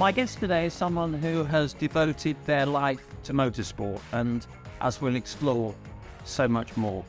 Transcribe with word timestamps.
My 0.00 0.12
guest 0.12 0.38
today 0.38 0.64
is 0.64 0.72
someone 0.72 1.12
who 1.12 1.44
has 1.44 1.74
devoted 1.74 2.34
their 2.46 2.64
life 2.64 3.04
to 3.24 3.34
motorsport 3.34 4.00
and, 4.12 4.46
as 4.80 5.02
we'll 5.02 5.14
explore, 5.14 5.74
so 6.24 6.48
much 6.48 6.74
more. 6.74 7.04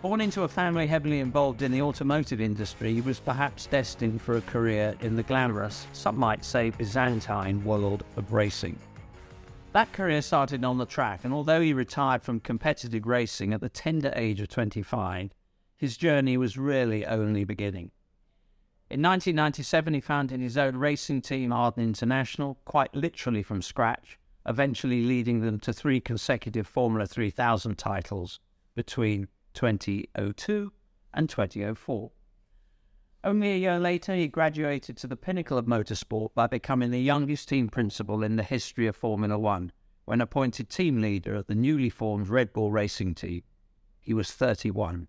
Born 0.00 0.20
into 0.20 0.44
a 0.44 0.48
family 0.48 0.86
heavily 0.86 1.18
involved 1.18 1.62
in 1.62 1.72
the 1.72 1.82
automotive 1.82 2.40
industry, 2.40 2.94
he 2.94 3.00
was 3.00 3.18
perhaps 3.18 3.66
destined 3.66 4.22
for 4.22 4.36
a 4.36 4.42
career 4.42 4.94
in 5.00 5.16
the 5.16 5.24
glamorous, 5.24 5.88
some 5.92 6.16
might 6.16 6.44
say 6.44 6.70
Byzantine 6.70 7.64
world 7.64 8.04
of 8.16 8.32
racing. 8.32 8.78
That 9.72 9.92
career 9.92 10.22
started 10.22 10.64
on 10.64 10.78
the 10.78 10.86
track, 10.86 11.24
and 11.24 11.34
although 11.34 11.60
he 11.60 11.72
retired 11.72 12.22
from 12.22 12.38
competitive 12.38 13.06
racing 13.06 13.52
at 13.52 13.60
the 13.60 13.68
tender 13.68 14.12
age 14.14 14.40
of 14.40 14.46
25, 14.46 15.32
his 15.76 15.96
journey 15.96 16.36
was 16.36 16.56
really 16.56 17.04
only 17.04 17.42
beginning. 17.42 17.90
In 18.90 19.00
1997, 19.00 19.94
he 19.94 20.00
founded 20.00 20.40
his 20.40 20.58
own 20.58 20.76
racing 20.76 21.22
team, 21.22 21.52
Arden 21.52 21.82
International, 21.82 22.58
quite 22.64 22.94
literally 22.94 23.42
from 23.42 23.62
scratch, 23.62 24.18
eventually 24.46 25.02
leading 25.04 25.40
them 25.40 25.58
to 25.60 25.72
three 25.72 26.00
consecutive 26.00 26.66
Formula 26.66 27.06
3000 27.06 27.76
titles 27.78 28.40
between 28.74 29.28
2002 29.54 30.72
and 31.14 31.30
2004. 31.30 32.10
Only 33.24 33.52
a 33.52 33.56
year 33.56 33.78
later, 33.78 34.14
he 34.14 34.28
graduated 34.28 34.98
to 34.98 35.06
the 35.06 35.16
pinnacle 35.16 35.56
of 35.56 35.64
motorsport 35.64 36.34
by 36.34 36.46
becoming 36.46 36.90
the 36.90 37.00
youngest 37.00 37.48
team 37.48 37.70
principal 37.70 38.22
in 38.22 38.36
the 38.36 38.42
history 38.42 38.86
of 38.86 38.94
Formula 38.94 39.38
One 39.38 39.72
when 40.04 40.20
appointed 40.20 40.68
team 40.68 41.00
leader 41.00 41.34
of 41.34 41.46
the 41.46 41.54
newly 41.54 41.88
formed 41.88 42.28
Red 42.28 42.52
Bull 42.52 42.70
racing 42.70 43.14
team. 43.14 43.42
He 43.98 44.12
was 44.12 44.30
31. 44.30 45.08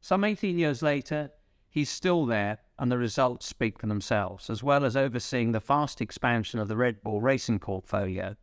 Some 0.00 0.22
18 0.22 0.58
years 0.58 0.80
later, 0.80 1.32
he's 1.68 1.90
still 1.90 2.26
there, 2.26 2.58
and 2.78 2.90
the 2.90 2.98
results 2.98 3.46
speak 3.46 3.78
for 3.78 3.86
themselves, 3.86 4.48
as 4.48 4.62
well 4.62 4.84
as 4.84 4.96
overseeing 4.96 5.52
the 5.52 5.60
fast 5.60 6.00
expansion 6.00 6.60
of 6.60 6.68
the 6.68 6.76
Red 6.76 7.02
Bull 7.02 7.20
racing 7.20 7.58
portfolio. 7.58 8.36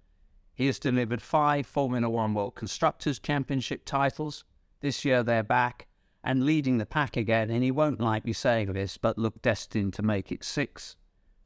He 0.53 0.67
has 0.67 0.80
delivered 0.80 1.22
five 1.22 1.66
Formula 1.66 2.09
One 2.09 2.33
World 2.33 2.55
Constructors' 2.55 3.19
Championship 3.19 3.86
titles, 3.86 4.44
this 4.81 5.03
year 5.03 5.23
they're 5.23 5.44
back 5.44 5.88
and 6.23 6.45
leading 6.45 6.77
the 6.77 6.86
pack 6.86 7.17
again, 7.17 7.49
and 7.49 7.64
he 7.64 7.72
won't 7.72 7.99
like 7.99 8.25
me 8.25 8.33
saying 8.33 8.73
this, 8.73 8.97
but 8.97 9.17
look 9.17 9.42
destined 9.42 9.94
to 9.94 10.02
make 10.02 10.31
it 10.31 10.44
six. 10.44 10.95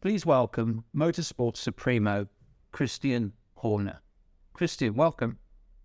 Please 0.02 0.26
welcome 0.26 0.86
Motorsport 0.96 1.58
Supremo, 1.58 2.28
Christian 2.72 3.34
Horner. 3.56 4.02
Christian, 4.54 4.94
welcome. 4.96 5.38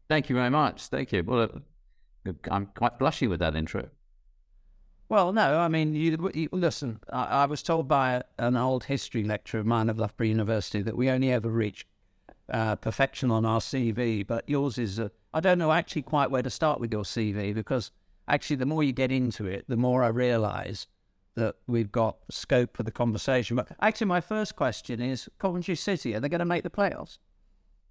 Thank 0.08 0.28
you 0.28 0.36
very 0.36 0.50
much. 0.50 0.86
Thank 0.86 1.12
you. 1.12 1.24
Well, 1.24 1.48
I'm 2.50 2.66
quite 2.66 2.98
blushy 2.98 3.28
with 3.28 3.40
that 3.40 3.56
intro. 3.56 3.88
Well, 5.14 5.32
no, 5.32 5.60
I 5.60 5.68
mean, 5.68 5.94
you, 5.94 6.28
you 6.34 6.48
listen. 6.50 6.98
I, 7.08 7.42
I, 7.42 7.46
was 7.46 7.62
told 7.62 7.86
by 7.86 8.24
an 8.36 8.56
old 8.56 8.82
history 8.82 9.22
lecturer 9.22 9.60
of 9.60 9.66
mine 9.66 9.88
at 9.88 9.96
Loughborough 9.96 10.26
University 10.26 10.82
that 10.82 10.96
we 10.96 11.08
only 11.08 11.30
ever 11.30 11.48
reach 11.48 11.86
uh, 12.52 12.74
perfection 12.74 13.30
on 13.30 13.44
our 13.44 13.60
CV, 13.60 14.26
but 14.26 14.42
yours 14.48 14.76
is. 14.76 15.00
I 15.32 15.38
don't 15.38 15.58
know 15.58 15.70
actually 15.70 16.02
quite 16.02 16.32
where 16.32 16.42
to 16.42 16.50
start 16.50 16.80
with 16.80 16.92
your 16.92 17.04
CV 17.04 17.54
because 17.54 17.92
actually, 18.26 18.56
the 18.56 18.66
more 18.66 18.82
you 18.82 18.90
get 18.90 19.12
into 19.12 19.46
it, 19.46 19.66
the 19.68 19.76
more 19.76 20.02
I 20.02 20.08
realise 20.08 20.88
that 21.36 21.54
we've 21.68 21.92
got 21.92 22.16
scope 22.28 22.76
for 22.76 22.82
the 22.82 22.90
conversation. 22.90 23.54
But 23.54 23.68
actually, 23.80 24.08
my 24.08 24.20
first 24.20 24.56
question 24.56 25.00
is: 25.00 25.28
Coventry 25.38 25.76
City 25.76 26.16
are 26.16 26.18
they 26.18 26.28
going 26.28 26.40
to 26.40 26.44
make 26.44 26.64
the 26.64 26.70
playoffs? 26.70 27.18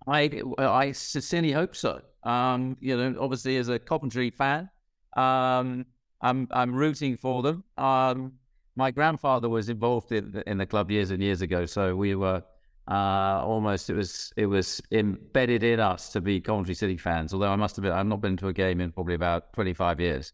I 0.05 0.41
I 0.57 0.91
sincerely 0.91 1.53
hope 1.53 1.73
so. 1.73 2.01
Um, 2.23 2.75
you 2.81 2.97
know, 2.97 3.15
obviously, 3.17 3.55
as 3.55 3.69
a 3.69 3.79
Coventry 3.79 4.29
fan, 4.29 4.69
um, 5.15 5.85
I'm 6.23 6.47
I'm 6.51 6.73
rooting 6.73 7.17
for 7.17 7.43
them. 7.43 7.63
Um, 7.77 8.33
my 8.75 8.89
grandfather 8.91 9.49
was 9.49 9.69
involved 9.69 10.11
in, 10.11 10.41
in 10.47 10.57
the 10.57 10.65
club 10.65 10.89
years 10.89 11.11
and 11.11 11.21
years 11.21 11.41
ago, 11.41 11.65
so 11.65 11.95
we 11.95 12.15
were 12.15 12.41
uh, 12.89 13.41
almost 13.43 13.89
it 13.89 13.93
was 13.93 14.33
it 14.37 14.45
was 14.45 14.81
embedded 14.91 15.63
in 15.63 15.79
us 15.79 16.09
to 16.13 16.21
be 16.21 16.39
Coventry 16.39 16.73
City 16.73 16.97
fans. 16.97 17.33
Although 17.33 17.51
I 17.51 17.57
must 17.57 17.77
admit 17.77 17.91
I've 17.91 18.07
not 18.07 18.21
been 18.21 18.37
to 18.37 18.47
a 18.47 18.53
game 18.53 18.79
in 18.81 18.91
probably 18.91 19.15
about 19.15 19.53
twenty 19.53 19.73
five 19.73 19.99
years. 19.99 20.33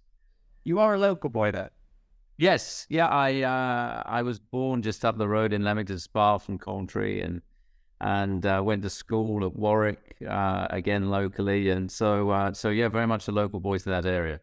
You 0.63 0.79
are 0.79 0.93
a 0.93 0.99
local 0.99 1.29
boy, 1.29 1.51
then. 1.51 1.69
Yes, 2.37 2.85
yeah. 2.89 3.07
I 3.07 3.41
uh, 3.41 4.03
I 4.05 4.21
was 4.21 4.39
born 4.39 4.83
just 4.83 5.03
up 5.03 5.17
the 5.17 5.27
road 5.27 5.53
in 5.53 5.63
Leamington 5.63 5.99
Spa 5.99 6.37
from 6.37 6.59
Coventry, 6.59 7.21
and 7.21 7.41
and 7.99 8.45
uh, 8.45 8.61
went 8.63 8.83
to 8.83 8.89
school 8.89 9.43
at 9.43 9.55
Warwick 9.55 10.15
uh, 10.27 10.67
again 10.69 11.09
locally, 11.09 11.69
and 11.69 11.91
so 11.91 12.29
uh, 12.29 12.53
so 12.53 12.69
yeah, 12.69 12.89
very 12.89 13.07
much 13.07 13.27
a 13.27 13.31
local 13.31 13.59
boy 13.59 13.79
to 13.79 13.89
that 13.89 14.05
area. 14.05 14.39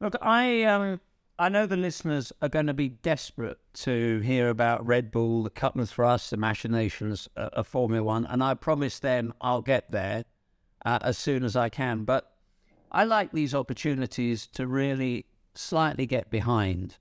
Look, 0.00 0.16
I 0.20 0.64
um, 0.64 1.00
I 1.38 1.48
know 1.48 1.66
the 1.66 1.76
listeners 1.76 2.32
are 2.42 2.48
going 2.48 2.66
to 2.66 2.74
be 2.74 2.88
desperate 2.88 3.58
to 3.74 4.20
hear 4.20 4.48
about 4.48 4.86
Red 4.86 5.10
Bull, 5.10 5.42
the 5.42 5.50
cut 5.50 5.74
and 5.74 5.88
thrust, 5.88 6.30
the 6.30 6.36
machinations 6.36 7.28
of 7.36 7.66
Formula 7.66 8.02
One, 8.02 8.26
and 8.26 8.42
I 8.42 8.54
promise 8.54 8.98
them 8.98 9.32
I'll 9.40 9.62
get 9.62 9.90
there 9.90 10.24
uh, 10.84 10.98
as 11.02 11.18
soon 11.18 11.44
as 11.44 11.56
I 11.56 11.68
can. 11.68 12.04
But 12.04 12.32
I 12.92 13.04
like 13.04 13.32
these 13.32 13.54
opportunities 13.54 14.46
to 14.48 14.66
really 14.66 15.26
slightly 15.54 16.06
get 16.06 16.30
behind 16.30 16.98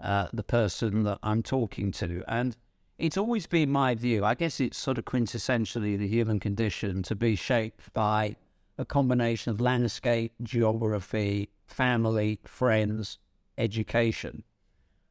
uh, 0.00 0.28
the 0.32 0.42
person 0.42 1.04
that 1.04 1.18
I'm 1.22 1.42
talking 1.42 1.92
to. 1.92 2.22
And 2.28 2.56
it's 2.98 3.16
always 3.16 3.46
been 3.46 3.70
my 3.70 3.94
view, 3.94 4.24
I 4.24 4.34
guess 4.34 4.60
it's 4.60 4.76
sort 4.76 4.98
of 4.98 5.04
quintessentially 5.04 5.98
the 5.98 6.08
human 6.08 6.40
condition 6.40 7.02
to 7.04 7.14
be 7.14 7.36
shaped 7.36 7.92
by 7.92 8.36
a 8.78 8.84
combination 8.84 9.50
of 9.50 9.60
landscape, 9.60 10.32
geography, 10.42 11.50
family, 11.66 12.38
friends, 12.44 13.18
education. 13.58 14.44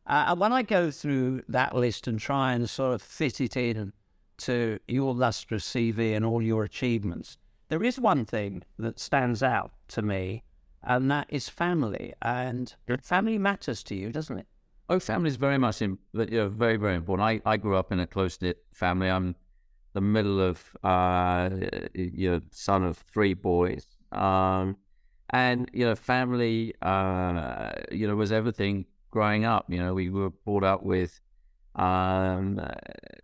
Uh, 0.07 0.25
and 0.29 0.39
when 0.39 0.53
I 0.53 0.61
go 0.63 0.89
through 0.89 1.43
that 1.49 1.75
list 1.75 2.07
and 2.07 2.17
try 2.17 2.53
and 2.53 2.69
sort 2.69 2.95
of 2.95 3.01
fit 3.01 3.41
it 3.41 3.57
in 3.57 3.91
to 4.39 4.79
your 4.87 5.13
lustrous 5.13 5.67
CV 5.69 6.15
and 6.15 6.23
all 6.23 6.41
your 6.41 6.63
achievements, 6.63 7.37
there 7.67 7.83
is 7.83 7.99
one 7.99 8.23
thing 8.23 8.63
that 8.79 8.99
stands 8.99 9.43
out 9.43 9.71
to 9.89 10.01
me, 10.01 10.43
and 10.81 11.11
that 11.11 11.27
is 11.29 11.49
family. 11.49 12.13
And 12.21 12.73
family 13.01 13.37
matters 13.37 13.83
to 13.83 13.95
you, 13.95 14.13
doesn't 14.13 14.37
it? 14.37 14.47
Oh, 14.89 14.99
family 14.99 15.27
is 15.27 15.35
very 15.35 15.57
much 15.57 15.81
in, 15.81 15.97
you 16.13 16.25
know, 16.25 16.47
very, 16.47 16.77
very 16.77 16.95
important. 16.95 17.27
I, 17.27 17.51
I 17.51 17.57
grew 17.57 17.75
up 17.75 17.91
in 17.91 17.99
a 17.99 18.07
close 18.07 18.41
knit 18.41 18.63
family. 18.71 19.09
I'm 19.09 19.35
the 19.97 20.01
middle 20.01 20.39
of, 20.39 20.63
uh, 20.83 21.49
you 21.95 22.29
know, 22.29 22.41
son 22.51 22.83
of 22.83 22.99
three 23.11 23.33
boys. 23.33 23.87
Um, 24.11 24.77
and 25.31 25.71
you 25.73 25.85
know, 25.85 25.95
family, 25.95 26.75
uh, 26.83 27.71
you 27.91 28.07
know, 28.07 28.15
was 28.15 28.31
everything 28.31 28.85
growing 29.09 29.43
up. 29.43 29.65
You 29.69 29.79
know, 29.79 29.95
we 29.95 30.11
were 30.11 30.29
brought 30.45 30.63
up 30.63 30.83
with, 30.83 31.19
um, 31.75 32.61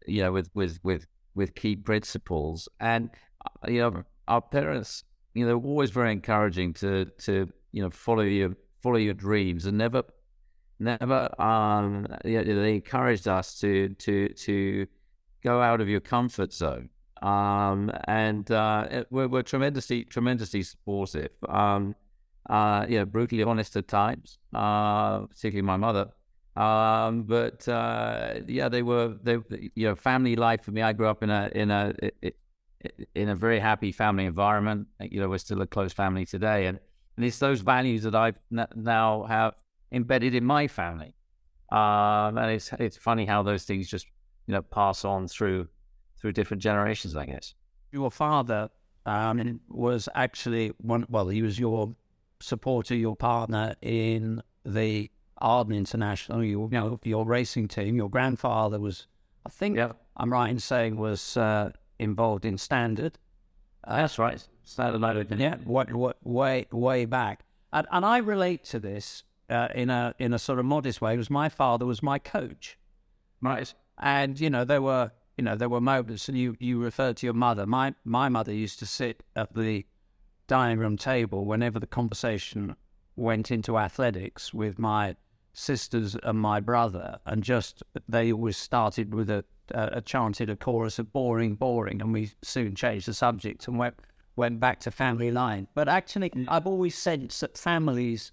you 0.08 0.24
know, 0.24 0.32
with 0.32 0.50
with 0.56 0.80
with 0.82 1.06
with 1.36 1.54
key 1.54 1.76
principles, 1.76 2.68
and 2.80 3.12
uh, 3.46 3.70
you 3.72 3.82
know, 3.82 4.04
our 4.28 4.42
parents, 4.42 5.04
you 5.36 5.46
know, 5.46 5.56
were 5.56 5.70
always 5.70 5.92
very 5.92 6.12
encouraging 6.12 6.74
to 6.82 7.06
to 7.26 7.48
you 7.72 7.84
know 7.84 7.92
follow 7.92 8.24
your 8.24 8.54
follow 8.82 8.98
your 8.98 9.14
dreams 9.14 9.68
and 9.68 9.78
never 9.78 10.04
never 10.80 11.30
um 11.40 12.08
you 12.26 12.44
know, 12.44 12.62
they 12.62 12.74
encouraged 12.74 13.28
us 13.28 13.60
to 13.60 13.90
to 14.06 14.28
to 14.30 14.88
go 15.44 15.62
out 15.62 15.82
of 15.82 15.90
your 15.90 16.00
comfort 16.00 16.54
zone 16.54 16.90
um, 17.24 17.90
and 18.06 18.52
uh, 18.52 19.06
we're, 19.10 19.28
we're, 19.28 19.44
tremendously, 19.44 20.04
tremendously 20.04 20.62
supportive. 20.62 21.32
Um, 21.48 21.96
uh, 22.50 23.06
brutally 23.06 23.44
honest 23.44 23.78
at 23.78 23.88
times, 23.88 24.38
uh, 24.54 25.20
particularly 25.20 25.62
my 25.62 25.78
mother. 25.78 26.12
Um, 26.56 27.24
but 27.24 27.66
uh, 27.68 28.42
yeah, 28.48 28.68
they 28.68 28.84
were 28.84 29.16
they, 29.24 29.38
you 29.76 29.88
know, 29.88 29.96
family 29.96 30.36
life 30.36 30.64
for 30.64 30.72
me. 30.72 30.82
I 30.82 30.92
grew 30.94 31.08
up 31.08 31.24
in 31.24 31.30
a 31.30 31.50
in 31.56 31.72
a 31.72 31.94
in 33.16 33.30
a 33.30 33.36
very 33.36 33.60
happy 33.60 33.92
family 33.92 34.26
environment. 34.26 34.88
You 35.00 35.22
know, 35.22 35.30
we're 35.30 35.38
still 35.38 35.62
a 35.62 35.68
close 35.68 35.94
family 35.94 36.26
today, 36.26 36.68
and, 36.68 36.80
and 37.16 37.26
it's 37.26 37.40
those 37.40 37.62
values 37.62 38.04
that 38.04 38.14
I 38.14 38.34
now 38.52 39.24
have 39.24 39.56
embedded 39.92 40.36
in 40.36 40.44
my 40.44 40.68
family. 40.68 41.16
Um, 41.72 42.38
and 42.38 42.52
it's 42.52 42.72
it's 42.74 42.98
funny 42.98 43.26
how 43.26 43.42
those 43.42 43.64
things 43.64 43.88
just 43.88 44.06
you 44.48 44.54
know 44.54 44.62
pass 44.62 45.06
on 45.06 45.28
through 45.28 45.68
through 46.20 46.32
different 46.32 46.64
generations, 46.64 47.16
I 47.16 47.26
guess. 47.26 47.54
Your 47.92 48.10
father 48.10 48.70
um, 49.06 49.60
was 49.70 50.08
actually 50.16 50.72
one. 50.78 51.06
Well, 51.10 51.28
he 51.28 51.42
was 51.42 51.60
your 51.60 51.96
supporter, 52.40 52.96
your 52.96 53.16
partner 53.16 53.76
in 53.82 54.42
the 54.66 55.10
Arden 55.38 55.74
International. 55.74 56.44
You, 56.44 56.70
you 56.72 56.80
know, 56.80 57.00
your 57.04 57.26
racing 57.26 57.68
team. 57.68 57.96
Your 57.96 58.10
grandfather 58.10 58.80
was, 58.80 59.08
I 59.46 59.50
think, 59.50 59.78
yep. 59.78 59.98
I'm 60.16 60.32
right 60.32 60.50
in 60.50 60.60
saying, 60.60 60.96
was 60.96 61.36
uh, 61.38 61.72
involved 62.00 62.46
in 62.46 62.58
Standard. 62.58 63.20
Uh, 63.84 63.98
That's 63.98 64.18
right, 64.18 64.46
Standard 64.64 65.00
Motor. 65.00 65.26
Yeah, 65.36 65.58
what, 65.66 65.92
what, 65.94 66.18
way 66.24 66.68
way 66.72 67.06
back, 67.06 67.44
and, 67.74 67.86
and 67.92 68.06
I 68.06 68.20
relate 68.20 68.64
to 68.66 68.80
this 68.80 69.24
uh, 69.50 69.68
in 69.76 69.90
a 69.90 70.16
in 70.20 70.34
a 70.34 70.40
sort 70.40 70.60
of 70.60 70.66
modest 70.66 71.02
way. 71.02 71.16
Because 71.16 71.30
my 71.30 71.50
father 71.50 71.86
was 71.86 72.02
my 72.02 72.18
coach, 72.18 72.78
right? 73.42 73.74
And 74.00 74.40
you 74.40 74.50
know 74.50 74.66
there 74.66 74.82
were 74.82 75.12
you 75.38 75.44
know, 75.44 75.56
there 75.56 75.70
were 75.70 75.82
moments, 75.82 76.30
and 76.30 76.38
you, 76.38 76.56
you 76.60 76.82
referred 76.82 77.18
to 77.18 77.28
your 77.28 77.34
mother. 77.34 77.66
My 77.66 77.96
my 78.04 78.30
mother 78.30 78.54
used 78.54 78.80
to 78.80 78.86
sit 78.86 79.24
at 79.36 79.54
the 79.56 79.86
dining 80.48 80.78
room 80.78 80.98
table 80.98 81.46
whenever 81.46 81.80
the 81.80 81.88
conversation 81.88 82.76
went 83.16 83.50
into 83.52 83.78
athletics 83.78 84.54
with 84.54 84.78
my 84.78 85.16
sisters 85.54 86.16
and 86.24 86.40
my 86.40 86.60
brother, 86.60 87.20
and 87.26 87.44
just 87.44 87.84
they 88.08 88.32
always 88.32 88.58
started 88.58 89.14
with 89.14 89.30
a, 89.30 89.44
uh, 89.74 90.02
chanted 90.02 90.50
a 90.50 90.56
chorus 90.56 91.00
of 91.00 91.12
boring, 91.12 91.56
boring, 91.56 92.02
and 92.02 92.14
we 92.14 92.32
soon 92.42 92.76
changed 92.76 93.08
the 93.08 93.14
subject 93.14 93.68
and 93.68 93.80
went 93.80 93.96
went 94.36 94.60
back 94.60 94.80
to 94.82 94.92
family 94.92 95.32
line. 95.32 95.68
But 95.74 95.88
actually. 95.88 96.32
I've 96.48 96.68
always 96.68 96.98
sensed 96.98 97.42
that 97.42 97.58
families 97.58 98.32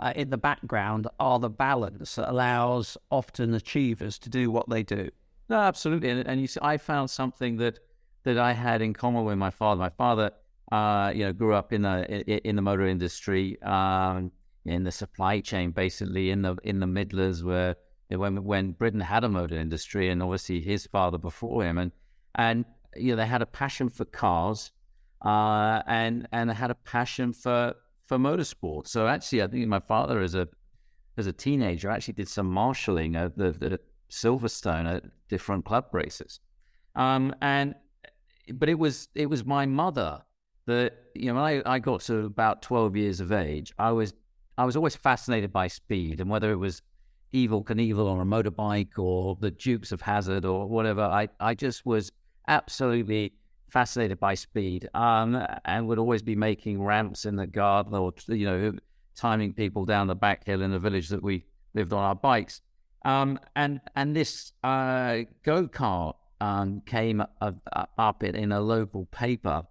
uh, 0.00 0.12
in 0.16 0.30
the 0.30 0.38
background 0.38 1.06
are 1.20 1.38
the 1.38 1.50
balance 1.50 2.14
that 2.16 2.28
allows 2.28 2.96
often 3.10 3.54
achievers 3.54 4.18
to 4.18 4.30
do 4.30 4.50
what 4.50 4.68
they 4.68 4.82
do. 4.82 5.10
No, 5.48 5.58
absolutely. 5.58 6.08
And, 6.08 6.26
and 6.26 6.40
you 6.40 6.46
see, 6.46 6.60
I 6.62 6.78
found 6.78 7.10
something 7.10 7.56
that 7.58 7.78
that 8.24 8.38
I 8.38 8.52
had 8.52 8.82
in 8.82 8.92
common 8.92 9.24
with 9.24 9.38
my 9.38 9.50
father. 9.50 9.80
My 9.80 9.90
father, 9.90 10.30
uh, 10.70 11.12
you 11.14 11.24
know, 11.24 11.32
grew 11.32 11.54
up 11.54 11.72
in 11.72 11.82
the 11.82 12.46
in 12.46 12.56
the 12.56 12.62
motor 12.62 12.86
industry, 12.86 13.60
um, 13.62 14.32
in 14.64 14.84
the 14.84 14.92
supply 14.92 15.40
chain, 15.40 15.70
basically 15.70 16.30
in 16.30 16.42
the 16.42 16.56
in 16.64 16.80
the 16.80 16.86
Midlands, 16.86 17.44
where 17.44 17.76
when 18.08 18.44
when 18.44 18.72
Britain 18.72 19.00
had 19.00 19.24
a 19.24 19.28
motor 19.28 19.56
industry, 19.56 20.08
and 20.08 20.22
obviously 20.22 20.60
his 20.60 20.86
father 20.86 21.18
before 21.18 21.64
him, 21.64 21.78
and 21.78 21.92
and 22.36 22.64
you 22.96 23.10
know 23.10 23.16
they 23.16 23.26
had 23.26 23.42
a 23.42 23.46
passion 23.46 23.88
for 23.88 24.04
cars, 24.06 24.70
uh, 25.24 25.82
and 25.86 26.26
and 26.32 26.50
had 26.50 26.70
a 26.70 26.74
passion 26.74 27.32
for 27.32 27.74
for 28.10 28.18
motorsport. 28.18 28.88
So 28.88 29.06
actually, 29.06 29.40
I 29.40 29.46
think 29.46 29.68
my 29.68 29.78
father, 29.78 30.20
as 30.20 30.34
a 30.34 30.48
as 31.16 31.28
a 31.28 31.32
teenager, 31.32 31.88
actually 31.88 32.14
did 32.14 32.28
some 32.28 32.46
marshalling 32.46 33.14
at 33.14 33.38
the, 33.38 33.52
the 33.52 33.78
Silverstone 34.10 34.92
at 34.92 35.04
different 35.28 35.64
club 35.64 35.86
races. 35.92 36.40
Um, 36.96 37.32
and 37.40 37.76
but 38.52 38.68
it 38.68 38.80
was 38.80 39.08
it 39.14 39.26
was 39.26 39.44
my 39.44 39.64
mother 39.64 40.22
that 40.66 40.94
you 41.14 41.32
know 41.32 41.38
I, 41.38 41.62
I 41.64 41.78
got 41.78 42.00
to 42.08 42.24
about 42.24 42.62
twelve 42.62 42.96
years 42.96 43.20
of 43.20 43.30
age. 43.30 43.72
I 43.78 43.92
was 43.92 44.12
I 44.58 44.64
was 44.64 44.74
always 44.74 44.96
fascinated 44.96 45.52
by 45.52 45.68
speed 45.68 46.20
and 46.20 46.28
whether 46.28 46.50
it 46.50 46.56
was 46.56 46.82
Evel 47.32 47.64
Knievel 47.64 48.10
on 48.10 48.18
a 48.18 48.26
motorbike 48.26 48.98
or 48.98 49.38
the 49.40 49.52
Dukes 49.52 49.92
of 49.92 50.00
Hazzard 50.00 50.44
or 50.44 50.68
whatever. 50.68 51.02
I 51.02 51.28
I 51.38 51.54
just 51.54 51.86
was 51.86 52.10
absolutely 52.48 53.34
fascinated 53.70 54.20
by 54.20 54.34
speed 54.34 54.88
um, 54.94 55.46
and 55.64 55.88
would 55.88 55.98
always 55.98 56.22
be 56.22 56.34
making 56.34 56.82
ramps 56.82 57.24
in 57.24 57.36
the 57.36 57.46
garden 57.46 57.94
or, 57.94 58.12
you 58.28 58.46
know, 58.46 58.72
timing 59.14 59.52
people 59.52 59.84
down 59.84 60.06
the 60.06 60.14
back 60.14 60.44
hill 60.44 60.62
in 60.62 60.70
the 60.70 60.78
village 60.78 61.08
that 61.08 61.22
we 61.22 61.44
lived 61.74 61.92
on 61.92 62.02
our 62.02 62.14
bikes. 62.14 62.62
Um, 63.04 63.38
and 63.56 63.80
and 63.96 64.14
this 64.14 64.52
uh, 64.62 65.20
go 65.42 65.66
kart 65.68 66.14
um, 66.40 66.82
came 66.86 67.22
up 67.40 68.22
in, 68.22 68.52
a 68.52 68.60
local 68.60 69.06
paper, 69.06 69.62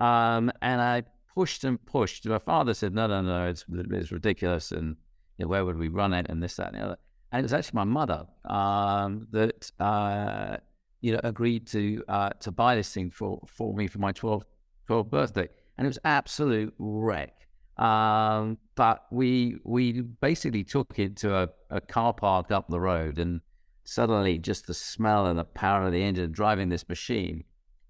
um, 0.00 0.50
and 0.60 0.80
I 0.80 1.04
pushed 1.34 1.64
and 1.64 1.84
pushed. 1.86 2.26
My 2.26 2.38
father 2.38 2.74
said, 2.74 2.94
"No, 2.94 3.06
no, 3.06 3.22
no, 3.22 3.46
it's, 3.46 3.64
it's 3.70 4.12
ridiculous, 4.12 4.70
and 4.70 4.96
you 5.38 5.44
know, 5.44 5.48
where 5.48 5.64
would 5.64 5.78
we 5.78 5.88
run 5.88 6.12
it, 6.12 6.26
and 6.28 6.42
this, 6.42 6.56
that, 6.56 6.68
and 6.68 6.76
the 6.76 6.84
other." 6.84 6.96
And 7.32 7.40
it 7.40 7.42
was 7.42 7.52
actually 7.52 7.76
my 7.76 7.84
mother 7.84 8.26
um, 8.44 9.28
that 9.32 9.70
uh, 9.80 10.58
you 11.00 11.12
know, 11.12 11.20
agreed 11.24 11.66
to 11.68 12.02
uh, 12.08 12.30
to 12.40 12.50
buy 12.50 12.74
this 12.74 12.92
thing 12.92 13.10
for, 13.10 13.40
for 13.46 13.74
me 13.74 13.86
for 13.86 13.98
my 13.98 14.12
12th, 14.12 14.44
12th 14.88 15.10
birthday. 15.10 15.48
And 15.76 15.86
it 15.86 15.88
was 15.88 15.98
absolute 16.04 16.74
wreck. 16.78 17.34
Um, 17.78 18.58
but 18.74 19.06
we 19.12 19.56
we 19.64 20.00
basically 20.00 20.64
took 20.64 20.98
it 20.98 21.16
to 21.18 21.36
a, 21.36 21.48
a, 21.70 21.80
car 21.80 22.12
park 22.12 22.50
up 22.50 22.68
the 22.68 22.80
road, 22.80 23.18
and 23.18 23.40
suddenly 23.84 24.38
just 24.38 24.66
the 24.66 24.74
smell 24.74 25.26
and 25.26 25.38
the 25.38 25.44
power 25.44 25.86
of 25.86 25.92
the 25.92 26.02
engine 26.02 26.32
driving 26.32 26.68
this 26.68 26.88
machine. 26.88 27.44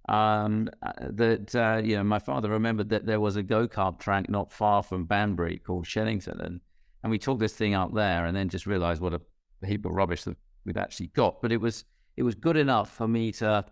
Um, 0.06 0.68
uh, 0.82 0.92
that 1.12 1.54
uh, 1.54 1.80
you 1.82 1.96
know, 1.96 2.04
my 2.04 2.18
father 2.18 2.50
remembered 2.50 2.90
that 2.90 3.06
there 3.06 3.20
was 3.20 3.36
a 3.36 3.42
go 3.42 3.66
kart 3.66 3.98
track 3.98 4.28
not 4.28 4.52
far 4.52 4.82
from 4.82 5.06
Banbury 5.06 5.58
called 5.58 5.86
Shenington, 5.86 6.38
and 6.42 6.60
and 7.02 7.10
we 7.10 7.18
took 7.18 7.38
this 7.38 7.54
thing 7.54 7.72
up 7.72 7.94
there, 7.94 8.26
and 8.26 8.36
then 8.36 8.50
just 8.50 8.66
realised 8.66 9.00
what 9.00 9.14
a 9.14 9.20
heap 9.66 9.86
of 9.86 9.92
rubbish 9.92 10.24
that 10.24 10.36
we'd 10.66 10.76
actually 10.76 11.06
got. 11.08 11.40
But 11.40 11.50
it 11.50 11.62
was 11.62 11.86
it 12.18 12.24
was 12.24 12.34
good 12.34 12.56
enough 12.56 12.90
for 12.90 13.06
me 13.06 13.30
to, 13.30 13.64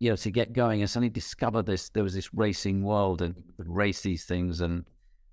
you 0.00 0.10
know, 0.10 0.16
to 0.16 0.30
get 0.32 0.52
going 0.52 0.80
and 0.80 0.90
suddenly 0.90 1.08
discover 1.08 1.62
this. 1.62 1.88
There 1.90 2.02
was 2.02 2.14
this 2.14 2.34
racing 2.34 2.82
world 2.82 3.22
and 3.22 3.36
race 3.58 4.00
these 4.00 4.24
things 4.24 4.60
and 4.60 4.84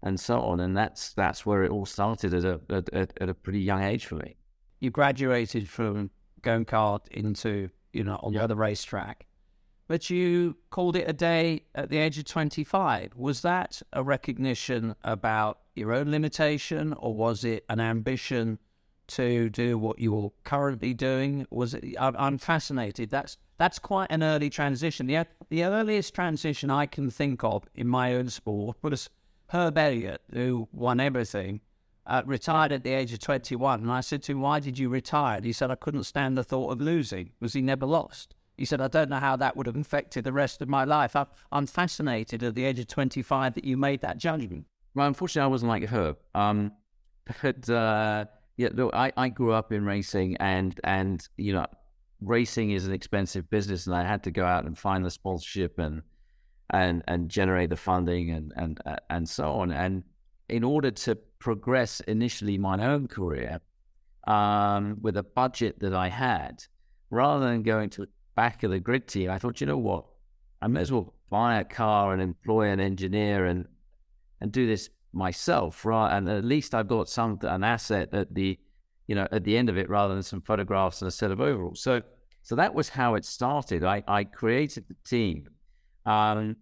and 0.03 0.19
so 0.19 0.39
on. 0.41 0.59
And 0.59 0.77
that's 0.77 1.13
that's 1.13 1.47
where 1.47 1.63
it 1.63 1.71
all 1.71 1.87
started 1.87 2.35
at 2.35 2.45
a 2.45 2.61
at, 2.69 3.11
at 3.19 3.27
a 3.27 3.33
pretty 3.33 3.61
young 3.61 3.81
age 3.81 4.05
for 4.05 4.15
me. 4.15 4.35
You 4.79 4.91
graduated 4.91 5.67
from 5.67 6.11
going 6.43 6.65
kart 6.65 7.07
into 7.07 7.71
you 7.91 8.03
know 8.03 8.19
on 8.21 8.33
the 8.33 8.43
other 8.43 8.55
racetrack, 8.55 9.25
but 9.87 10.11
you 10.11 10.57
called 10.69 10.95
it 10.95 11.09
a 11.09 11.13
day 11.13 11.63
at 11.73 11.89
the 11.89 11.97
age 11.97 12.19
of 12.19 12.25
twenty 12.25 12.63
five. 12.63 13.15
Was 13.15 13.41
that 13.41 13.81
a 13.93 14.03
recognition 14.03 14.95
about 15.03 15.57
your 15.75 15.91
own 15.91 16.11
limitation, 16.11 16.93
or 16.93 17.15
was 17.15 17.43
it 17.43 17.65
an 17.67 17.79
ambition? 17.79 18.59
To 19.07 19.49
do 19.49 19.77
what 19.77 19.99
you're 19.99 20.31
currently 20.43 20.93
doing? 20.93 21.47
Was 21.49 21.73
it? 21.73 21.95
I'm 21.99 22.37
fascinated. 22.37 23.09
That's 23.09 23.37
that's 23.57 23.79
quite 23.79 24.11
an 24.11 24.23
early 24.23 24.49
transition. 24.49 25.07
The 25.07 25.25
the 25.49 25.63
earliest 25.63 26.13
transition 26.13 26.69
I 26.69 26.85
can 26.85 27.09
think 27.09 27.43
of 27.43 27.63
in 27.75 27.87
my 27.87 28.13
own 28.13 28.29
sport 28.29 28.77
was 28.81 29.09
Herb 29.49 29.77
Elliott, 29.77 30.21
who 30.31 30.67
won 30.71 30.99
everything, 30.99 31.61
uh, 32.05 32.21
retired 32.25 32.71
at 32.71 32.83
the 32.83 32.91
age 32.91 33.13
of 33.13 33.19
21. 33.19 33.81
And 33.81 33.91
I 33.91 34.01
said 34.01 34.23
to 34.23 34.33
him, 34.33 34.41
"Why 34.41 34.59
did 34.59 34.77
you 34.77 34.89
retire?" 34.89 35.39
He 35.41 35.53
said, 35.53 35.71
"I 35.71 35.75
couldn't 35.75 36.03
stand 36.03 36.37
the 36.37 36.43
thought 36.43 36.71
of 36.71 36.81
losing." 36.81 37.31
Was 37.39 37.53
he 37.53 37.61
never 37.61 37.85
lost? 37.85 38.35
He 38.57 38.65
said, 38.65 38.81
"I 38.81 38.87
don't 38.87 39.09
know 39.09 39.19
how 39.19 39.35
that 39.37 39.55
would 39.55 39.67
have 39.67 39.77
affected 39.77 40.23
the 40.23 40.33
rest 40.33 40.61
of 40.61 40.69
my 40.69 40.83
life." 40.83 41.15
I'm, 41.15 41.27
I'm 41.51 41.67
fascinated 41.67 42.43
at 42.43 42.55
the 42.55 42.65
age 42.65 42.79
of 42.79 42.87
25 42.87 43.53
that 43.53 43.65
you 43.65 43.77
made 43.77 44.01
that 44.01 44.17
judgment. 44.17 44.65
Well, 44.93 45.07
unfortunately, 45.07 45.45
I 45.45 45.51
wasn't 45.51 45.69
like 45.69 45.83
Herb. 45.83 46.17
Um, 46.33 46.71
but 47.41 47.69
uh, 47.69 48.25
yeah, 48.57 48.69
look, 48.73 48.93
I, 48.93 49.13
I 49.15 49.29
grew 49.29 49.53
up 49.53 49.71
in 49.71 49.85
racing, 49.85 50.35
and 50.37 50.79
and 50.83 51.25
you 51.37 51.53
know, 51.53 51.67
racing 52.21 52.71
is 52.71 52.87
an 52.87 52.93
expensive 52.93 53.49
business, 53.51 53.85
and 53.85 53.95
I 53.95 54.03
had 54.03 54.23
to 54.23 54.31
go 54.31 54.43
out 54.45 54.65
and 54.65 54.77
find 54.77 55.05
the 55.05 55.11
sponsorship 55.11 55.77
and 55.77 56.01
and 56.71 57.03
and 57.07 57.29
generate 57.29 57.69
the 57.69 57.77
funding 57.77 58.31
and 58.31 58.51
and 58.55 58.81
uh, 58.85 58.95
and 59.11 59.29
so 59.29 59.51
on. 59.53 59.71
And 59.71 60.03
in 60.49 60.63
order 60.63 60.89
to 60.89 61.15
progress 61.37 61.99
initially 62.01 62.57
my 62.57 62.83
own 62.83 63.07
career 63.07 63.61
um, 64.25 64.97
with 65.01 65.17
a 65.17 65.23
budget 65.23 65.79
that 65.81 65.93
I 65.93 66.09
had, 66.09 66.63
rather 67.11 67.45
than 67.47 67.61
going 67.61 67.91
to 67.91 68.01
the 68.01 68.09
back 68.35 68.63
of 68.63 68.71
the 68.71 68.79
grid 68.79 69.07
team, 69.07 69.29
I 69.29 69.37
thought, 69.37 69.61
you 69.61 69.67
know 69.67 69.77
what, 69.77 70.05
I 70.63 70.67
may 70.67 70.81
as 70.81 70.91
well 70.91 71.13
buy 71.29 71.59
a 71.59 71.63
car 71.63 72.11
and 72.11 72.23
employ 72.23 72.69
an 72.69 72.79
engineer 72.79 73.45
and 73.45 73.67
and 74.41 74.51
do 74.51 74.65
this 74.65 74.89
myself, 75.17 75.83
right? 75.85 76.15
And 76.15 76.29
at 76.29 76.45
least 76.45 76.73
I've 76.75 76.87
got 76.87 77.09
some 77.09 77.39
an 77.41 77.63
asset 77.63 78.13
at 78.13 78.33
the, 78.33 78.57
you 79.07 79.15
know, 79.15 79.27
at 79.31 79.43
the 79.43 79.57
end 79.57 79.69
of 79.69 79.77
it 79.77 79.89
rather 79.89 80.13
than 80.13 80.23
some 80.23 80.41
photographs 80.41 81.01
and 81.01 81.07
a 81.07 81.11
set 81.11 81.31
of 81.31 81.41
overalls. 81.41 81.81
So, 81.81 82.01
so 82.43 82.55
that 82.55 82.73
was 82.73 82.89
how 82.89 83.15
it 83.15 83.25
started. 83.25 83.83
I, 83.83 84.03
I 84.07 84.23
created 84.23 84.85
the 84.87 84.95
team 85.03 85.49
um, 86.05 86.55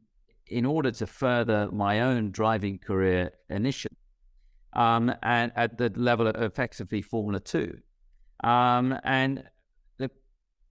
in 0.48 0.66
order 0.66 0.92
to 0.92 1.06
further 1.06 1.70
my 1.72 2.02
own 2.02 2.32
driving 2.32 2.80
career 2.80 3.32
initially, 3.50 3.96
um, 4.74 5.14
and 5.22 5.52
at 5.56 5.78
the 5.78 5.92
level 5.96 6.28
of 6.28 6.36
effectively 6.36 7.02
Formula 7.02 7.40
Two, 7.40 7.78
um, 8.44 8.98
and 9.04 9.44
the 9.98 10.10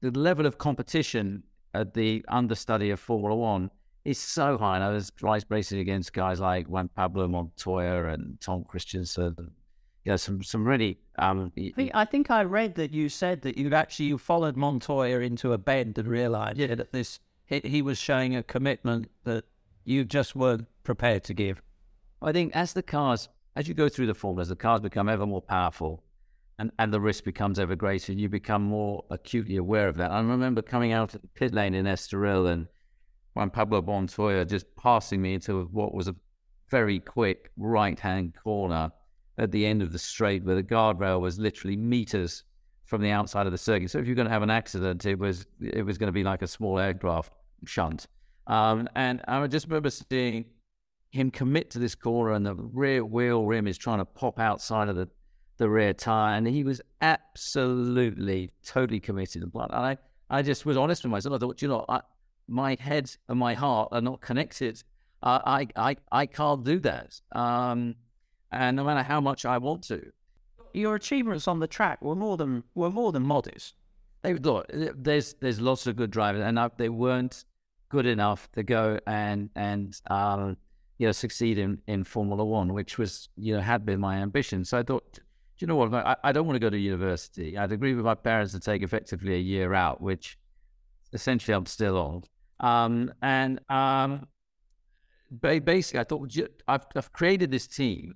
the 0.00 0.10
level 0.18 0.46
of 0.46 0.58
competition 0.58 1.42
at 1.74 1.94
the 1.94 2.24
understudy 2.28 2.90
of 2.90 3.00
Formula 3.00 3.34
One 3.36 3.70
is 4.04 4.18
so 4.18 4.58
high. 4.58 4.76
And 4.76 4.84
I 4.84 4.90
was 4.90 5.12
racing 5.48 5.80
against 5.80 6.12
guys 6.12 6.40
like 6.40 6.66
Juan 6.66 6.88
Pablo 6.88 7.28
Montoya 7.28 8.08
and 8.08 8.40
Tom 8.40 8.64
Kristensen. 8.64 9.38
And, 9.38 9.50
you 10.04 10.12
know, 10.12 10.16
some 10.16 10.42
some 10.42 10.64
really. 10.64 10.98
Um, 11.18 11.52
I, 11.56 11.72
think, 11.74 11.90
I 11.94 12.04
think 12.04 12.30
I 12.30 12.42
read 12.42 12.74
that 12.74 12.92
you 12.92 13.08
said 13.08 13.42
that 13.42 13.56
you 13.56 13.72
actually 13.72 14.06
you 14.06 14.18
followed 14.18 14.56
Montoya 14.56 15.20
into 15.20 15.52
a 15.52 15.58
bend 15.58 15.98
and 15.98 16.08
realised 16.08 16.58
yeah. 16.58 16.74
that 16.74 16.92
this 16.92 17.20
he, 17.46 17.60
he 17.64 17.82
was 17.82 17.98
showing 17.98 18.36
a 18.36 18.42
commitment 18.42 19.10
that 19.24 19.44
you 19.84 20.04
just 20.04 20.34
weren't 20.34 20.66
prepared 20.82 21.24
to 21.24 21.34
give. 21.34 21.62
I 22.22 22.32
think 22.32 22.54
as 22.56 22.72
the 22.72 22.82
cars, 22.82 23.28
as 23.56 23.68
you 23.68 23.74
go 23.74 23.88
through 23.88 24.06
the 24.06 24.14
formulas, 24.14 24.48
the 24.48 24.56
cars 24.56 24.80
become 24.80 25.08
ever 25.08 25.26
more 25.26 25.42
powerful, 25.42 26.02
and, 26.58 26.70
and 26.78 26.92
the 26.92 27.00
risk 27.00 27.24
becomes 27.24 27.58
ever 27.58 27.76
greater. 27.76 28.12
You 28.12 28.28
become 28.28 28.62
more 28.62 29.04
acutely 29.10 29.56
aware 29.56 29.88
of 29.88 29.96
that. 29.96 30.10
I 30.10 30.20
remember 30.20 30.62
coming 30.62 30.92
out 30.92 31.14
of 31.14 31.22
the 31.22 31.28
pit 31.28 31.52
lane 31.52 31.74
in 31.74 31.86
Estoril 31.86 32.50
and 32.50 32.66
Juan 33.34 33.50
Pablo 33.50 33.82
Montoya 33.82 34.44
just 34.44 34.66
passing 34.76 35.20
me 35.20 35.34
into 35.34 35.64
what 35.72 35.94
was 35.94 36.08
a 36.08 36.14
very 36.70 37.00
quick 37.00 37.50
right 37.56 37.98
hand 37.98 38.34
corner 38.42 38.90
at 39.38 39.50
the 39.50 39.66
end 39.66 39.82
of 39.82 39.92
the 39.92 39.98
straight 39.98 40.44
where 40.44 40.54
the 40.54 40.62
guardrail 40.62 41.20
was 41.20 41.38
literally 41.38 41.76
meters 41.76 42.44
from 42.84 43.02
the 43.02 43.10
outside 43.10 43.46
of 43.46 43.52
the 43.52 43.58
circuit. 43.58 43.90
So 43.90 43.98
if 43.98 44.06
you're 44.06 44.14
going 44.14 44.28
to 44.28 44.32
have 44.32 44.42
an 44.42 44.50
accident, 44.50 45.04
it 45.06 45.18
was 45.18 45.46
it 45.60 45.84
was 45.84 45.98
going 45.98 46.08
to 46.08 46.12
be 46.12 46.22
like 46.22 46.42
a 46.42 46.46
small 46.46 46.78
aircraft 46.78 47.32
shunt. 47.66 48.06
Um, 48.46 48.88
and 48.94 49.22
I 49.26 49.46
just 49.46 49.66
remember 49.66 49.90
seeing 49.90 50.44
him 51.10 51.30
commit 51.30 51.70
to 51.70 51.78
this 51.78 51.94
corner, 51.94 52.32
and 52.32 52.44
the 52.44 52.54
rear 52.54 53.04
wheel 53.04 53.46
rim 53.46 53.66
is 53.66 53.78
trying 53.78 53.98
to 53.98 54.04
pop 54.04 54.38
outside 54.38 54.88
of 54.88 54.96
the, 54.96 55.08
the 55.56 55.70
rear 55.70 55.94
tire, 55.94 56.36
and 56.36 56.46
he 56.46 56.62
was 56.62 56.80
absolutely 57.00 58.50
totally 58.64 59.00
committed. 59.00 59.42
And 59.42 59.52
I 59.72 59.96
I 60.30 60.42
just 60.42 60.66
was 60.66 60.76
honest 60.76 61.04
with 61.04 61.10
myself. 61.10 61.34
I 61.34 61.38
thought, 61.38 61.62
you 61.62 61.68
know, 61.68 61.84
I, 61.88 62.00
my 62.48 62.76
head 62.80 63.10
and 63.28 63.38
my 63.38 63.54
heart 63.54 63.88
are 63.92 64.00
not 64.00 64.20
connected. 64.20 64.82
Uh, 65.22 65.40
I, 65.44 65.68
I, 65.76 65.96
I 66.12 66.26
can't 66.26 66.64
do 66.64 66.78
that. 66.80 67.20
Um, 67.32 67.96
and 68.52 68.76
no 68.76 68.84
matter 68.84 69.02
how 69.02 69.20
much 69.20 69.44
I 69.44 69.58
want 69.58 69.82
to. 69.84 70.12
Your 70.72 70.94
achievements 70.94 71.48
on 71.48 71.60
the 71.60 71.66
track 71.66 72.02
were 72.02 72.16
more 72.16 72.36
than 72.36 72.64
were 72.74 72.90
more 72.90 73.12
than 73.12 73.22
modest. 73.22 73.74
they 74.22 74.34
thought 74.34 74.70
there's 74.72 75.34
there's 75.34 75.60
lots 75.60 75.86
of 75.86 75.96
good 75.96 76.10
drivers, 76.10 76.42
and 76.42 76.58
I, 76.58 76.70
they 76.76 76.88
weren't 76.88 77.44
good 77.88 78.06
enough 78.06 78.50
to 78.52 78.62
go 78.62 78.98
and 79.06 79.50
and 79.54 80.00
um, 80.08 80.56
you 80.98 81.06
know 81.06 81.12
succeed 81.12 81.58
in, 81.58 81.78
in 81.86 82.02
Formula 82.02 82.44
One, 82.44 82.72
which 82.72 82.98
was 82.98 83.28
you 83.36 83.54
know 83.54 83.60
had 83.60 83.86
been 83.86 84.00
my 84.00 84.16
ambition. 84.16 84.64
So 84.64 84.78
I 84.78 84.82
thought, 84.82 85.12
do 85.14 85.20
you 85.58 85.66
know 85.68 85.76
what, 85.76 85.94
I, 85.94 86.16
I 86.24 86.32
don't 86.32 86.46
want 86.46 86.56
to 86.56 86.60
go 86.60 86.70
to 86.70 86.78
university. 86.78 87.56
I'd 87.56 87.72
agree 87.72 87.94
with 87.94 88.04
my 88.04 88.14
parents 88.14 88.52
to 88.52 88.60
take 88.60 88.82
effectively 88.82 89.34
a 89.34 89.38
year 89.38 89.74
out, 89.74 90.00
which 90.00 90.38
essentially 91.12 91.54
I'm 91.54 91.66
still 91.66 91.96
on. 91.96 92.24
Um, 92.60 93.12
and 93.22 93.60
um, 93.68 94.26
basically, 95.40 96.00
I 96.00 96.04
thought 96.04 96.36
I've, 96.68 96.86
I've 96.94 97.12
created 97.12 97.50
this 97.50 97.66
team, 97.66 98.14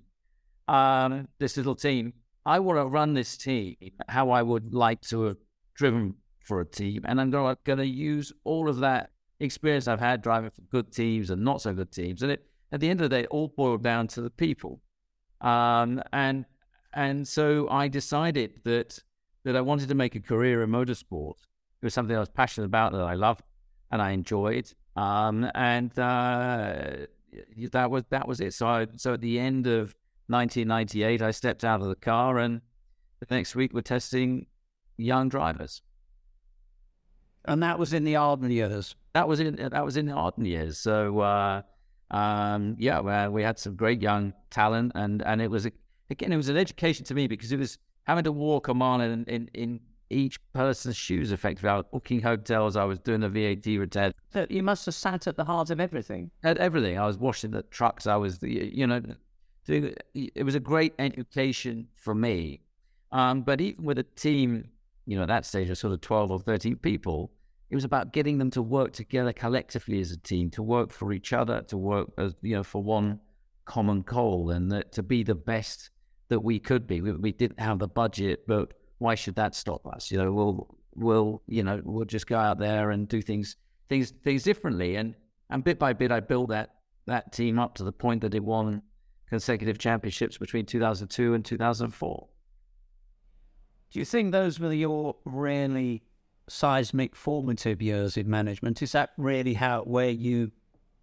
um, 0.67 1.27
this 1.39 1.57
little 1.57 1.75
team. 1.75 2.13
I 2.45 2.59
want 2.59 2.79
to 2.79 2.85
run 2.85 3.13
this 3.13 3.37
team 3.37 3.75
how 4.07 4.31
I 4.31 4.41
would 4.41 4.73
like 4.73 5.01
to 5.01 5.23
have 5.23 5.37
driven 5.75 6.15
for 6.39 6.61
a 6.61 6.65
team, 6.65 7.03
and 7.05 7.19
I'm 7.21 7.29
going 7.29 7.77
to 7.77 7.85
use 7.85 8.31
all 8.43 8.69
of 8.69 8.79
that 8.79 9.11
experience 9.39 9.87
I've 9.87 9.99
had 9.99 10.21
driving 10.21 10.49
for 10.49 10.61
good 10.61 10.91
teams 10.91 11.29
and 11.29 11.43
not 11.43 11.61
so 11.61 11.73
good 11.73 11.91
teams. 11.91 12.23
And 12.23 12.31
it, 12.31 12.45
at 12.71 12.79
the 12.79 12.89
end 12.89 13.01
of 13.01 13.09
the 13.09 13.15
day, 13.15 13.23
it 13.23 13.29
all 13.29 13.49
boiled 13.49 13.83
down 13.83 14.07
to 14.09 14.21
the 14.21 14.29
people. 14.29 14.81
Um, 15.41 16.01
and 16.11 16.45
and 16.93 17.27
so 17.27 17.69
I 17.69 17.87
decided 17.87 18.61
that 18.65 18.99
that 19.43 19.55
I 19.55 19.61
wanted 19.61 19.89
to 19.89 19.95
make 19.95 20.15
a 20.15 20.19
career 20.19 20.63
in 20.63 20.69
motorsport. 20.69 21.35
It 21.81 21.85
was 21.85 21.93
something 21.93 22.15
I 22.15 22.19
was 22.19 22.29
passionate 22.29 22.65
about 22.65 22.91
that 22.91 23.01
I 23.01 23.13
loved 23.13 23.43
and 23.91 24.01
I 24.01 24.11
enjoyed. 24.11 24.71
Um, 24.95 25.49
and 25.55 25.97
uh, 25.97 27.05
that 27.71 27.91
was 27.91 28.03
that 28.09 28.27
was 28.27 28.39
it. 28.41 28.53
So 28.53 28.67
I, 28.67 28.87
so 28.95 29.13
at 29.13 29.21
the 29.21 29.39
end 29.39 29.67
of 29.67 29.95
1998, 30.27 31.21
I 31.21 31.31
stepped 31.31 31.63
out 31.63 31.81
of 31.81 31.87
the 31.87 31.95
car, 31.95 32.37
and 32.37 32.61
the 33.19 33.33
next 33.33 33.55
week 33.55 33.73
we're 33.73 33.81
testing 33.81 34.47
young 34.97 35.29
drivers. 35.29 35.81
And 37.45 37.63
that 37.63 37.79
was 37.79 37.93
in 37.93 38.03
the 38.03 38.15
Arden 38.15 38.51
years. 38.51 38.95
That 39.13 39.27
was 39.27 39.39
in 39.39 39.55
that 39.55 39.85
was 39.85 39.97
in 39.97 40.05
the 40.05 40.13
Arden 40.13 40.45
years. 40.45 40.77
So 40.77 41.19
uh, 41.19 41.61
um, 42.11 42.75
yeah, 42.79 42.99
well, 42.99 43.31
we 43.31 43.43
had 43.43 43.57
some 43.57 43.75
great 43.75 44.01
young 44.01 44.33
talent, 44.49 44.91
and 44.95 45.21
and 45.23 45.41
it 45.41 45.49
was 45.49 45.65
again 46.09 46.31
it 46.31 46.37
was 46.37 46.49
an 46.49 46.57
education 46.57 47.05
to 47.05 47.13
me 47.13 47.27
because 47.27 47.51
it 47.51 47.59
was 47.59 47.77
having 48.03 48.23
to 48.25 48.31
walk 48.31 48.67
a 48.67 48.73
mile 48.73 49.01
in 49.01 49.23
in, 49.25 49.49
in 49.53 49.79
each 50.09 50.39
person's 50.53 50.95
shoes 50.95 51.31
effectively. 51.31 51.69
I 51.69 51.77
was 51.77 51.85
booking 51.91 52.21
hotels, 52.21 52.75
I 52.75 52.83
was 52.83 52.99
doing 52.99 53.21
the 53.21 53.29
VAT 53.29 53.65
return. 53.79 54.13
So 54.33 54.45
you 54.49 54.63
must 54.63 54.85
have 54.85 54.95
sat 54.95 55.27
at 55.27 55.35
the 55.35 55.45
heart 55.45 55.69
of 55.69 55.79
everything. 55.79 56.31
At 56.43 56.57
everything. 56.57 56.97
I 56.97 57.05
was 57.05 57.17
washing 57.17 57.51
the 57.51 57.63
trucks, 57.63 58.07
I 58.07 58.15
was, 58.15 58.39
the 58.39 58.71
you 58.73 58.87
know, 58.87 59.01
doing, 59.65 59.93
it 60.13 60.43
was 60.43 60.55
a 60.55 60.59
great 60.59 60.93
education 60.99 61.87
for 61.95 62.15
me. 62.15 62.61
Um, 63.11 63.41
but 63.41 63.61
even 63.61 63.83
with 63.83 63.99
a 63.99 64.03
team, 64.03 64.69
you 65.05 65.15
know, 65.17 65.23
at 65.23 65.29
that 65.29 65.45
stage 65.45 65.69
of 65.69 65.77
sort 65.77 65.93
of 65.93 66.01
12 66.01 66.31
or 66.31 66.39
13 66.39 66.75
people, 66.77 67.31
it 67.69 67.75
was 67.75 67.83
about 67.83 68.13
getting 68.13 68.37
them 68.37 68.49
to 68.51 68.61
work 68.61 68.93
together 68.93 69.31
collectively 69.31 69.99
as 69.99 70.11
a 70.11 70.17
team, 70.17 70.49
to 70.51 70.63
work 70.63 70.91
for 70.91 71.13
each 71.13 71.33
other, 71.33 71.61
to 71.63 71.77
work 71.77 72.09
as, 72.17 72.35
you 72.41 72.55
know, 72.55 72.63
for 72.63 72.81
one 72.81 73.19
common 73.65 74.01
goal 74.01 74.49
and 74.49 74.71
that 74.71 74.91
to 74.91 75.03
be 75.03 75.21
the 75.21 75.35
best 75.35 75.91
that 76.29 76.39
we 76.39 76.59
could 76.59 76.87
be. 76.87 77.01
We, 77.01 77.11
we 77.13 77.31
didn't 77.31 77.59
have 77.59 77.79
the 77.79 77.87
budget, 77.87 78.45
but 78.47 78.73
why 78.99 79.15
should 79.15 79.35
that 79.35 79.55
stop 79.55 79.87
us? 79.87 80.11
You 80.11 80.19
know, 80.19 80.31
we'll 80.31 80.77
we'll 80.95 81.41
you 81.47 81.63
know 81.63 81.81
we'll 81.83 82.05
just 82.05 82.27
go 82.27 82.37
out 82.37 82.59
there 82.59 82.91
and 82.91 83.07
do 83.07 83.21
things 83.21 83.55
things 83.89 84.11
things 84.23 84.43
differently, 84.43 84.95
and 84.95 85.15
and 85.49 85.63
bit 85.63 85.79
by 85.79 85.93
bit, 85.93 86.11
I 86.11 86.19
built 86.19 86.49
that 86.49 86.75
that 87.07 87.33
team 87.33 87.57
up 87.57 87.75
to 87.75 87.83
the 87.83 87.91
point 87.91 88.21
that 88.21 88.35
it 88.35 88.43
won 88.43 88.83
consecutive 89.27 89.77
championships 89.77 90.37
between 90.37 90.65
2002 90.65 91.33
and 91.33 91.43
2004. 91.45 92.27
Do 93.91 93.99
you 93.99 94.05
think 94.05 94.31
those 94.31 94.59
were 94.59 94.73
your 94.73 95.15
really 95.25 96.03
seismic 96.47 97.15
formative 97.15 97.81
years 97.81 98.17
in 98.17 98.29
management? 98.29 98.81
Is 98.81 98.91
that 98.91 99.11
really 99.17 99.53
how 99.53 99.83
where 99.83 100.09
you 100.09 100.51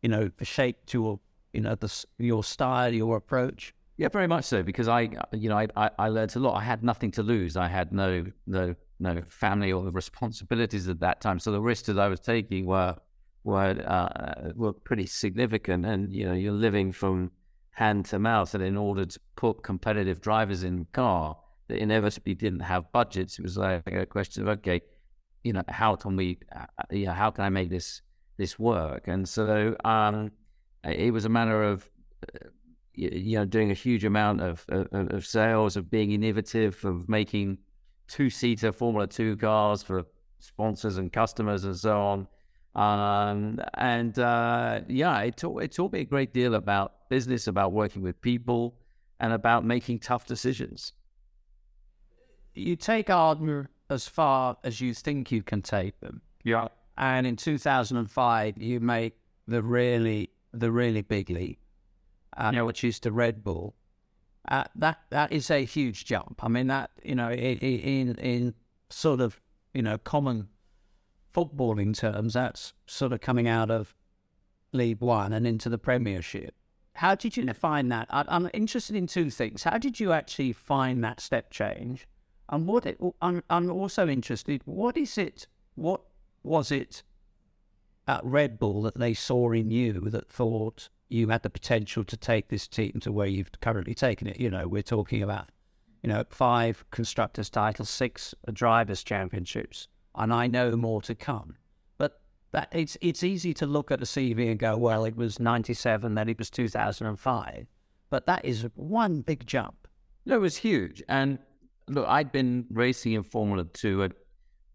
you 0.03 0.09
know 0.09 0.31
shaped 0.43 0.93
your 0.93 1.19
you 1.53 1.61
know 1.63 1.75
the 1.75 2.05
your 2.19 2.45
style, 2.45 2.93
your 2.93 3.17
approach? 3.17 3.75
Yeah, 3.97 4.09
very 4.09 4.27
much 4.27 4.45
so. 4.45 4.63
Because 4.63 4.89
I, 4.89 5.09
you 5.33 5.49
know, 5.49 5.57
I, 5.59 5.69
I, 5.77 5.91
I 5.99 6.09
learned 6.09 6.37
a 6.37 6.39
lot. 6.39 6.55
I 6.55 6.63
had 6.63 6.83
nothing 6.83 7.11
to 7.13 7.23
lose. 7.23 7.57
I 7.57 7.69
had 7.69 7.93
no, 7.93 8.27
no, 8.47 8.75
no 8.99 9.23
family 9.29 9.73
or 9.73 9.91
responsibilities 9.91 10.89
at 10.89 11.01
that 11.01 11.21
time. 11.21 11.39
So 11.39 11.51
the 11.53 11.61
risks 11.61 11.87
that 11.87 11.99
I 11.99 12.09
was 12.09 12.21
taking 12.21 12.67
were, 12.67 12.97
were, 13.45 13.83
uh, 13.87 14.53
were 14.55 14.73
pretty 14.73 15.07
significant. 15.07 15.87
And 15.87 16.13
you 16.13 16.27
know, 16.27 16.35
you're 16.35 16.53
living 16.53 16.93
from 16.93 17.33
hand 17.71 18.05
to 18.07 18.19
mouth. 18.19 18.55
And 18.55 18.63
in 18.63 18.77
order 18.77 19.07
to 19.07 19.21
put 19.35 19.63
competitive 19.63 20.21
drivers 20.21 20.63
in 20.63 20.87
car 20.93 21.39
that 21.69 21.79
inevitably 21.79 22.35
didn't 22.35 22.61
have 22.61 22.93
budgets, 22.93 23.39
it 23.39 23.43
was 23.43 23.57
like 23.57 23.87
a 23.87 24.05
question 24.05 24.43
of 24.43 24.49
okay, 24.59 24.83
you 25.43 25.55
know, 25.55 25.63
how 25.69 25.97
can 25.97 26.17
we, 26.17 26.39
uh, 26.55 26.67
you 26.91 27.07
know, 27.07 27.13
how 27.13 27.31
can 27.31 27.45
I 27.45 27.49
make 27.49 27.71
this 27.71 28.03
this 28.37 28.59
work? 28.59 29.09
And 29.09 29.27
so 29.27 29.75
um, 29.85 30.33
it 30.85 31.13
was 31.15 31.25
a 31.25 31.31
matter 31.31 31.63
of 31.63 31.89
uh, 32.35 32.49
you 32.97 33.39
know, 33.39 33.45
doing 33.45 33.71
a 33.71 33.75
huge 33.75 34.05
amount 34.05 34.41
of, 34.41 34.65
of, 34.69 34.89
of 34.93 35.27
sales, 35.27 35.77
of 35.77 35.91
being 35.91 36.13
innovative, 36.13 36.83
of 36.85 37.09
making 37.09 37.59
two 38.09 38.31
seater 38.31 38.73
Formula 38.73 39.07
Two 39.07 39.37
cars 39.37 39.83
for 39.83 40.05
sponsors 40.39 40.97
and 40.97 41.13
customers 41.13 41.65
and 41.65 41.77
so 41.77 42.01
on. 42.01 42.29
Um, 42.75 43.61
and 43.75 44.19
uh, 44.19 44.81
yeah, 44.89 45.21
it 45.21 45.37
taught, 45.37 45.63
it 45.63 45.73
taught 45.73 45.93
me 45.93 46.01
a 46.01 46.05
great 46.05 46.33
deal 46.33 46.55
about 46.55 47.09
business, 47.09 47.47
about 47.47 47.73
working 47.73 48.03
with 48.03 48.21
people, 48.21 48.75
and 49.21 49.33
about 49.33 49.65
making 49.65 49.99
tough 50.01 50.27
decisions. 50.27 50.93
You 52.55 52.77
take 52.77 53.11
Arden 53.11 53.69
as 53.91 54.09
far 54.09 54.57
as 54.65 54.81
you 54.81 54.95
think 54.95 55.31
you 55.31 55.43
can 55.43 55.63
take 55.63 56.01
them. 56.01 56.23
Yeah. 56.45 56.69
And 56.99 57.27
in 57.27 57.37
2005, 57.37 58.59
you 58.59 58.81
make 58.81 59.15
the 59.47 59.63
really, 59.63 60.31
the 60.53 60.73
really 60.73 61.03
big 61.03 61.29
leap 61.29 61.59
uh, 62.37 62.53
yeah. 62.55 62.63
which 62.63 62.85
is 62.85 62.99
the 63.01 63.13
Red 63.13 63.43
Bull. 63.43 63.75
Uh, 64.49 64.65
that 64.77 65.01
that 65.11 65.33
is 65.33 65.51
a 65.51 65.65
huge 65.65 66.05
jump. 66.05 66.43
I 66.43 66.49
mean 66.49 66.69
that 66.69 66.91
you 67.03 67.15
know 67.15 67.31
in 67.33 68.15
in 68.17 68.55
sort 68.89 69.21
of 69.21 69.41
you 69.75 69.83
know 69.83 69.99
common 69.99 70.49
footballing 71.37 71.97
terms, 71.97 72.35
that's 72.35 72.73
sort 72.87 73.13
of 73.13 73.21
coming 73.21 73.47
out 73.47 73.71
of 73.71 73.95
League 74.73 75.01
One 75.01 75.33
and 75.33 75.47
into 75.47 75.69
the 75.69 75.79
Premiership. 75.79 76.55
How 76.95 77.15
did 77.15 77.37
you 77.37 77.53
find 77.53 77.93
that? 77.93 78.07
I, 78.09 78.25
am 78.29 78.49
interested 78.55 78.97
in 78.97 79.07
two 79.07 79.29
things. 79.29 79.65
How 79.65 79.77
did 79.77 80.01
you 80.01 80.13
actually 80.13 80.53
find 80.53 81.05
that 81.05 81.21
step 81.21 81.51
change? 81.51 82.09
And 82.49 82.67
what 82.67 82.87
it, 82.87 82.99
I'm, 83.21 83.43
I'm 83.51 83.71
also 83.71 84.09
interested. 84.09 84.63
What 84.65 84.97
is 84.97 85.19
it? 85.19 85.47
What 85.75 86.01
was 86.43 86.73
it 86.73 87.03
at 88.09 88.25
Red 88.25 88.59
Bull 88.59 88.81
that 88.83 88.99
they 88.99 89.13
saw 89.13 89.53
in 89.53 89.71
you 89.71 90.09
that 90.09 90.31
thought 90.31 90.89
you 91.09 91.29
had 91.29 91.43
the 91.43 91.51
potential 91.51 92.05
to 92.05 92.17
take 92.17 92.49
this 92.49 92.67
team 92.67 92.99
to 93.01 93.13
where 93.13 93.27
you've 93.27 93.51
currently 93.61 93.95
taken 93.95 94.27
it. 94.27 94.41
You 94.41 94.51
know, 94.51 94.67
we're 94.67 94.83
talking 94.83 95.23
about, 95.23 95.51
you 96.03 96.09
know, 96.09 96.25
five 96.31 96.85
constructors' 96.91 97.51
titles, 97.51 97.89
six 97.89 98.35
drivers' 98.53 99.05
championships, 99.05 99.89
and 100.15 100.33
I 100.33 100.47
know 100.47 100.77
more 100.77 101.03
to 101.03 101.15
come. 101.15 101.57
But 101.99 102.21
that 102.53 102.69
it's 102.73 102.97
it's 103.01 103.23
easy 103.23 103.55
to 103.55 103.67
look 103.67 103.91
at 103.91 104.01
a 104.01 104.05
CV 104.05 104.51
and 104.51 104.59
go, 104.59 104.77
well, 104.77 105.05
it 105.05 105.17
was 105.17 105.39
'97, 105.39 106.15
then 106.15 106.29
it 106.29 106.39
was 106.39 106.51
2005, 106.51 107.67
but 108.11 108.27
that 108.27 108.45
is 108.45 108.67
one 108.75 109.21
big 109.21 109.47
jump. 109.47 109.89
No, 110.25 110.37
it 110.37 110.41
was 110.41 110.57
huge. 110.57 111.03
And 111.09 111.39
look, 111.89 112.07
I'd 112.09 112.33
been 112.33 112.67
racing 112.71 113.13
in 113.13 113.23
Formula 113.23 113.65
Two. 113.65 114.03
I'd 114.03 114.15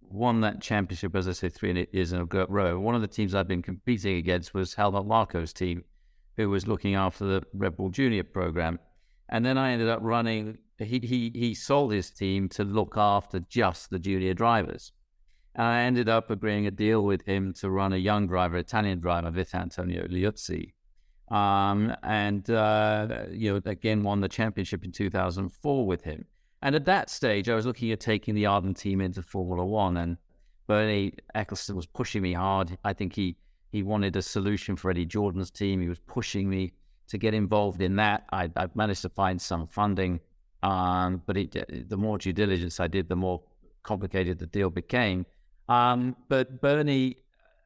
won 0.02 0.42
that 0.42 0.62
championship, 0.62 1.16
as 1.16 1.28
I 1.28 1.34
say, 1.34 1.50
three 1.50 1.88
years 1.92 2.14
in 2.14 2.20
a 2.20 2.46
row. 2.46 2.80
One 2.80 2.96
of 2.96 3.02
the 3.02 3.08
teams 3.08 3.36
I'd 3.36 3.48
been 3.48 3.62
competing 3.62 4.18
against 4.18 4.54
was 4.54 4.74
Helmut 4.74 5.06
Marko's 5.06 5.54
team 5.54 5.84
who 6.42 6.50
was 6.50 6.68
looking 6.68 6.96
after 6.96 7.26
the 7.26 7.44
Red 7.54 7.78
Bull 7.78 7.90
Junior 7.90 8.24
program. 8.24 8.80
And 9.30 9.46
then 9.46 9.58
I 9.58 9.72
ended 9.72 9.88
up 9.88 10.00
running, 10.02 10.58
he, 10.78 11.00
he, 11.00 11.32
he 11.34 11.54
sold 11.54 11.94
his 11.94 12.12
team 12.12 12.50
to 12.50 12.64
look 12.64 12.96
after 12.98 13.40
just 13.40 13.90
the 13.90 14.00
junior 14.00 14.34
drivers. 14.34 14.92
And 15.56 15.66
I 15.66 15.82
ended 15.82 16.10
up 16.10 16.30
agreeing 16.30 16.68
a 16.68 16.72
deal 16.72 17.04
with 17.04 17.24
him 17.24 17.54
to 17.56 17.70
run 17.70 17.94
a 17.94 17.98
young 17.98 18.28
driver, 18.28 18.58
Italian 18.58 19.00
driver, 19.00 19.32
Vitantonio 19.32 20.10
Liuzzi. 20.10 20.74
Um, 21.34 21.96
and, 22.04 22.50
uh, 22.50 23.26
you 23.32 23.54
know, 23.54 23.62
again, 23.66 24.04
won 24.04 24.20
the 24.20 24.30
championship 24.30 24.84
in 24.84 24.92
2004 24.92 25.86
with 25.86 26.04
him. 26.04 26.26
And 26.62 26.76
at 26.76 26.86
that 26.86 27.10
stage, 27.10 27.50
I 27.50 27.56
was 27.56 27.66
looking 27.66 27.92
at 27.92 28.00
taking 28.00 28.36
the 28.36 28.46
Arden 28.46 28.74
team 28.74 29.02
into 29.02 29.22
Formula 29.22 29.66
One, 29.66 29.98
and 29.98 30.18
Bernie 30.68 31.14
Ecclestone 31.36 31.76
was 31.76 31.88
pushing 31.88 32.22
me 32.22 32.34
hard. 32.34 32.78
I 32.84 32.94
think 32.94 33.14
he 33.14 33.38
he 33.72 33.84
wanted 33.84 34.16
a 34.16 34.22
solution 34.22 34.76
for 34.76 34.92
Eddie 34.92 35.06
Jordan's 35.06 35.50
team. 35.50 35.82
He 35.82 35.88
was 35.88 36.00
pushing 36.00 36.50
me 36.50 36.74
to 37.08 37.18
get 37.18 37.34
involved 37.34 37.82
in 37.82 37.96
that. 37.98 38.26
I, 38.32 38.50
I 38.56 38.68
managed 38.76 39.02
to 39.04 39.10
find 39.10 39.42
some 39.42 39.68
funding, 39.68 40.20
um, 40.62 41.22
but 41.26 41.38
it, 41.38 41.90
the 41.90 41.98
more 41.98 42.18
due 42.18 42.34
diligence 42.34 42.80
I 42.80 42.88
did, 42.88 43.08
the 43.08 43.16
more 43.16 43.42
complicated 43.84 44.40
the 44.40 44.46
deal 44.48 44.70
became. 44.70 45.26
Um, 45.70 46.16
but 46.28 46.62
Bernie, 46.62 47.18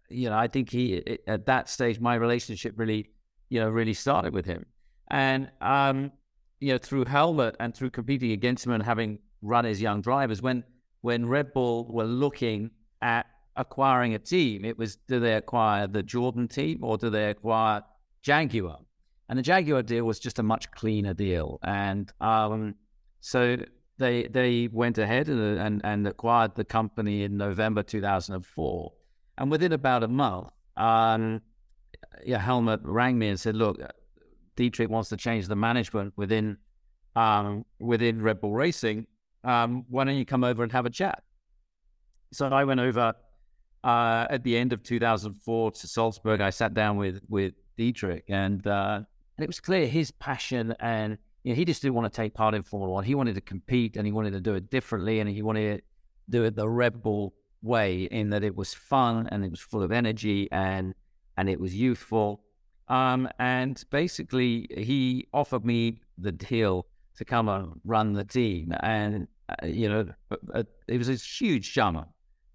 you 0.10 0.30
know, 0.30 0.38
I 0.38 0.48
think 0.48 0.70
he 0.70 0.94
it, 0.94 1.24
at 1.28 1.46
that 1.48 1.70
stage 1.70 2.00
my 2.00 2.16
relationship 2.16 2.74
really, 2.78 3.10
you 3.50 3.60
know, 3.60 3.70
really 3.70 3.94
started 3.94 4.34
with 4.34 4.46
him, 4.46 4.66
and 5.10 5.52
um, 5.62 6.12
you 6.60 6.72
know, 6.72 6.78
through 6.78 7.06
Helmut 7.06 7.56
and 7.60 7.74
through 7.74 7.90
competing 7.90 8.32
against 8.32 8.66
him 8.66 8.72
and 8.72 8.84
having 8.84 9.20
run 9.42 9.66
his 9.66 9.82
young 9.82 10.02
drivers 10.02 10.42
when 10.42 10.64
when 11.02 11.28
Red 11.28 11.54
Bull 11.54 11.88
were 11.92 12.06
looking 12.06 12.72
at 13.02 13.26
acquiring 13.56 14.14
a 14.14 14.20
team, 14.20 14.66
it 14.66 14.78
was 14.78 14.96
do 14.96 15.20
they 15.20 15.36
acquire 15.36 15.88
the 15.88 16.04
Jordan 16.04 16.48
team 16.48 16.84
or 16.84 16.98
do 16.98 17.10
they 17.10 17.30
acquire 17.30 17.82
Jaguar? 18.22 18.80
And 19.30 19.40
the 19.40 19.44
Jaguar 19.44 19.82
deal 19.82 20.06
was 20.06 20.20
just 20.20 20.40
a 20.40 20.44
much 20.44 20.70
cleaner 20.72 21.14
deal. 21.14 21.60
And 21.64 22.12
um, 22.22 22.76
so 23.22 23.58
they 23.98 24.28
they 24.28 24.68
went 24.72 24.98
ahead 24.98 25.30
and, 25.30 25.60
and, 25.60 25.82
and 25.84 26.08
acquired 26.08 26.56
the 26.56 26.66
company 26.66 27.24
in 27.24 27.38
November 27.38 27.82
2004. 27.82 28.94
And 29.38 29.52
within 29.52 29.74
about 29.74 30.04
a 30.04 30.08
month, 30.08 30.50
um, 30.78 31.42
yeah, 32.24 32.40
Helmut 32.40 32.82
rang 32.84 33.18
me 33.18 33.30
and 33.30 33.40
said, 33.40 33.56
"Look, 33.56 33.80
Dietrich 34.56 34.90
wants 34.90 35.10
to 35.10 35.18
change 35.18 35.48
the 35.48 35.56
management 35.56 36.14
within 36.16 36.58
um, 37.16 37.66
within 37.80 38.22
Red 38.22 38.42
Bull 38.42 38.54
Racing. 38.54 39.08
Um, 39.44 39.86
why 39.90 40.04
don't 40.04 40.16
you 40.16 40.26
come 40.26 40.44
over 40.44 40.64
and 40.64 40.72
have 40.72 40.86
a 40.86 40.90
chat?" 40.90 41.24
So 42.32 42.48
I 42.48 42.64
went 42.64 42.80
over 42.80 43.14
uh, 43.86 44.26
at 44.30 44.44
the 44.44 44.58
end 44.58 44.74
of 44.74 44.84
2004 44.84 45.72
to 45.72 45.88
Salzburg. 45.88 46.42
I 46.42 46.50
sat 46.50 46.74
down 46.74 46.98
with 46.98 47.22
with 47.30 47.54
Dietrich, 47.78 48.26
and 48.28 48.66
uh, 48.66 49.02
and 49.38 49.44
it 49.44 49.48
was 49.48 49.60
clear 49.60 49.88
his 49.88 50.12
passion 50.12 50.76
and 50.80 51.18
you 51.44 51.52
know, 51.52 51.56
he 51.56 51.64
just 51.64 51.84
didn't 51.84 51.94
want 51.94 52.12
to 52.12 52.16
take 52.16 52.34
part 52.34 52.56
in 52.56 52.64
Formula 52.64 52.92
One. 52.92 53.04
He 53.04 53.14
wanted 53.14 53.36
to 53.36 53.42
compete 53.42 53.98
and 53.98 54.06
he 54.06 54.12
wanted 54.12 54.34
to 54.34 54.42
do 54.42 54.56
it 54.56 54.72
differently 54.72 55.20
and 55.20 55.30
he 55.30 55.44
wanted 55.44 55.78
to 55.78 55.84
do 56.28 56.44
it 56.44 56.56
the 56.56 56.68
Red 56.68 57.04
Bull 57.04 57.36
way 57.62 58.04
in 58.06 58.32
that 58.32 58.44
it 58.44 58.56
was 58.56 58.74
fun 58.74 59.28
and 59.32 59.46
it 59.46 59.52
was 59.52 59.60
full 59.60 59.84
of 59.84 59.92
energy 59.92 60.50
and 60.52 60.96
and 61.38 61.48
it 61.48 61.60
was 61.60 61.76
youthful. 61.76 62.42
Um, 62.88 63.30
and 63.40 63.84
basically, 63.92 64.68
he 64.76 65.28
offered 65.34 65.66
me 65.66 66.00
the 66.18 66.32
deal 66.32 66.88
to 67.18 67.26
come 67.26 67.50
and 67.50 67.80
run 67.84 68.14
the 68.14 68.24
team, 68.24 68.74
and 68.82 69.28
uh, 69.50 69.66
you 69.66 69.90
know, 69.90 70.08
uh, 70.54 70.64
it 70.88 70.98
was 70.98 71.10
a 71.10 71.16
huge 71.16 71.74
summer. 71.74 72.06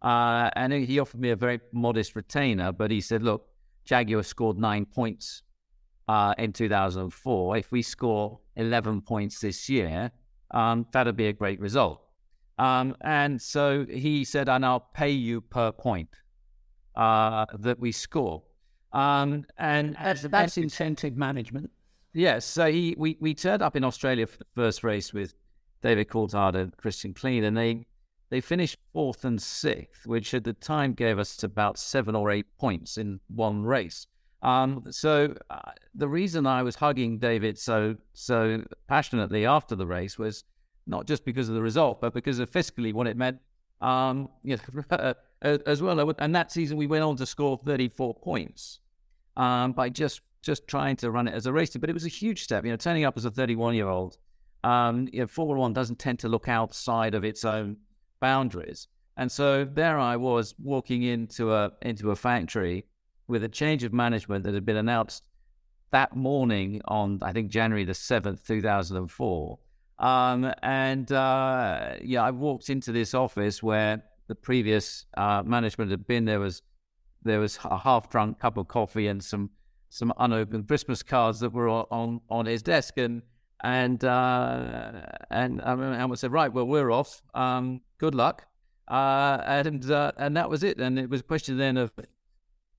Uh, 0.02 0.50
and 0.56 0.72
he 0.72 0.98
offered 0.98 1.20
me 1.20 1.30
a 1.30 1.36
very 1.36 1.60
modest 1.72 2.16
retainer, 2.16 2.72
but 2.72 2.90
he 2.90 3.00
said, 3.00 3.22
"Look, 3.22 3.46
Jaguar 3.84 4.22
scored 4.22 4.58
nine 4.58 4.86
points 4.86 5.42
uh, 6.10 6.34
in 6.38 6.52
2004. 6.52 7.56
If 7.56 7.70
we 7.70 7.82
score 7.82 8.40
11 8.56 9.02
points 9.02 9.40
this 9.40 9.68
year, 9.68 10.10
um, 10.50 10.86
that'd 10.92 11.16
be 11.16 11.28
a 11.28 11.32
great 11.32 11.60
result. 11.60 12.00
Um, 12.58 12.96
and 13.00 13.40
so 13.40 13.86
he 13.88 14.24
said, 14.24 14.48
and 14.48 14.66
I'll 14.66 14.88
pay 14.92 15.10
you 15.10 15.40
per 15.40 15.72
point 15.72 16.08
uh, 16.96 17.46
that 17.60 17.78
we 17.78 17.92
score. 17.92 18.42
Um, 18.92 19.44
and 19.56 19.96
that's, 20.02 20.22
that's 20.22 20.56
and, 20.56 20.64
incentive 20.64 21.16
management. 21.16 21.70
Yes. 22.12 22.44
So 22.44 22.70
he, 22.70 22.96
we, 22.98 23.16
we 23.20 23.32
turned 23.32 23.62
up 23.62 23.76
in 23.76 23.84
Australia 23.84 24.26
for 24.26 24.38
the 24.38 24.46
first 24.56 24.82
race 24.82 25.12
with 25.12 25.34
David 25.80 26.08
Coulthard 26.08 26.56
and 26.56 26.76
Christian 26.76 27.14
Klien, 27.14 27.44
and 27.44 27.56
they, 27.56 27.86
they 28.30 28.40
finished 28.40 28.78
fourth 28.92 29.24
and 29.24 29.42
sixth, 29.42 30.06
which 30.06 30.32
at 30.34 30.44
the 30.44 30.52
time 30.52 30.94
gave 30.94 31.18
us 31.18 31.42
about 31.42 31.78
seven 31.78 32.14
or 32.14 32.30
eight 32.30 32.46
points 32.58 32.96
in 32.96 33.20
one 33.28 33.64
race. 33.64 34.06
Um, 34.42 34.84
so 34.90 35.34
uh, 35.50 35.72
the 35.94 36.08
reason 36.08 36.46
I 36.46 36.62
was 36.62 36.76
hugging 36.76 37.18
David 37.18 37.58
so 37.58 37.96
so 38.14 38.64
passionately 38.88 39.44
after 39.44 39.76
the 39.76 39.86
race 39.86 40.18
was 40.18 40.44
not 40.86 41.06
just 41.06 41.24
because 41.24 41.48
of 41.48 41.54
the 41.54 41.62
result, 41.62 42.00
but 42.00 42.14
because 42.14 42.38
of 42.38 42.50
fiscally 42.50 42.92
what 42.94 43.06
it 43.06 43.16
meant. 43.16 43.38
Um, 43.80 44.28
you 44.42 44.56
know, 44.56 45.14
as 45.42 45.82
well. 45.82 46.14
And 46.18 46.34
that 46.34 46.52
season 46.52 46.76
we 46.76 46.86
went 46.86 47.02
on 47.02 47.16
to 47.16 47.26
score 47.26 47.58
34 47.64 48.14
points 48.14 48.80
um, 49.36 49.72
by 49.72 49.88
just 49.88 50.22
just 50.42 50.66
trying 50.66 50.96
to 50.96 51.10
run 51.10 51.28
it 51.28 51.34
as 51.34 51.46
a 51.46 51.52
race. 51.52 51.76
But 51.76 51.90
it 51.90 51.94
was 51.94 52.06
a 52.06 52.08
huge 52.08 52.44
step. 52.44 52.64
You 52.64 52.70
know, 52.70 52.76
turning 52.76 53.04
up 53.04 53.16
as 53.16 53.24
a 53.24 53.30
31 53.30 53.74
year 53.74 53.88
old. 53.88 54.16
Um, 54.62 55.08
you 55.12 55.20
know, 55.20 55.26
Formula 55.26 55.58
One 55.58 55.72
doesn't 55.72 55.98
tend 55.98 56.18
to 56.20 56.28
look 56.28 56.48
outside 56.48 57.14
of 57.14 57.24
its 57.24 57.44
own 57.44 57.78
boundaries. 58.20 58.88
And 59.16 59.30
so 59.30 59.64
there 59.64 59.98
I 59.98 60.16
was 60.16 60.54
walking 60.62 61.02
into 61.02 61.52
a 61.52 61.72
into 61.82 62.10
a 62.10 62.16
factory 62.16 62.86
with 63.28 63.44
a 63.44 63.48
change 63.48 63.84
of 63.84 63.92
management 63.92 64.44
that 64.44 64.54
had 64.54 64.64
been 64.64 64.76
announced 64.76 65.24
that 65.90 66.14
morning 66.14 66.80
on, 66.86 67.18
I 67.22 67.32
think, 67.32 67.50
January 67.50 67.84
the 67.84 67.92
7th, 67.92 68.46
2004. 68.46 69.58
Um, 69.98 70.52
and 70.62 71.10
uh, 71.12 71.94
yeah, 72.02 72.22
I 72.22 72.30
walked 72.30 72.70
into 72.70 72.92
this 72.92 73.12
office 73.12 73.62
where 73.62 74.02
the 74.28 74.34
previous 74.34 75.06
uh, 75.16 75.42
management 75.44 75.90
had 75.90 76.06
been. 76.06 76.24
There 76.24 76.40
was 76.40 76.62
there 77.22 77.40
was 77.40 77.58
a 77.64 77.76
half 77.76 78.08
drunk 78.08 78.40
cup 78.40 78.56
of 78.56 78.68
coffee 78.68 79.08
and 79.08 79.22
some 79.22 79.50
some 79.90 80.12
unopened 80.18 80.68
Christmas 80.68 81.02
cards 81.02 81.40
that 81.40 81.52
were 81.52 81.68
on 81.68 82.20
on 82.30 82.46
his 82.46 82.62
desk, 82.62 82.96
and 82.96 83.22
and 83.62 84.02
uh, 84.04 85.02
and 85.30 85.60
I 85.62 86.14
said, 86.14 86.32
right, 86.32 86.52
well, 86.52 86.66
we're 86.66 86.90
off. 86.90 87.22
Um, 87.34 87.82
good 87.98 88.14
luck. 88.14 88.46
Uh, 88.88 89.38
and 89.46 89.90
uh, 89.90 90.12
and 90.16 90.36
that 90.36 90.50
was 90.50 90.62
it. 90.62 90.80
And 90.80 90.98
it 90.98 91.08
was 91.08 91.20
a 91.20 91.24
question 91.24 91.58
then 91.58 91.76
of 91.76 91.92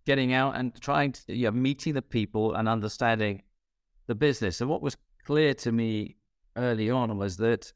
getting 0.05 0.33
out 0.33 0.55
and 0.55 0.79
trying 0.81 1.11
to, 1.11 1.35
you 1.35 1.45
know, 1.45 1.51
meeting 1.51 1.93
the 1.93 2.01
people 2.01 2.55
and 2.55 2.67
understanding 2.67 3.43
the 4.07 4.15
business. 4.15 4.59
And 4.59 4.69
what 4.69 4.81
was 4.81 4.97
clear 5.25 5.53
to 5.53 5.71
me 5.71 6.17
early 6.57 6.89
on 6.89 7.17
was 7.17 7.37
that 7.37 7.71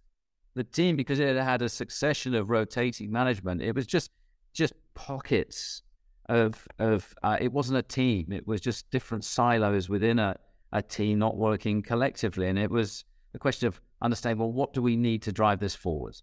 the 0.56 0.64
team, 0.64 0.96
because 0.96 1.20
it 1.20 1.36
had 1.36 1.62
a 1.62 1.70
succession 1.70 2.34
of 2.34 2.50
rotating 2.50 3.12
management, 3.12 3.62
it 3.62 3.76
was 3.76 3.86
just 3.86 4.12
just 4.54 4.74
pockets 4.96 5.84
of 6.28 6.68
of 6.80 7.14
uh, 7.24 7.38
it 7.40 7.52
wasn't 7.54 7.78
a 7.78 7.84
team. 7.84 8.32
It 8.32 8.48
was 8.48 8.62
just 8.62 8.90
different 8.90 9.24
silos 9.24 9.90
within 9.90 10.18
a, 10.18 10.36
a 10.72 10.82
team 10.82 11.20
not 11.20 11.38
working 11.38 11.82
collectively. 11.82 12.48
And 12.48 12.60
it 12.60 12.72
was 12.72 13.06
a 13.34 13.40
question 13.40 13.68
of 13.68 13.82
understanding, 14.02 14.40
well, 14.40 14.52
what 14.52 14.74
do 14.74 14.82
we 14.82 14.96
need 14.96 15.22
to 15.24 15.32
drive 15.32 15.60
this 15.60 15.76
forward? 15.76 16.22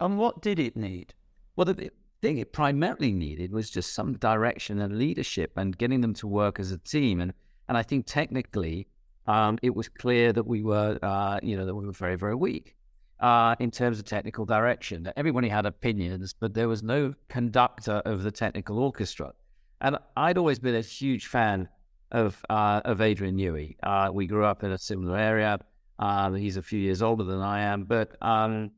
And 0.00 0.18
what 0.18 0.42
did 0.42 0.58
it 0.58 0.76
need? 0.76 1.14
Well, 1.56 1.64
the, 1.64 1.90
thing 2.20 2.38
it 2.38 2.52
primarily 2.52 3.12
needed 3.12 3.52
was 3.52 3.70
just 3.70 3.94
some 3.94 4.14
direction 4.14 4.80
and 4.80 4.98
leadership 4.98 5.52
and 5.56 5.76
getting 5.76 6.00
them 6.00 6.14
to 6.14 6.26
work 6.26 6.58
as 6.58 6.72
a 6.72 6.78
team. 6.78 7.20
And 7.20 7.32
and 7.68 7.76
I 7.76 7.82
think 7.82 8.06
technically, 8.06 8.88
um, 9.26 9.58
it 9.62 9.74
was 9.74 9.90
clear 9.90 10.32
that 10.32 10.46
we 10.46 10.62
were, 10.62 10.98
uh, 11.02 11.38
you 11.42 11.56
know, 11.56 11.66
that 11.66 11.74
we 11.74 11.86
were 11.86 11.92
very 11.92 12.16
very 12.16 12.34
weak 12.34 12.74
uh, 13.20 13.54
in 13.58 13.70
terms 13.70 13.98
of 13.98 14.04
technical 14.04 14.44
direction. 14.44 15.02
That 15.02 15.14
everybody 15.16 15.48
had 15.48 15.66
opinions, 15.66 16.34
but 16.38 16.54
there 16.54 16.68
was 16.68 16.82
no 16.82 17.14
conductor 17.28 18.02
of 18.04 18.22
the 18.22 18.30
technical 18.30 18.78
orchestra. 18.78 19.32
And 19.80 19.96
I'd 20.16 20.38
always 20.38 20.58
been 20.58 20.74
a 20.74 20.80
huge 20.80 21.26
fan 21.26 21.68
of 22.10 22.44
uh, 22.48 22.80
of 22.84 23.00
Adrian 23.00 23.36
Newey. 23.36 23.76
Uh, 23.82 24.10
we 24.12 24.26
grew 24.26 24.44
up 24.44 24.64
in 24.64 24.72
a 24.72 24.78
similar 24.78 25.16
area. 25.16 25.58
Um, 25.98 26.34
he's 26.34 26.56
a 26.56 26.62
few 26.62 26.78
years 26.78 27.02
older 27.02 27.24
than 27.24 27.40
I 27.40 27.60
am, 27.60 27.84
but 27.84 28.16
um, 28.22 28.70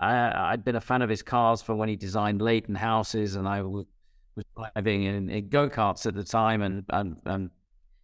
I, 0.00 0.50
had 0.50 0.64
been 0.64 0.76
a 0.76 0.80
fan 0.80 1.02
of 1.02 1.08
his 1.08 1.22
cars 1.22 1.62
from 1.62 1.78
when 1.78 1.88
he 1.88 1.96
designed 1.96 2.42
Leyton 2.42 2.74
Houses, 2.74 3.36
and 3.36 3.48
I 3.48 3.62
was, 3.62 3.86
driving 4.56 5.04
in, 5.04 5.30
in 5.30 5.48
go 5.48 5.68
karts 5.68 6.06
at 6.06 6.14
the 6.14 6.22
time, 6.22 6.62
and, 6.62 6.84
and 6.90 7.16
and 7.24 7.50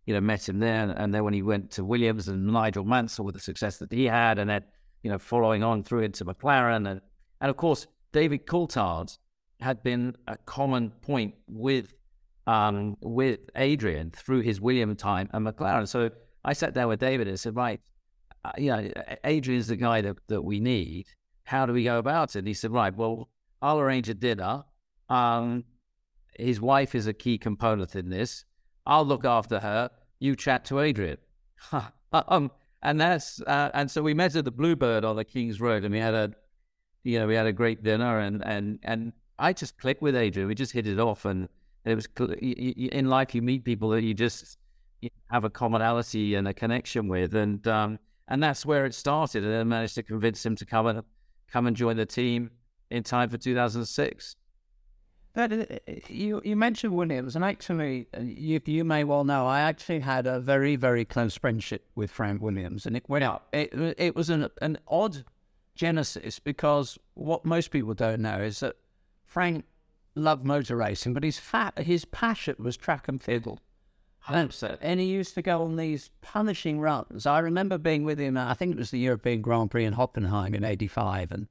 you 0.06 0.14
know 0.14 0.20
met 0.20 0.48
him 0.48 0.58
there. 0.58 0.92
And 0.96 1.14
then 1.14 1.24
when 1.24 1.34
he 1.34 1.42
went 1.42 1.70
to 1.72 1.84
Williams 1.84 2.28
and 2.28 2.46
Nigel 2.46 2.84
Mansell 2.84 3.24
with 3.24 3.34
the 3.34 3.40
success 3.40 3.78
that 3.78 3.92
he 3.92 4.04
had, 4.04 4.38
and 4.38 4.50
then 4.50 4.64
you 5.02 5.10
know 5.10 5.18
following 5.18 5.62
on 5.62 5.84
through 5.84 6.00
into 6.00 6.24
McLaren, 6.24 6.90
and 6.90 7.00
and 7.40 7.50
of 7.50 7.56
course 7.56 7.86
David 8.12 8.46
Coulthard 8.46 9.16
had 9.60 9.82
been 9.82 10.16
a 10.26 10.36
common 10.38 10.90
point 10.90 11.34
with 11.46 11.94
um, 12.46 12.96
with 13.00 13.40
Adrian 13.56 14.10
through 14.10 14.40
his 14.40 14.60
William 14.60 14.94
time 14.96 15.28
and 15.32 15.46
McLaren. 15.46 15.88
So 15.88 16.10
I 16.44 16.52
sat 16.52 16.74
down 16.74 16.88
with 16.88 17.00
David 17.00 17.28
and 17.28 17.38
said, 17.38 17.56
right, 17.56 17.80
uh, 18.44 18.52
you 18.58 18.70
know, 18.70 18.90
Adrian's 19.24 19.68
the 19.68 19.76
guy 19.76 20.00
that, 20.02 20.16
that 20.28 20.42
we 20.42 20.60
need 20.60 21.06
how 21.44 21.66
do 21.66 21.72
we 21.72 21.84
go 21.84 21.98
about 21.98 22.34
it? 22.34 22.40
And 22.40 22.48
he 22.48 22.54
said, 22.54 22.72
right, 22.72 22.94
well, 22.94 23.28
I'll 23.62 23.78
arrange 23.78 24.08
a 24.08 24.14
dinner. 24.14 24.64
Um, 25.08 25.64
his 26.38 26.60
wife 26.60 26.94
is 26.94 27.06
a 27.06 27.12
key 27.12 27.38
component 27.38 27.94
in 27.94 28.08
this. 28.08 28.44
I'll 28.86 29.06
look 29.06 29.24
after 29.24 29.60
her. 29.60 29.90
You 30.18 30.34
chat 30.34 30.64
to 30.66 30.80
Adrian. 30.80 31.18
um, 32.12 32.50
and 32.82 33.00
that's 33.00 33.40
uh, 33.42 33.70
and 33.72 33.90
so 33.90 34.02
we 34.02 34.12
met 34.12 34.36
at 34.36 34.44
the 34.44 34.50
Bluebird 34.50 35.04
on 35.04 35.16
the 35.16 35.24
King's 35.24 35.60
Road, 35.60 35.84
and 35.84 35.92
we 35.92 36.00
had 36.00 36.14
a, 36.14 36.32
you 37.02 37.18
know, 37.18 37.26
we 37.26 37.34
had 37.34 37.46
a 37.46 37.52
great 37.52 37.82
dinner, 37.82 38.18
and 38.18 38.44
and 38.44 38.78
and 38.82 39.12
I 39.38 39.54
just 39.54 39.78
clicked 39.78 40.02
with 40.02 40.14
Adrian. 40.14 40.48
We 40.48 40.54
just 40.54 40.72
hit 40.72 40.86
it 40.86 40.98
off, 40.98 41.24
and 41.24 41.48
it 41.84 41.94
was 41.94 42.08
in 42.18 43.08
life 43.08 43.34
you 43.34 43.42
meet 43.42 43.64
people 43.64 43.90
that 43.90 44.02
you 44.02 44.14
just 44.14 44.58
have 45.30 45.44
a 45.44 45.50
commonality 45.50 46.34
and 46.34 46.48
a 46.48 46.54
connection 46.54 47.08
with, 47.08 47.34
and 47.34 47.66
um, 47.68 47.98
and 48.28 48.42
that's 48.42 48.64
where 48.64 48.86
it 48.86 48.94
started. 48.94 49.44
And 49.44 49.54
I 49.54 49.64
managed 49.64 49.94
to 49.96 50.02
convince 50.02 50.44
him 50.44 50.56
to 50.56 50.64
come 50.64 50.86
and 50.86 51.02
come 51.50 51.66
and 51.66 51.76
join 51.76 51.96
the 51.96 52.06
team 52.06 52.50
in 52.90 53.02
time 53.02 53.28
for 53.28 53.36
2006. 53.36 54.36
But 55.34 55.52
uh, 55.52 55.64
you 56.08 56.40
you 56.44 56.56
mentioned 56.56 56.94
Williams, 56.94 57.34
and 57.36 57.44
actually, 57.44 58.06
uh, 58.16 58.20
you 58.20 58.60
you 58.64 58.84
may 58.84 59.04
well 59.04 59.24
know 59.24 59.46
I 59.46 59.60
actually 59.60 60.00
had 60.00 60.26
a 60.26 60.40
very 60.40 60.76
very 60.76 61.04
close 61.04 61.36
friendship 61.36 61.84
with 61.94 62.10
Frank 62.10 62.40
Williams, 62.40 62.86
and 62.86 62.96
it 62.96 63.04
went 63.08 63.24
up. 63.24 63.48
It 63.52 63.74
it 63.98 64.14
was 64.14 64.30
an 64.30 64.48
an 64.62 64.78
odd 64.86 65.24
genesis 65.74 66.38
because 66.38 66.98
what 67.14 67.44
most 67.44 67.72
people 67.72 67.94
don't 67.94 68.20
know 68.20 68.38
is 68.38 68.60
that 68.60 68.76
Frank 69.26 69.64
loved 70.14 70.44
motor 70.44 70.76
racing, 70.76 71.14
but 71.14 71.24
his 71.24 71.38
fat 71.38 71.78
his 71.78 72.04
passion 72.04 72.56
was 72.58 72.76
track 72.76 73.08
and 73.08 73.22
field. 73.22 73.60
And 74.80 75.00
he 75.00 75.06
used 75.06 75.34
to 75.34 75.42
go 75.42 75.62
on 75.62 75.76
these 75.76 76.10
punishing 76.22 76.80
runs. 76.80 77.26
I 77.26 77.40
remember 77.40 77.76
being 77.76 78.04
with 78.04 78.18
him, 78.18 78.38
I 78.38 78.54
think 78.54 78.72
it 78.72 78.78
was 78.78 78.90
the 78.90 78.98
European 78.98 79.42
Grand 79.42 79.70
Prix 79.70 79.84
in 79.84 79.94
Hockenheim 79.94 80.54
in 80.54 80.64
85. 80.64 81.30
And 81.30 81.48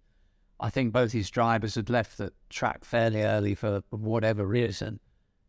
I 0.60 0.72
think 0.72 0.92
both 0.92 1.12
his 1.12 1.30
drivers 1.30 1.76
had 1.76 1.92
left 1.92 2.18
the 2.18 2.34
track 2.50 2.84
fairly 2.84 3.22
early 3.22 3.54
for 3.54 3.84
whatever 3.92 4.46
reason. 4.46 5.00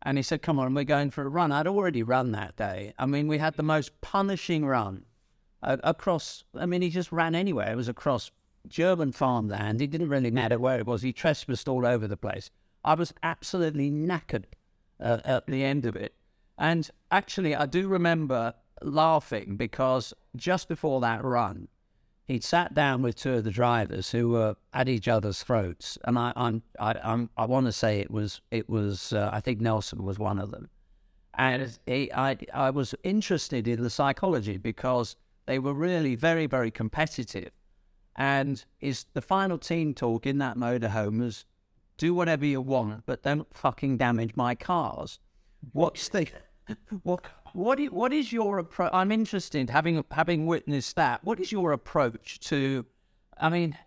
And 0.03 0.19
he 0.19 0.21
said, 0.21 0.43
Come 0.43 0.59
on, 0.59 0.75
we're 0.75 0.83
going 0.83 1.09
for 1.09 1.23
a 1.23 1.29
run. 1.29 1.51
I'd 1.51 1.65
already 1.65 2.03
run 2.03 2.31
that 2.33 2.57
day. 2.57 2.93
I 2.99 3.07
mean, 3.07 3.27
we 3.27 3.39
had 3.39 3.55
the 3.55 3.63
most 3.63 3.99
punishing 4.01 4.65
run 4.65 5.05
uh, 5.63 5.77
across, 5.83 6.43
I 6.53 6.67
mean, 6.67 6.83
he 6.83 6.91
just 6.91 7.11
ran 7.11 7.33
anywhere. 7.33 7.71
It 7.71 7.75
was 7.75 7.89
across 7.89 8.29
German 8.67 9.11
farmland. 9.11 9.81
It 9.81 9.89
didn't 9.89 10.09
really 10.09 10.29
matter 10.29 10.59
where 10.59 10.77
it 10.77 10.85
was. 10.85 11.01
He 11.01 11.11
trespassed 11.11 11.67
all 11.67 11.87
over 11.87 12.07
the 12.07 12.17
place. 12.17 12.51
I 12.85 12.93
was 12.93 13.13
absolutely 13.23 13.91
knackered 13.91 14.45
uh, 14.99 15.19
at 15.25 15.47
the 15.47 15.63
end 15.63 15.85
of 15.85 15.97
it. 15.97 16.13
And 16.57 16.89
actually, 17.11 17.53
I 17.53 17.65
do 17.65 17.89
remember 17.89 18.53
laughing 18.81 19.57
because 19.57 20.13
just 20.35 20.69
before 20.69 21.01
that 21.01 21.23
run, 21.23 21.67
he'd 22.25 22.43
sat 22.43 22.73
down 22.73 23.01
with 23.01 23.15
two 23.15 23.33
of 23.33 23.43
the 23.43 23.51
drivers 23.51 24.11
who 24.11 24.29
were 24.29 24.55
at 24.73 24.87
each 24.87 25.07
other's 25.07 25.43
throats, 25.43 25.97
and 26.05 26.17
I, 26.17 26.31
I, 26.79 26.95
I'm, 27.03 27.29
I 27.35 27.45
want 27.45 27.65
to 27.65 27.71
say 27.71 27.99
it 27.99 28.11
was, 28.11 28.41
it 28.51 28.69
was, 28.69 29.13
uh, 29.13 29.29
I 29.33 29.39
think 29.41 29.61
Nelson 29.61 30.03
was 30.03 30.17
one 30.17 30.39
of 30.39 30.51
them, 30.51 30.69
and 31.33 31.77
he, 31.85 32.11
I, 32.13 32.37
I 32.53 32.69
was 32.69 32.95
interested 33.03 33.67
in 33.67 33.83
the 33.83 33.89
psychology 33.89 34.57
because 34.57 35.15
they 35.45 35.59
were 35.59 35.73
really 35.73 36.15
very, 36.15 36.47
very 36.47 36.71
competitive, 36.71 37.51
and 38.15 38.63
is 38.79 39.05
the 39.13 39.21
final 39.21 39.57
team 39.57 39.93
talk 39.93 40.25
in 40.25 40.39
that 40.39 40.57
motorhome 40.57 41.19
was, 41.19 41.45
do 41.97 42.13
whatever 42.13 42.45
you 42.45 42.61
want, 42.61 43.05
but 43.05 43.23
don't 43.23 43.53
fucking 43.55 43.97
damage 43.97 44.35
my 44.35 44.55
cars. 44.55 45.19
What's 45.71 46.09
the 46.09 46.27
what 47.03 47.25
what 47.53 47.79
is, 47.79 47.91
what 47.91 48.11
is 48.11 48.33
your 48.33 48.59
approach? 48.59 48.91
I'm 48.93 49.11
interested, 49.11 49.69
having 49.69 50.03
having 50.11 50.45
witnessed 50.45 50.95
that. 50.95 51.23
What 51.23 51.39
is 51.39 51.51
your 51.51 51.71
approach 51.71 52.39
to? 52.41 52.85
I 53.37 53.49
mean, 53.49 53.77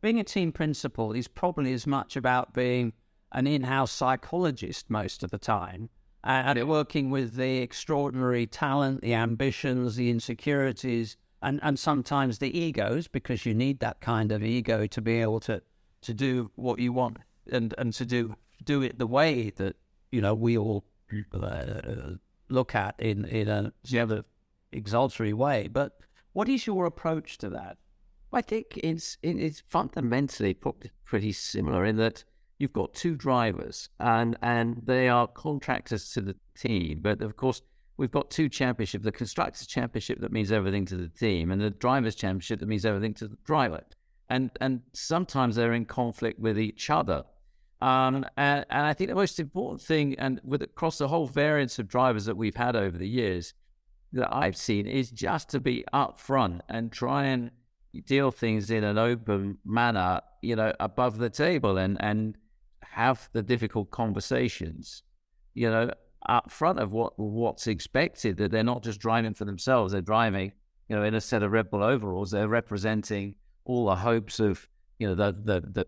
being 0.00 0.20
a 0.20 0.24
team 0.24 0.52
principal 0.52 1.12
is 1.12 1.28
probably 1.28 1.72
as 1.72 1.86
much 1.86 2.16
about 2.16 2.54
being 2.54 2.92
an 3.32 3.46
in-house 3.46 3.92
psychologist 3.92 4.88
most 4.88 5.22
of 5.22 5.30
the 5.30 5.38
time, 5.38 5.90
and 6.24 6.68
working 6.68 7.10
with 7.10 7.34
the 7.34 7.58
extraordinary 7.58 8.46
talent, 8.46 9.00
the 9.00 9.14
ambitions, 9.14 9.96
the 9.96 10.10
insecurities, 10.10 11.16
and 11.42 11.60
and 11.62 11.78
sometimes 11.78 12.38
the 12.38 12.56
egos, 12.58 13.08
because 13.08 13.46
you 13.46 13.54
need 13.54 13.80
that 13.80 14.00
kind 14.00 14.32
of 14.32 14.42
ego 14.42 14.86
to 14.86 15.00
be 15.00 15.20
able 15.20 15.40
to 15.40 15.62
to 16.02 16.14
do 16.14 16.50
what 16.54 16.78
you 16.78 16.92
want 16.92 17.18
and 17.50 17.74
and 17.78 17.92
to 17.94 18.04
do 18.04 18.34
do 18.64 18.82
it 18.82 18.98
the 18.98 19.06
way 19.06 19.50
that 19.56 19.76
you 20.10 20.20
know 20.20 20.34
we 20.34 20.56
all 20.58 20.84
uh, 21.32 22.12
look 22.48 22.74
at 22.74 22.94
in 22.98 23.24
in 23.24 23.48
a 23.48 23.72
rather 23.92 24.24
exaltatory 24.72 25.32
way. 25.32 25.68
But 25.68 25.98
what 26.32 26.48
is 26.48 26.66
your 26.66 26.86
approach 26.86 27.38
to 27.38 27.50
that? 27.50 27.78
I 28.32 28.42
think 28.42 28.78
it's 28.82 29.16
it's 29.22 29.62
fundamentally 29.66 30.54
pretty 31.04 31.32
similar 31.32 31.84
in 31.84 31.96
that 31.96 32.24
you've 32.58 32.72
got 32.72 32.94
two 32.94 33.16
drivers 33.16 33.88
and 33.98 34.36
and 34.42 34.82
they 34.84 35.08
are 35.08 35.26
contractors 35.26 36.10
to 36.12 36.20
the 36.20 36.36
team, 36.56 37.00
but 37.00 37.22
of 37.22 37.36
course 37.36 37.62
we've 37.96 38.10
got 38.10 38.30
two 38.30 38.48
championships: 38.48 39.04
the 39.04 39.12
constructors 39.12 39.66
championship 39.66 40.20
that 40.20 40.32
means 40.32 40.52
everything 40.52 40.84
to 40.86 40.96
the 40.96 41.08
team, 41.08 41.50
and 41.50 41.60
the 41.60 41.70
drivers 41.70 42.14
championship 42.14 42.60
that 42.60 42.68
means 42.68 42.84
everything 42.84 43.14
to 43.14 43.28
the 43.28 43.38
driver. 43.44 43.82
And 44.30 44.50
and 44.60 44.82
sometimes 44.92 45.56
they're 45.56 45.72
in 45.72 45.86
conflict 45.86 46.38
with 46.38 46.58
each 46.58 46.90
other. 46.90 47.24
Um, 47.80 48.26
and, 48.36 48.66
and, 48.70 48.86
I 48.86 48.92
think 48.92 49.08
the 49.08 49.14
most 49.14 49.38
important 49.38 49.80
thing, 49.80 50.16
and 50.18 50.40
with 50.42 50.62
across 50.62 50.98
the 50.98 51.06
whole 51.06 51.28
variance 51.28 51.78
of 51.78 51.86
drivers 51.86 52.24
that 52.24 52.36
we've 52.36 52.56
had 52.56 52.74
over 52.74 52.98
the 52.98 53.08
years, 53.08 53.54
that 54.12 54.34
I've 54.34 54.56
seen 54.56 54.86
is 54.86 55.10
just 55.10 55.50
to 55.50 55.60
be 55.60 55.84
upfront 55.92 56.60
and 56.68 56.90
try 56.90 57.26
and 57.26 57.52
deal 58.06 58.30
things 58.30 58.70
in 58.70 58.84
an 58.84 58.98
open 58.98 59.58
manner, 59.64 60.20
you 60.42 60.56
know, 60.56 60.72
above 60.80 61.18
the 61.18 61.30
table 61.30 61.78
and 61.78 61.96
and 62.00 62.36
have 62.82 63.28
the 63.32 63.42
difficult 63.42 63.90
conversations, 63.90 65.02
you 65.54 65.70
know, 65.70 65.90
up 66.28 66.50
front 66.50 66.78
of 66.78 66.92
what 66.92 67.12
what's 67.18 67.66
expected. 67.66 68.38
That 68.38 68.50
they're 68.50 68.64
not 68.64 68.82
just 68.82 69.00
driving 69.00 69.34
for 69.34 69.44
themselves; 69.44 69.92
they're 69.92 70.00
driving, 70.00 70.52
you 70.88 70.96
know, 70.96 71.02
in 71.02 71.14
a 71.14 71.20
set 71.20 71.42
of 71.42 71.52
Red 71.52 71.70
Bull 71.70 71.82
overalls. 71.82 72.30
They're 72.30 72.48
representing 72.48 73.34
all 73.68 73.86
the 73.86 73.96
hopes 73.96 74.40
of, 74.40 74.68
you 74.98 75.06
know, 75.06 75.14
the 75.14 75.32
the 75.32 75.60
the 75.60 75.86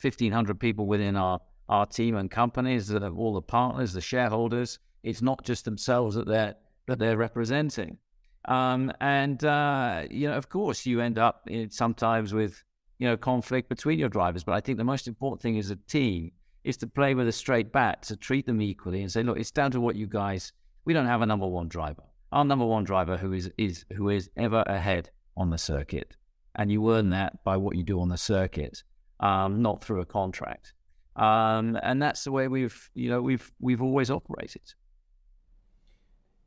1,500 0.00 0.58
people 0.58 0.86
within 0.86 1.16
our, 1.16 1.40
our 1.68 1.86
team 1.86 2.16
and 2.16 2.30
companies, 2.30 2.88
that 2.88 3.02
all 3.02 3.34
the 3.34 3.42
partners, 3.42 3.92
the 3.92 4.00
shareholders. 4.00 4.78
It's 5.02 5.22
not 5.22 5.44
just 5.44 5.64
themselves 5.64 6.16
that 6.16 6.26
they're 6.26 6.56
that 6.86 6.98
they're 6.98 7.16
representing. 7.16 7.98
Um, 8.46 8.92
and 9.00 9.44
uh, 9.44 10.04
you 10.10 10.28
know, 10.28 10.36
of 10.36 10.48
course, 10.48 10.86
you 10.86 11.00
end 11.00 11.18
up 11.18 11.42
in, 11.46 11.70
sometimes 11.70 12.32
with 12.34 12.64
you 12.98 13.06
know 13.06 13.16
conflict 13.16 13.68
between 13.68 13.98
your 13.98 14.08
drivers. 14.08 14.42
But 14.42 14.54
I 14.54 14.60
think 14.60 14.78
the 14.78 14.84
most 14.84 15.06
important 15.06 15.42
thing 15.42 15.58
as 15.58 15.70
a 15.70 15.76
team 15.76 16.32
is 16.64 16.76
to 16.78 16.86
play 16.86 17.14
with 17.14 17.28
a 17.28 17.32
straight 17.32 17.72
bat, 17.72 18.02
to 18.04 18.16
treat 18.16 18.46
them 18.46 18.60
equally, 18.60 19.02
and 19.02 19.12
say, 19.12 19.22
look, 19.22 19.38
it's 19.38 19.50
down 19.50 19.70
to 19.72 19.80
what 19.80 19.96
you 19.96 20.06
guys. 20.06 20.52
We 20.84 20.94
don't 20.94 21.06
have 21.06 21.22
a 21.22 21.26
number 21.26 21.46
one 21.46 21.68
driver. 21.68 22.02
Our 22.32 22.44
number 22.44 22.64
one 22.64 22.84
driver, 22.84 23.16
who 23.16 23.32
is 23.32 23.50
is 23.58 23.84
who 23.94 24.08
is 24.08 24.30
ever 24.36 24.62
ahead 24.66 25.10
on 25.36 25.50
the 25.50 25.58
circuit, 25.58 26.16
and 26.58 26.70
you 26.70 26.92
earn 26.92 27.10
that 27.10 27.42
by 27.44 27.56
what 27.56 27.76
you 27.76 27.82
do 27.82 28.00
on 28.00 28.08
the 28.08 28.18
circuit 28.18 28.82
um, 29.20 29.62
not 29.62 29.82
through 29.82 30.00
a 30.00 30.04
contract. 30.04 30.74
Um, 31.16 31.78
and 31.82 32.00
that's 32.02 32.24
the 32.24 32.32
way 32.32 32.48
we've, 32.48 32.90
you 32.94 33.08
know, 33.08 33.22
we've 33.22 33.50
we've 33.60 33.82
always 33.82 34.10
operated. 34.10 34.62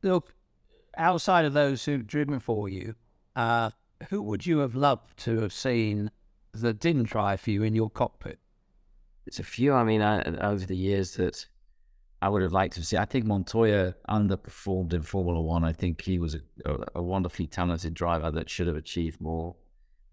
Look, 0.02 0.34
outside 0.96 1.44
of 1.44 1.52
those 1.52 1.84
who've 1.84 2.06
driven 2.06 2.40
for 2.40 2.68
you, 2.68 2.94
uh, 3.36 3.70
who 4.08 4.22
would 4.22 4.46
you 4.46 4.58
have 4.58 4.74
loved 4.74 5.16
to 5.24 5.40
have 5.40 5.52
seen 5.52 6.10
that 6.54 6.80
didn't 6.80 7.04
drive 7.04 7.40
for 7.40 7.50
you 7.50 7.62
in 7.62 7.74
your 7.74 7.90
cockpit? 7.90 8.38
It's 9.26 9.38
a 9.38 9.44
few. 9.44 9.74
I 9.74 9.84
mean, 9.84 10.02
I, 10.02 10.22
over 10.22 10.64
the 10.64 10.76
years 10.76 11.16
that 11.16 11.46
I 12.22 12.28
would 12.28 12.42
have 12.42 12.52
liked 12.52 12.74
to 12.74 12.84
see. 12.84 12.96
I 12.96 13.04
think 13.04 13.26
Montoya 13.26 13.94
underperformed 14.08 14.92
in 14.94 15.02
Formula 15.02 15.40
One. 15.40 15.64
I 15.64 15.72
think 15.72 16.00
he 16.00 16.18
was 16.18 16.36
a, 16.64 16.76
a 16.94 17.02
wonderfully 17.02 17.46
talented 17.46 17.94
driver 17.94 18.30
that 18.30 18.48
should 18.48 18.68
have 18.68 18.76
achieved 18.76 19.20
more. 19.20 19.54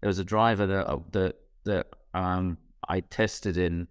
There 0.00 0.08
was 0.08 0.18
a 0.18 0.24
driver 0.24 0.66
that 0.66 1.12
that 1.12 1.36
that 1.64 1.86
um, 2.14 2.58
I 2.88 3.00
tested 3.00 3.56
in 3.56 3.88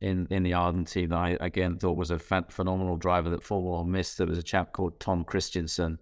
in 0.00 0.26
in 0.30 0.42
the 0.42 0.54
Argentine. 0.54 1.12
I 1.12 1.36
again 1.40 1.78
thought 1.78 1.96
was 1.96 2.10
a 2.10 2.18
phenomenal 2.18 2.96
driver 2.96 3.30
that 3.30 3.42
Formula 3.42 3.84
missed. 3.84 4.18
There 4.18 4.26
was 4.26 4.38
a 4.38 4.42
chap 4.42 4.72
called 4.72 4.98
Tom 5.00 5.24
Kristensen 5.24 5.98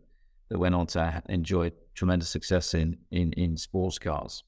that 0.48 0.58
went 0.58 0.74
on 0.74 0.86
to 0.88 1.22
enjoy 1.28 1.72
tremendous 1.94 2.28
success 2.28 2.74
in 2.74 2.98
in 3.10 3.32
in 3.34 3.56
sports 3.56 3.98
cars. 3.98 4.44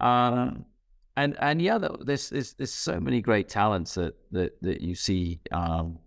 Um, 0.00 0.66
and 1.16 1.36
and 1.40 1.60
yeah, 1.60 1.78
there's, 1.78 2.30
there's 2.30 2.54
there's 2.54 2.72
so 2.72 2.98
many 2.98 3.20
great 3.20 3.48
talents 3.48 3.94
that 3.94 4.14
that 4.30 4.60
that 4.62 4.80
you 4.80 4.94
see 4.94 5.40
um, 5.50 5.98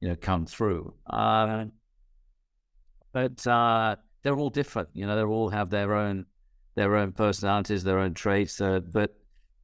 you 0.00 0.08
know 0.08 0.16
come 0.16 0.46
through. 0.46 0.94
Uh, 1.08 1.66
but 3.12 3.46
uh, 3.46 3.96
they're 4.22 4.36
all 4.36 4.50
different. 4.50 4.88
You 4.94 5.06
know, 5.06 5.16
they 5.16 5.22
all 5.22 5.50
have 5.50 5.70
their 5.70 5.94
own 5.94 6.26
their 6.74 6.96
own 6.96 7.12
personalities, 7.12 7.84
their 7.84 7.98
own 7.98 8.14
traits. 8.14 8.60
Uh, 8.60 8.80
but 8.80 9.14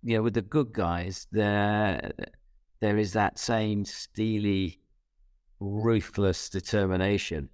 you 0.03 0.17
know, 0.17 0.23
with 0.23 0.35
the 0.35 0.43
good 0.43 0.73
guys, 0.73 1.27
there 1.33 2.13
there 2.81 2.99
is 2.99 3.13
that 3.13 3.39
same 3.39 3.85
steely, 3.85 4.81
ruthless 5.61 6.49
determination 6.49 7.49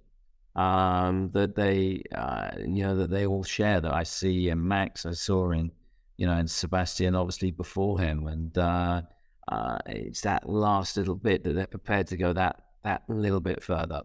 um, 0.55 1.31
that 1.33 1.55
they, 1.55 2.03
uh, 2.13 2.51
you 2.59 2.83
know, 2.83 2.95
that 2.95 3.09
they 3.09 3.25
all 3.25 3.43
share. 3.43 3.81
That 3.81 3.93
I 3.93 4.03
see 4.03 4.49
in 4.49 4.65
Max, 4.67 5.05
I 5.05 5.13
saw 5.13 5.51
in, 5.51 5.71
you 6.17 6.27
know, 6.27 6.33
and 6.33 6.49
Sebastian, 6.49 7.15
obviously 7.15 7.51
before 7.51 7.99
him, 7.99 8.27
and 8.27 8.57
uh, 8.57 9.01
uh, 9.47 9.77
it's 9.87 10.21
that 10.21 10.47
last 10.47 10.97
little 10.97 11.15
bit 11.15 11.43
that 11.43 11.53
they're 11.53 11.67
prepared 11.67 12.07
to 12.07 12.17
go 12.17 12.33
that 12.33 12.61
that 12.83 13.03
little 13.07 13.41
bit 13.41 13.63
further. 13.63 14.01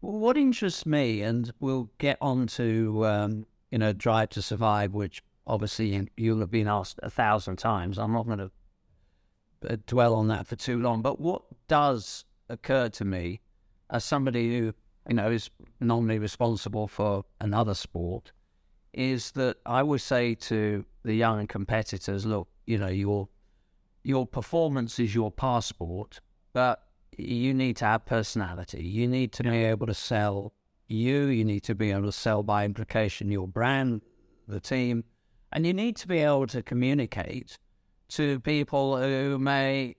What 0.00 0.36
interests 0.36 0.84
me, 0.84 1.22
and 1.22 1.50
we'll 1.60 1.90
get 1.98 2.18
on 2.20 2.46
to 2.48 3.06
um, 3.06 3.46
you 3.74 3.78
know, 3.78 3.92
Drive 3.92 4.28
to 4.28 4.40
Survive, 4.40 4.94
which 4.94 5.20
obviously 5.48 6.08
you'll 6.16 6.38
have 6.38 6.50
been 6.52 6.68
asked 6.68 7.00
a 7.02 7.10
thousand 7.10 7.56
times. 7.56 7.98
I'm 7.98 8.12
not 8.12 8.24
going 8.24 8.38
to 8.38 8.50
uh, 9.68 9.76
dwell 9.84 10.14
on 10.14 10.28
that 10.28 10.46
for 10.46 10.54
too 10.54 10.78
long. 10.78 11.02
But 11.02 11.20
what 11.20 11.42
does 11.66 12.24
occur 12.48 12.88
to 12.90 13.04
me 13.04 13.40
as 13.90 14.04
somebody 14.04 14.56
who, 14.56 14.74
you 15.08 15.16
know, 15.16 15.28
is 15.28 15.50
normally 15.80 16.20
responsible 16.20 16.86
for 16.86 17.24
another 17.40 17.74
sport 17.74 18.30
is 18.92 19.32
that 19.32 19.56
I 19.66 19.82
would 19.82 20.00
say 20.00 20.36
to 20.36 20.84
the 21.02 21.14
young 21.14 21.48
competitors, 21.48 22.24
look, 22.24 22.46
you 22.66 22.78
know, 22.78 22.86
your 22.86 23.28
your 24.04 24.24
performance 24.24 25.00
is 25.00 25.16
your 25.16 25.32
passport, 25.32 26.20
but 26.52 26.80
you 27.18 27.52
need 27.52 27.76
to 27.78 27.86
have 27.86 28.06
personality. 28.06 28.84
You 28.84 29.08
need 29.08 29.32
to 29.32 29.42
be 29.42 29.64
able 29.64 29.88
to 29.88 29.94
sell 29.94 30.52
you. 30.94 31.26
You 31.26 31.44
need 31.44 31.62
to 31.64 31.74
be 31.74 31.90
able 31.90 32.04
to 32.04 32.12
sell 32.12 32.42
by 32.42 32.64
implication 32.64 33.30
your 33.30 33.48
brand, 33.48 34.02
the 34.48 34.60
team, 34.60 35.04
and 35.52 35.66
you 35.66 35.72
need 35.72 35.96
to 35.96 36.08
be 36.08 36.18
able 36.18 36.46
to 36.48 36.62
communicate 36.62 37.58
to 38.08 38.40
people 38.40 38.96
who 38.96 39.38
may 39.38 39.96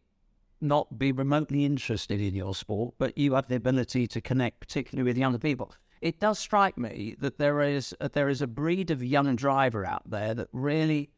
not 0.62 0.98
be 0.98 1.12
remotely 1.12 1.66
interested 1.66 2.22
in 2.22 2.34
your 2.34 2.56
sport, 2.56 2.96
but 2.98 3.18
you 3.18 3.34
have 3.34 3.48
the 3.48 3.56
ability 3.56 4.08
to 4.08 4.22
connect, 4.22 4.60
particularly 4.60 5.08
with 5.08 5.18
younger 5.18 5.38
people. 5.38 5.74
It 6.02 6.20
does 6.20 6.40
strike 6.40 6.78
me 6.78 7.16
that 7.20 7.38
there 7.38 7.62
is 7.62 7.96
uh, 8.00 8.10
there 8.12 8.30
is 8.30 8.42
a 8.42 8.48
breed 8.48 8.92
of 8.92 9.04
young 9.04 9.36
driver 9.36 9.86
out 9.86 10.10
there 10.10 10.34
that 10.34 10.50
really 10.52 11.10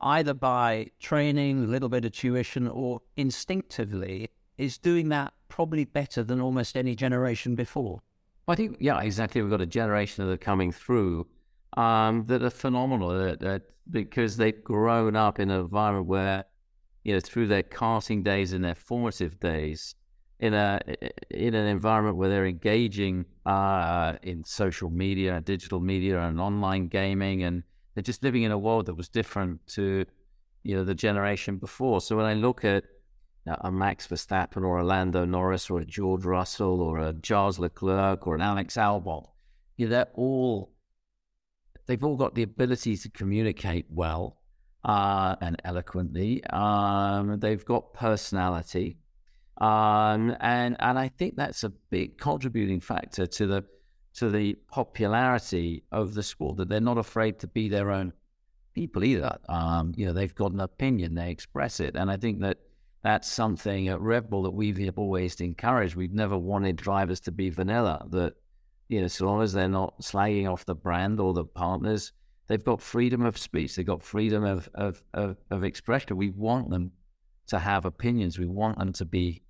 either 0.00 0.34
by 0.34 0.90
training, 1.00 1.64
a 1.64 1.66
little 1.66 1.88
bit 1.88 2.04
of 2.04 2.12
tuition, 2.12 2.68
or 2.68 3.00
instinctively, 3.16 4.30
is 4.56 4.78
doing 4.78 5.08
that 5.08 5.32
probably 5.48 5.84
better 5.84 6.22
than 6.22 6.40
almost 6.40 6.76
any 6.76 6.94
generation 6.94 7.54
before. 7.54 8.00
I 8.48 8.54
think, 8.54 8.78
yeah, 8.80 9.00
exactly. 9.00 9.42
We've 9.42 9.50
got 9.50 9.60
a 9.60 9.66
generation 9.66 10.26
that 10.26 10.32
are 10.32 10.38
coming 10.38 10.72
through 10.72 11.26
um, 11.76 12.24
that 12.26 12.42
are 12.42 12.50
phenomenal 12.50 13.10
that, 13.10 13.40
that, 13.40 13.62
because 13.90 14.36
they've 14.36 14.64
grown 14.64 15.16
up 15.16 15.38
in 15.38 15.50
an 15.50 15.60
environment 15.60 16.06
where, 16.06 16.44
you 17.04 17.12
know, 17.14 17.20
through 17.20 17.46
their 17.46 17.62
karting 17.62 18.24
days 18.24 18.52
and 18.54 18.64
their 18.64 18.74
formative 18.74 19.38
days, 19.38 19.94
in 20.40 20.54
a 20.54 20.80
in 21.30 21.54
an 21.54 21.66
environment 21.66 22.16
where 22.16 22.28
they're 22.28 22.46
engaging 22.46 23.24
uh, 23.44 24.14
in 24.22 24.44
social 24.44 24.88
media 24.88 25.40
digital 25.40 25.80
media 25.80 26.20
and 26.20 26.40
online 26.40 26.86
gaming, 26.88 27.42
and 27.42 27.62
they're 27.94 28.02
just 28.02 28.22
living 28.22 28.44
in 28.44 28.52
a 28.52 28.58
world 28.58 28.86
that 28.86 28.94
was 28.94 29.08
different 29.08 29.66
to 29.66 30.04
you 30.62 30.76
know 30.76 30.84
the 30.84 30.94
generation 30.94 31.56
before. 31.56 32.00
So 32.00 32.16
when 32.16 32.26
I 32.26 32.34
look 32.34 32.64
at 32.64 32.84
a 33.60 33.70
Max 33.70 34.06
Verstappen 34.06 34.64
or 34.64 34.78
a 34.78 34.84
Lando 34.84 35.24
Norris 35.24 35.70
or 35.70 35.80
a 35.80 35.84
George 35.84 36.24
Russell 36.24 36.80
or 36.80 36.98
a 36.98 37.14
Charles 37.22 37.58
Leclerc 37.58 38.26
or 38.26 38.34
an 38.34 38.40
Alex 38.40 38.76
Albon, 38.76 39.26
you 39.76 39.86
know, 39.86 39.90
they're 39.90 40.08
all 40.14 40.72
they've 41.86 42.04
all 42.04 42.16
got 42.16 42.34
the 42.34 42.42
ability 42.42 42.96
to 42.96 43.08
communicate 43.08 43.86
well 43.88 44.38
uh, 44.84 45.36
and 45.40 45.60
eloquently. 45.64 46.44
Um, 46.44 47.38
they've 47.40 47.64
got 47.64 47.94
personality. 47.94 48.98
Um, 49.58 50.36
and 50.40 50.76
and 50.78 50.98
I 50.98 51.08
think 51.08 51.36
that's 51.36 51.64
a 51.64 51.70
big 51.70 52.18
contributing 52.18 52.80
factor 52.80 53.26
to 53.26 53.46
the 53.46 53.64
to 54.14 54.30
the 54.30 54.54
popularity 54.68 55.84
of 55.92 56.14
the 56.14 56.22
sport 56.22 56.56
that 56.56 56.68
they're 56.68 56.80
not 56.80 56.98
afraid 56.98 57.38
to 57.40 57.46
be 57.46 57.68
their 57.68 57.90
own 57.90 58.12
people 58.72 59.04
either. 59.04 59.38
Um, 59.48 59.92
you 59.96 60.06
know, 60.06 60.12
they've 60.12 60.34
got 60.34 60.52
an 60.52 60.60
opinion, 60.60 61.14
they 61.14 61.30
express 61.30 61.80
it, 61.80 61.96
and 61.96 62.10
I 62.10 62.16
think 62.16 62.40
that 62.40 62.58
that's 63.02 63.28
something 63.28 63.88
at 63.88 64.00
Red 64.00 64.28
Bull 64.28 64.42
that 64.42 64.50
we've 64.50 64.90
always 64.96 65.40
encouraged. 65.40 65.94
We've 65.94 66.12
never 66.12 66.36
wanted 66.36 66.76
drivers 66.76 67.20
to 67.20 67.32
be 67.32 67.50
vanilla. 67.50 68.06
That 68.10 68.34
you 68.88 69.00
know, 69.00 69.08
so 69.08 69.26
long 69.26 69.42
as 69.42 69.52
they're 69.52 69.68
not 69.68 70.00
slagging 70.00 70.50
off 70.50 70.64
the 70.64 70.74
brand 70.74 71.20
or 71.20 71.32
the 71.32 71.44
partners, 71.44 72.12
they've 72.46 72.64
got 72.64 72.80
freedom 72.80 73.24
of 73.24 73.38
speech. 73.38 73.76
They've 73.76 73.86
got 73.86 74.02
freedom 74.02 74.44
of 74.44 74.68
of, 74.74 75.02
of, 75.14 75.36
of 75.50 75.64
expression. 75.64 76.16
We 76.16 76.30
want 76.30 76.70
them 76.70 76.92
to 77.48 77.58
have 77.58 77.84
opinions. 77.84 78.38
We 78.38 78.46
want 78.46 78.78
them 78.78 78.92
to 78.94 79.04
be 79.04 79.42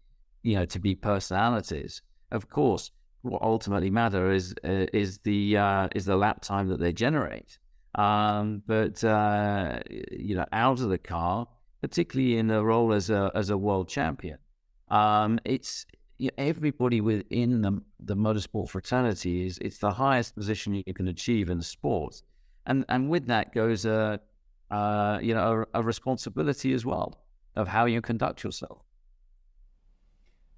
you 0.43 0.57
know, 0.57 0.65
to 0.67 0.79
be 0.79 0.95
personalities. 0.95 2.03
Of 2.31 2.49
course, 2.49 2.91
what 3.23 3.43
ultimately 3.43 3.91
matter 3.91 4.33
is 4.33 4.55
uh, 4.65 4.87
is 4.93 5.19
the 5.19 5.57
uh, 5.57 5.89
is 5.95 6.05
the 6.05 6.17
lap 6.17 6.41
time 6.41 6.69
that 6.69 6.81
they 6.81 6.93
generate. 6.93 7.59
Um, 7.95 8.63
but 8.67 9.03
uh, 9.03 9.81
you 10.11 10.37
know, 10.37 10.47
out 10.53 10.81
of 10.81 10.89
the 10.89 10.99
car, 10.99 11.49
particularly 11.81 12.37
in 12.37 12.51
a 12.51 12.63
role 12.63 12.93
as 12.93 13.11
a 13.11 13.31
as 13.35 13.51
a 13.51 13.59
world 13.59 13.89
champion, 13.89 14.39
um, 14.89 15.39
it's 15.45 15.87
you 16.19 16.27
know, 16.29 16.45
everybody 16.45 17.01
within 17.01 17.63
the, 17.63 17.81
the 18.01 18.17
motorsport 18.17 18.69
fraternity 18.69 19.47
is 19.47 19.59
it's 19.59 19.79
the 19.79 19.93
highest 19.93 20.35
position 20.35 20.75
you 20.75 20.95
can 20.95 21.09
achieve 21.09 21.49
in 21.49 21.59
the 21.59 21.65
sport, 21.65 22.23
and 22.67 22.85
and 22.89 23.09
with 23.09 23.27
that 23.27 23.55
goes 23.55 23.85
a 23.85 24.21
uh, 24.71 25.19
you 25.23 25.35
know 25.35 25.65
a, 25.73 25.81
a 25.81 25.83
responsibility 25.83 26.73
as 26.73 26.85
well 26.85 27.23
of 27.57 27.69
how 27.69 27.87
you 27.87 28.01
conduct 28.01 28.45
yourself. 28.45 28.83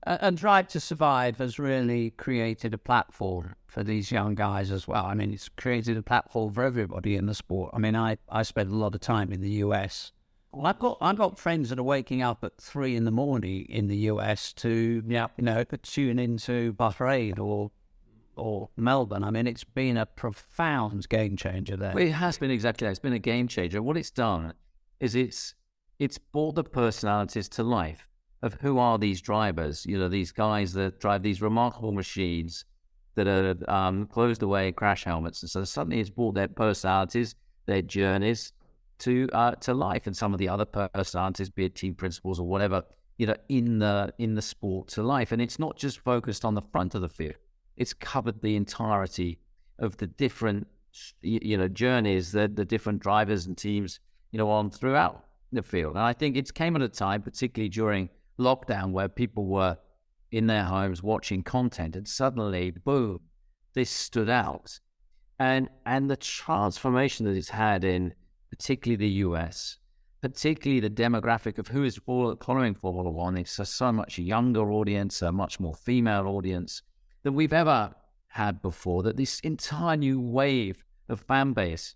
And 0.02 0.36
Drive 0.36 0.68
to 0.68 0.80
Survive 0.80 1.38
has 1.38 1.58
really 1.58 2.10
created 2.10 2.72
a 2.72 2.78
platform 2.78 3.54
for 3.66 3.84
these 3.84 4.10
young 4.10 4.34
guys 4.34 4.70
as 4.70 4.88
well. 4.88 5.04
I 5.04 5.14
mean, 5.14 5.32
it's 5.32 5.50
created 5.50 5.98
a 5.98 6.02
platform 6.02 6.54
for 6.54 6.64
everybody 6.64 7.16
in 7.16 7.26
the 7.26 7.34
sport. 7.34 7.72
I 7.74 7.78
mean, 7.78 7.94
I, 7.94 8.16
I 8.28 8.42
spent 8.42 8.70
a 8.70 8.74
lot 8.74 8.94
of 8.94 9.02
time 9.02 9.30
in 9.30 9.42
the 9.42 9.50
US. 9.64 10.12
Well, 10.52 10.66
I've 10.66 10.78
got 10.78 10.98
I've 11.00 11.16
got 11.16 11.38
friends 11.38 11.70
that 11.70 11.78
are 11.78 11.84
waking 11.84 12.22
up 12.22 12.42
at 12.42 12.56
three 12.56 12.96
in 12.96 13.04
the 13.04 13.10
morning 13.12 13.66
in 13.68 13.86
the 13.86 13.96
US 13.96 14.52
to 14.54 15.02
yeah. 15.06 15.28
you 15.36 15.44
know 15.44 15.64
tune 15.64 16.18
into 16.18 16.72
Bahrain 16.72 17.38
or 17.38 17.70
or 18.36 18.70
Melbourne. 18.76 19.22
I 19.22 19.30
mean, 19.30 19.46
it's 19.46 19.64
been 19.64 19.96
a 19.96 20.06
profound 20.06 21.08
game 21.08 21.36
changer 21.36 21.76
there. 21.76 21.92
Well, 21.94 22.04
it 22.04 22.12
has 22.12 22.38
been 22.38 22.50
exactly 22.50 22.86
that. 22.86 22.90
It's 22.90 23.00
been 23.00 23.12
a 23.12 23.18
game 23.18 23.46
changer. 23.46 23.82
What 23.82 23.96
it's 23.96 24.10
done 24.10 24.54
is 24.98 25.14
it's 25.14 25.54
it's 26.00 26.18
brought 26.18 26.56
the 26.56 26.64
personalities 26.64 27.48
to 27.50 27.62
life 27.62 28.08
of 28.42 28.54
who 28.54 28.78
are 28.78 28.98
these 28.98 29.20
drivers, 29.20 29.84
you 29.86 29.98
know, 29.98 30.08
these 30.08 30.32
guys 30.32 30.72
that 30.72 30.98
drive 30.98 31.22
these 31.22 31.42
remarkable 31.42 31.92
machines 31.92 32.64
that 33.14 33.28
are 33.28 33.54
um, 33.70 34.06
closed 34.06 34.42
away 34.42 34.72
crash 34.72 35.04
helmets. 35.04 35.42
And 35.42 35.50
so 35.50 35.62
suddenly 35.62 36.00
it's 36.00 36.10
brought 36.10 36.34
their 36.34 36.48
personalities, 36.48 37.34
their 37.66 37.82
journeys 37.82 38.52
to 39.00 39.28
uh, 39.32 39.52
to 39.52 39.74
life, 39.74 40.06
and 40.06 40.16
some 40.16 40.32
of 40.32 40.38
the 40.38 40.48
other 40.48 40.64
personalities, 40.64 41.50
be 41.50 41.64
it 41.64 41.74
team 41.74 41.94
principals 41.94 42.38
or 42.40 42.46
whatever, 42.46 42.82
you 43.18 43.26
know, 43.26 43.36
in 43.48 43.78
the 43.78 44.12
in 44.18 44.34
the 44.34 44.42
sport 44.42 44.88
to 44.88 45.02
life. 45.02 45.32
And 45.32 45.42
it's 45.42 45.58
not 45.58 45.76
just 45.76 45.98
focused 46.00 46.44
on 46.44 46.54
the 46.54 46.62
front 46.62 46.94
of 46.94 47.02
the 47.02 47.08
field; 47.08 47.34
it's 47.76 47.92
covered 47.92 48.42
the 48.42 48.56
entirety 48.56 49.38
of 49.78 49.96
the 49.96 50.06
different 50.06 50.66
you 51.22 51.56
know 51.56 51.68
journeys 51.68 52.32
that 52.32 52.56
the 52.56 52.64
different 52.64 53.00
drivers 53.00 53.46
and 53.46 53.56
teams 53.56 54.00
you 54.32 54.38
know 54.38 54.50
on 54.50 54.70
throughout 54.70 55.24
the 55.52 55.62
field. 55.62 55.96
And 55.96 56.04
I 56.04 56.12
think 56.12 56.36
it 56.36 56.52
came 56.54 56.76
at 56.76 56.82
a 56.82 56.88
time, 56.88 57.22
particularly 57.22 57.68
during 57.68 58.08
lockdown 58.38 58.92
where 58.92 59.08
people 59.08 59.46
were 59.46 59.76
in 60.30 60.46
their 60.46 60.64
homes 60.64 61.02
watching 61.02 61.42
content 61.42 61.96
and 61.96 62.06
suddenly 62.06 62.70
boom 62.70 63.20
this 63.74 63.90
stood 63.90 64.30
out 64.30 64.80
and 65.38 65.68
and 65.86 66.10
the 66.10 66.16
transformation 66.16 67.26
that 67.26 67.36
it's 67.36 67.50
had 67.50 67.84
in 67.84 68.14
particularly 68.50 68.96
the 68.96 69.14
US 69.24 69.78
particularly 70.20 70.80
the 70.80 70.90
demographic 70.90 71.58
of 71.58 71.68
who 71.68 71.82
is 71.82 71.98
following 72.06 72.74
Formula 72.74 73.10
One 73.10 73.36
it's 73.36 73.58
a 73.58 73.64
so 73.64 73.92
much 73.92 74.18
younger 74.18 74.70
audience 74.70 75.22
a 75.22 75.32
much 75.32 75.58
more 75.60 75.74
female 75.74 76.26
audience 76.26 76.82
than 77.22 77.34
we've 77.34 77.52
ever 77.52 77.94
had 78.28 78.60
before 78.62 79.02
that 79.02 79.16
this 79.16 79.40
entire 79.40 79.96
new 79.96 80.20
wave 80.20 80.84
of 81.08 81.20
fan 81.20 81.52
base 81.52 81.94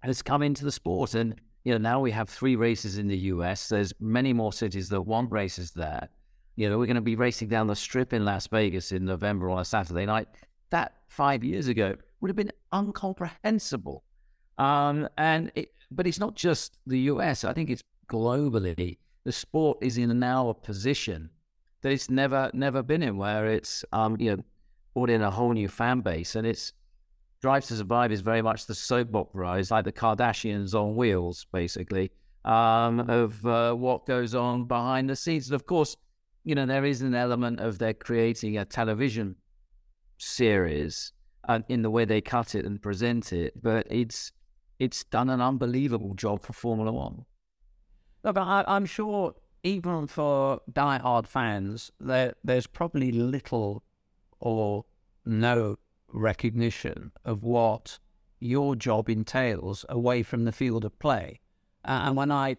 has 0.00 0.22
come 0.22 0.42
into 0.42 0.64
the 0.64 0.72
sport 0.72 1.14
and 1.14 1.40
you 1.66 1.72
know, 1.72 1.78
now 1.78 1.98
we 1.98 2.12
have 2.12 2.28
three 2.28 2.54
races 2.54 2.96
in 2.96 3.08
the 3.08 3.18
US. 3.34 3.68
There's 3.68 3.92
many 3.98 4.32
more 4.32 4.52
cities 4.52 4.88
that 4.90 5.02
want 5.02 5.32
races 5.32 5.72
there. 5.72 6.08
You 6.54 6.70
know, 6.70 6.78
we're 6.78 6.86
going 6.86 6.94
to 6.94 7.00
be 7.00 7.16
racing 7.16 7.48
down 7.48 7.66
the 7.66 7.74
strip 7.74 8.12
in 8.12 8.24
Las 8.24 8.46
Vegas 8.46 8.92
in 8.92 9.04
November 9.04 9.50
on 9.50 9.58
a 9.58 9.64
Saturday 9.64 10.06
night. 10.06 10.28
That 10.70 10.94
five 11.08 11.42
years 11.42 11.66
ago 11.66 11.96
would 12.20 12.28
have 12.28 12.36
been 12.36 12.52
incomprehensible. 12.72 14.04
Um, 14.58 15.08
and 15.18 15.52
it, 15.54 15.72
but 15.90 16.06
it's 16.06 16.18
not 16.18 16.34
just 16.34 16.78
the 16.86 16.98
US. 17.00 17.44
I 17.44 17.52
think 17.52 17.70
it's 17.70 17.82
globally. 18.10 18.98
The 19.24 19.32
sport 19.32 19.78
is 19.80 19.98
in 19.98 20.18
now 20.18 20.48
a 20.48 20.54
position 20.54 21.30
that 21.82 21.92
it's 21.92 22.10
never 22.10 22.50
never 22.54 22.82
been 22.82 23.02
in, 23.02 23.16
where 23.16 23.46
it's 23.46 23.84
um, 23.92 24.16
you 24.18 24.36
know 24.36 24.42
brought 24.94 25.10
in 25.10 25.22
a 25.22 25.30
whole 25.30 25.52
new 25.52 25.68
fan 25.68 26.00
base, 26.00 26.34
and 26.34 26.46
it's 26.46 26.72
Drive 27.42 27.64
to 27.66 27.76
Survive 27.76 28.12
is 28.12 28.22
very 28.22 28.42
much 28.42 28.66
the 28.66 28.74
soap 28.74 29.14
opera. 29.14 29.58
It's 29.58 29.70
like 29.70 29.84
the 29.84 29.92
Kardashians 29.92 30.74
on 30.74 30.96
wheels, 30.96 31.46
basically, 31.52 32.10
um, 32.44 33.00
of 33.10 33.44
uh, 33.46 33.74
what 33.74 34.06
goes 34.06 34.34
on 34.34 34.64
behind 34.64 35.10
the 35.10 35.16
scenes. 35.16 35.48
And 35.48 35.54
of 35.54 35.66
course, 35.66 35.96
you 36.44 36.54
know, 36.54 36.66
there 36.66 36.84
is 36.84 37.02
an 37.02 37.14
element 37.14 37.60
of 37.60 37.78
they're 37.78 37.94
creating 37.94 38.56
a 38.56 38.64
television 38.64 39.36
series 40.18 41.12
uh, 41.48 41.60
in 41.68 41.82
the 41.82 41.90
way 41.90 42.04
they 42.04 42.20
cut 42.20 42.54
it 42.54 42.64
and 42.64 42.80
present 42.80 43.32
it, 43.32 43.52
but 43.62 43.86
it's 43.90 44.32
it's 44.78 45.04
done 45.04 45.30
an 45.30 45.40
unbelievable 45.40 46.14
job 46.14 46.42
for 46.42 46.52
Formula 46.52 46.92
One. 46.92 47.24
No, 48.24 48.32
but 48.32 48.42
I, 48.42 48.64
am 48.76 48.86
sure 48.86 49.34
even 49.62 50.06
for 50.06 50.60
die-hard 50.72 51.26
fans, 51.26 51.90
there, 52.00 52.34
there's 52.44 52.66
probably 52.66 53.12
little 53.12 53.82
or 54.40 54.84
no 55.24 55.76
recognition 56.12 57.12
of 57.24 57.42
what 57.42 57.98
your 58.38 58.76
job 58.76 59.08
entails 59.08 59.84
away 59.88 60.22
from 60.22 60.44
the 60.44 60.52
field 60.52 60.84
of 60.84 60.98
play. 60.98 61.40
Uh, 61.84 62.02
and 62.04 62.16
when 62.16 62.30
I 62.30 62.56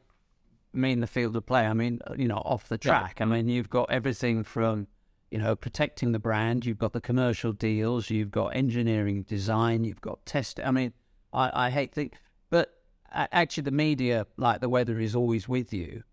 mean 0.74 1.00
the 1.00 1.08
field 1.08 1.36
of 1.36 1.46
play, 1.46 1.66
I 1.66 1.74
mean, 1.74 2.00
uh, 2.08 2.14
you 2.18 2.28
know, 2.28 2.42
off 2.46 2.68
the 2.68 2.78
track. 2.78 3.18
Yeah. 3.20 3.26
I 3.26 3.30
mean, 3.30 3.48
you've 3.48 3.70
got 3.70 3.92
everything 3.92 4.44
from, 4.44 4.88
you 5.32 5.38
know, 5.38 5.56
protecting 5.56 6.12
the 6.12 6.20
brand, 6.20 6.66
you've 6.66 6.78
got 6.78 6.94
the 6.94 7.02
commercial 7.02 7.54
deals, 7.54 8.10
you've 8.10 8.32
got 8.32 8.56
engineering 8.56 9.24
design, 9.24 9.84
you've 9.84 10.02
got 10.02 10.26
test. 10.26 10.60
I 10.64 10.72
mean, 10.72 10.94
I, 11.34 11.68
I 11.68 11.70
hate 11.70 11.94
the, 11.94 12.12
but 12.50 12.74
actually 13.12 13.64
the 13.64 13.72
media, 13.72 14.28
like 14.38 14.62
the 14.62 14.70
weather 14.70 15.00
is 15.00 15.16
always 15.16 15.48
with 15.48 15.74
you. 15.74 16.04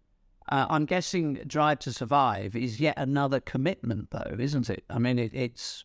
Uh, 0.50 0.66
I'm 0.68 0.84
guessing 0.84 1.40
Drive 1.46 1.78
to 1.80 1.92
Survive 1.92 2.54
is 2.54 2.78
yet 2.78 2.94
another 2.98 3.40
commitment, 3.40 4.10
though, 4.10 4.36
isn't 4.38 4.68
it? 4.68 4.84
I 4.90 4.98
mean, 4.98 5.18
it, 5.18 5.32
it's 5.32 5.84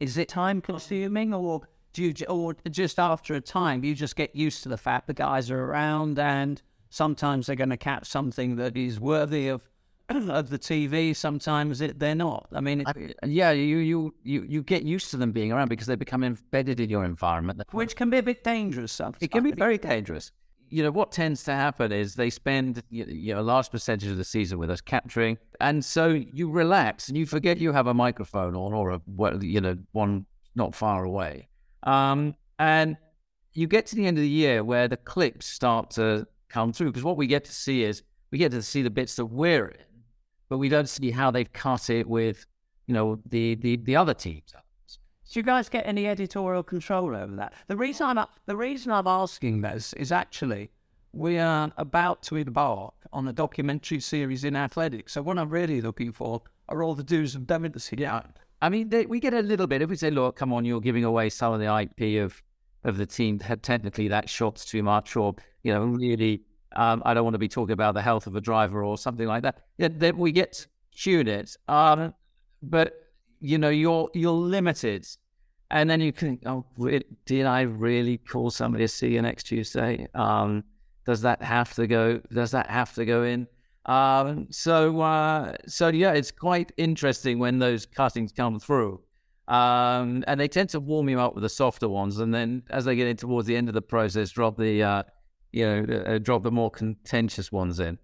is 0.00 0.16
it 0.16 0.28
time 0.28 0.60
consuming 0.60 1.32
or 1.32 1.62
do 1.92 2.02
you, 2.02 2.14
or 2.26 2.56
just 2.70 2.98
after 2.98 3.34
a 3.34 3.40
time, 3.40 3.84
you 3.84 3.94
just 3.94 4.16
get 4.16 4.34
used 4.34 4.62
to 4.62 4.68
the 4.68 4.76
fact 4.76 5.06
the 5.06 5.14
guys 5.14 5.50
are 5.50 5.62
around 5.62 6.18
and 6.18 6.62
sometimes 6.88 7.46
they're 7.46 7.56
going 7.56 7.70
to 7.70 7.76
catch 7.76 8.06
something 8.06 8.56
that 8.56 8.76
is 8.76 8.98
worthy 8.98 9.48
of 9.48 9.68
of 10.28 10.50
the 10.50 10.58
TV. 10.58 11.14
Sometimes 11.14 11.80
it, 11.80 11.98
they're 11.98 12.14
not. 12.14 12.48
I 12.52 12.60
mean, 12.60 12.82
I, 12.86 12.92
yeah, 13.24 13.52
you, 13.52 13.78
you 13.78 14.14
you 14.22 14.44
you 14.48 14.62
get 14.62 14.82
used 14.82 15.10
to 15.12 15.16
them 15.16 15.32
being 15.32 15.52
around 15.52 15.68
because 15.68 15.86
they 15.86 15.96
become 15.96 16.24
embedded 16.24 16.80
in 16.80 16.90
your 16.90 17.04
environment, 17.04 17.62
which 17.70 17.96
can 17.96 18.10
be 18.10 18.18
a 18.18 18.22
bit 18.22 18.42
dangerous. 18.44 18.92
Sometimes. 18.92 19.22
It 19.22 19.30
can 19.30 19.44
be 19.44 19.52
very 19.52 19.78
dangerous. 19.78 20.32
you 20.70 20.82
know, 20.82 20.90
what 20.90 21.12
tends 21.12 21.42
to 21.44 21.52
happen 21.52 21.92
is 21.92 22.14
they 22.14 22.30
spend 22.30 22.82
you 22.90 23.34
know 23.34 23.40
a 23.40 23.42
large 23.42 23.70
percentage 23.70 24.08
of 24.08 24.16
the 24.16 24.24
season 24.24 24.58
with 24.58 24.70
us 24.70 24.80
capturing, 24.80 25.36
and 25.60 25.84
so 25.84 26.08
you 26.08 26.50
relax 26.50 27.08
and 27.08 27.16
you 27.16 27.26
forget 27.26 27.58
you 27.58 27.72
have 27.72 27.86
a 27.86 27.94
microphone 27.94 28.54
on 28.54 28.72
or 28.72 28.90
a 28.90 29.00
you 29.40 29.60
know 29.60 29.76
one 29.92 30.26
not 30.54 30.74
far 30.74 31.04
away, 31.04 31.48
um, 31.84 32.34
and 32.58 32.96
you 33.52 33.66
get 33.66 33.86
to 33.86 33.96
the 33.96 34.06
end 34.06 34.16
of 34.16 34.22
the 34.22 34.28
year 34.28 34.62
where 34.62 34.86
the 34.88 34.96
clips 34.96 35.46
start 35.46 35.90
to 35.90 36.26
come 36.48 36.72
through 36.72 36.86
because 36.86 37.02
what 37.04 37.16
we 37.16 37.26
get 37.26 37.44
to 37.44 37.52
see 37.52 37.82
is 37.82 38.02
we 38.30 38.38
get 38.38 38.52
to 38.52 38.62
see 38.62 38.82
the 38.82 38.90
bits 38.90 39.16
that 39.16 39.26
we're 39.26 39.68
in, 39.68 39.84
but 40.50 40.58
we 40.58 40.68
don't 40.68 40.88
see 40.88 41.10
how 41.10 41.30
they've 41.30 41.50
cut 41.52 41.88
it 41.88 42.06
with 42.06 42.44
you 42.86 42.92
know 42.92 43.18
the 43.24 43.54
the, 43.54 43.76
the 43.76 43.96
other 43.96 44.12
teams. 44.12 44.52
Do 45.32 45.38
you 45.38 45.44
guys 45.44 45.68
get 45.68 45.86
any 45.86 46.08
editorial 46.08 46.64
control 46.64 47.14
over 47.14 47.36
that? 47.36 47.54
The 47.68 47.76
reason 47.76 48.18
I'm 48.18 48.26
the 48.44 48.56
reason 48.56 48.92
I'm 48.92 49.06
asking 49.06 49.62
this 49.62 49.94
is 49.94 50.12
actually 50.12 50.70
we 51.12 51.38
are 51.38 51.72
about 51.76 52.22
to 52.24 52.36
embark 52.36 52.94
on 53.12 53.26
a 53.28 53.32
documentary 53.32 54.00
series 54.00 54.44
in 54.44 54.54
athletics. 54.54 55.12
So 55.12 55.22
what 55.22 55.38
I'm 55.38 55.48
really 55.48 55.80
looking 55.80 56.12
for 56.12 56.42
are 56.68 56.82
all 56.82 56.94
the 56.94 57.02
do's 57.02 57.34
and 57.34 57.46
don'ts. 57.46 57.90
Yeah, 57.96 58.22
I 58.60 58.68
mean 58.68 58.88
they, 58.88 59.06
we 59.06 59.20
get 59.20 59.34
a 59.34 59.40
little 59.40 59.68
bit 59.68 59.82
if 59.82 59.88
we 59.88 59.96
say, 59.96 60.10
look, 60.10 60.36
come 60.36 60.52
on, 60.52 60.64
you're 60.64 60.80
giving 60.80 61.04
away 61.04 61.30
some 61.30 61.52
of 61.52 61.60
the 61.60 61.80
IP 61.80 62.22
of 62.22 62.42
of 62.82 62.96
the 62.96 63.06
team. 63.06 63.38
Technically, 63.38 64.08
that 64.08 64.28
shot's 64.28 64.64
too 64.64 64.82
much, 64.82 65.14
or 65.14 65.36
you 65.62 65.72
know, 65.72 65.84
really, 65.84 66.42
um, 66.76 67.02
I 67.04 67.14
don't 67.14 67.24
want 67.24 67.34
to 67.34 67.38
be 67.38 67.48
talking 67.48 67.72
about 67.72 67.94
the 67.94 68.02
health 68.02 68.26
of 68.26 68.36
a 68.36 68.40
driver 68.40 68.84
or 68.84 68.98
something 68.98 69.26
like 69.26 69.42
that. 69.42 69.64
Yeah, 69.78 69.88
then 69.90 70.18
we 70.18 70.32
get 70.32 70.66
tune 70.96 71.28
it. 71.28 71.56
Um, 71.68 72.14
but 72.62 72.94
you 73.40 73.58
know, 73.58 73.70
you're 73.70 74.10
you're 74.14 74.32
limited 74.32 75.06
and 75.70 75.88
then 75.88 76.00
you 76.00 76.12
can, 76.12 76.40
oh, 76.46 76.64
did 77.26 77.46
I 77.46 77.62
really 77.62 78.18
call 78.18 78.50
somebody 78.50 78.84
to 78.84 78.88
see 78.88 79.14
you 79.14 79.22
next 79.22 79.44
Tuesday? 79.44 80.08
Um, 80.14 80.64
does 81.06 81.22
that 81.22 81.42
have 81.42 81.72
to 81.74 81.86
go? 81.86 82.20
Does 82.32 82.50
that 82.50 82.68
have 82.68 82.92
to 82.94 83.04
go 83.04 83.22
in? 83.22 83.46
Um, 83.86 84.48
so, 84.50 85.00
uh, 85.00 85.56
so 85.66 85.88
yeah, 85.88 86.12
it's 86.12 86.32
quite 86.32 86.72
interesting 86.76 87.38
when 87.38 87.58
those 87.58 87.86
cuttings 87.86 88.32
come 88.32 88.58
through. 88.58 89.00
Um, 89.46 90.22
and 90.26 90.38
they 90.38 90.48
tend 90.48 90.68
to 90.70 90.80
warm 90.80 91.08
you 91.08 91.20
up 91.20 91.34
with 91.34 91.42
the 91.42 91.48
softer 91.48 91.88
ones, 91.88 92.18
and 92.18 92.34
then 92.34 92.62
as 92.70 92.84
they 92.84 92.96
get 92.96 93.06
in 93.06 93.16
towards 93.16 93.46
the 93.46 93.56
end 93.56 93.68
of 93.68 93.74
the 93.74 93.82
process, 93.82 94.30
drop 94.30 94.56
the, 94.56 94.82
uh, 94.82 95.02
you 95.52 95.66
know, 95.66 96.02
uh, 96.06 96.18
drop 96.18 96.42
the 96.42 96.50
more 96.50 96.70
contentious 96.70 97.50
ones 97.50 97.80
in. 97.80 97.98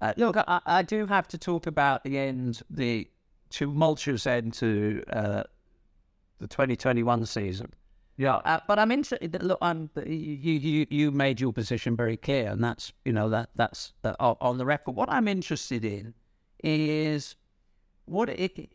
Uh, 0.00 0.12
look, 0.16 0.36
I, 0.36 0.60
I, 0.66 0.82
do 0.82 1.06
have 1.06 1.26
to 1.28 1.38
talk 1.38 1.66
about 1.66 2.04
the 2.04 2.18
end, 2.18 2.62
the 2.68 3.08
tumultuous 3.48 4.26
end 4.26 4.52
to 4.54 5.02
uh, 5.10 5.42
the 6.38 6.46
2021 6.46 7.24
season. 7.26 7.72
Yeah, 8.18 8.36
uh, 8.36 8.60
but 8.66 8.78
I'm 8.78 8.92
interested. 8.92 9.42
Look, 9.42 9.58
I'm 9.60 9.90
you, 10.06 10.52
you 10.52 10.86
you 10.88 11.10
made 11.10 11.38
your 11.38 11.52
position 11.52 11.96
very 11.96 12.16
clear, 12.16 12.48
and 12.48 12.64
that's 12.64 12.92
you 13.04 13.12
know 13.12 13.28
that 13.28 13.50
that's 13.54 13.92
uh, 14.04 14.14
on 14.18 14.56
the 14.56 14.64
record. 14.64 14.96
What 14.96 15.10
I'm 15.10 15.28
interested 15.28 15.84
in 15.84 16.14
is 16.64 17.36
what 18.06 18.30
it. 18.30 18.70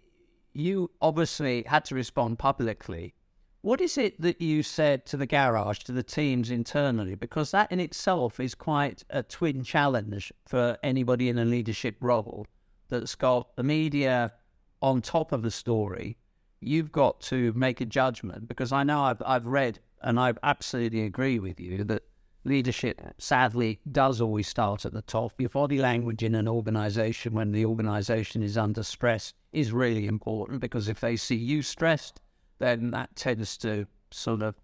You 0.54 0.92
obviously 1.02 1.64
had 1.66 1.86
to 1.86 1.96
respond 1.96 2.38
publicly. 2.38 3.16
What 3.62 3.80
is 3.80 3.98
it 3.98 4.20
that 4.22 4.42
you 4.42 4.64
said 4.64 5.06
to 5.08 5.18
the 5.18 5.28
garage, 5.28 5.80
to 5.80 5.92
the 5.92 6.04
teams 6.04 6.50
internally? 6.50 7.16
Because 7.16 7.52
that 7.52 7.72
in 7.72 7.80
itself 7.80 8.40
is 8.40 8.56
quite 8.56 9.04
a 9.10 9.22
twin 9.22 9.64
challenge 9.64 10.34
for 10.48 10.78
anybody 10.82 11.30
in 11.30 11.38
a 11.38 11.46
leadership 11.46 11.98
role 12.02 12.48
that's 12.90 13.16
got 13.16 13.56
the 13.56 13.64
media 13.64 14.34
on 14.82 15.02
top 15.02 15.32
of 15.32 15.44
the 15.44 15.52
story 15.52 16.18
you've 16.62 16.92
got 16.92 17.20
to 17.20 17.52
make 17.54 17.82
a 17.82 17.86
judgment 17.86 18.48
because 18.48 18.72
I 18.72 18.84
know 18.84 19.02
I've, 19.02 19.22
I've 19.26 19.48
read 19.48 19.80
and 20.02 20.20
I 20.20 20.34
absolutely 20.44 21.04
agree 21.04 21.40
with 21.40 21.60
you 21.60 21.84
that 21.86 22.04
leadership 22.44 23.02
sadly 23.18 23.80
does 23.92 24.22
always 24.22 24.48
start 24.48 24.86
at 24.86 24.94
the 24.94 25.02
top. 25.02 25.34
Your 25.40 25.50
body 25.50 25.80
language 25.80 26.24
in 26.24 26.36
an 26.36 26.48
organization 26.48 27.34
when 27.34 27.52
the 27.52 27.66
organization 27.66 28.44
is 28.44 28.58
under 28.58 28.84
stress 28.84 29.34
is 29.52 29.72
really 29.72 30.08
important 30.08 30.62
because 30.62 30.88
if 30.88 31.00
they 31.00 31.16
see 31.16 31.36
you 31.36 31.62
stressed, 31.62 32.22
then 32.62 32.92
that 32.92 33.16
tends 33.16 33.58
to 33.58 33.88
sort 34.12 34.42
of 34.42 34.56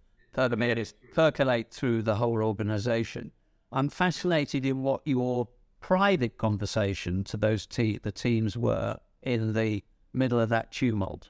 percolate 1.13 1.71
through 1.71 2.03
the 2.03 2.15
whole 2.15 2.43
organization. 2.43 3.31
I'm 3.71 3.89
fascinated 3.89 4.65
in 4.65 4.83
what 4.83 5.01
your 5.05 5.47
private 5.79 6.37
conversation 6.37 7.23
to 7.25 7.37
those 7.37 7.65
te- 7.65 7.97
the 7.97 8.11
teams 8.11 8.57
were 8.57 8.97
in 9.23 9.53
the 9.53 9.83
middle 10.13 10.39
of 10.39 10.49
that 10.49 10.71
tumult. 10.71 11.29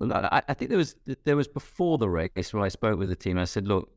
I, 0.00 0.42
I 0.48 0.54
think 0.54 0.68
there 0.68 0.78
was 0.78 0.96
there 1.24 1.36
was 1.36 1.48
before 1.48 1.98
the 1.98 2.08
race 2.08 2.52
where 2.52 2.62
I 2.62 2.68
spoke 2.68 2.98
with 2.98 3.08
the 3.08 3.16
team. 3.16 3.38
I 3.38 3.44
said, 3.44 3.68
"Look, 3.68 3.88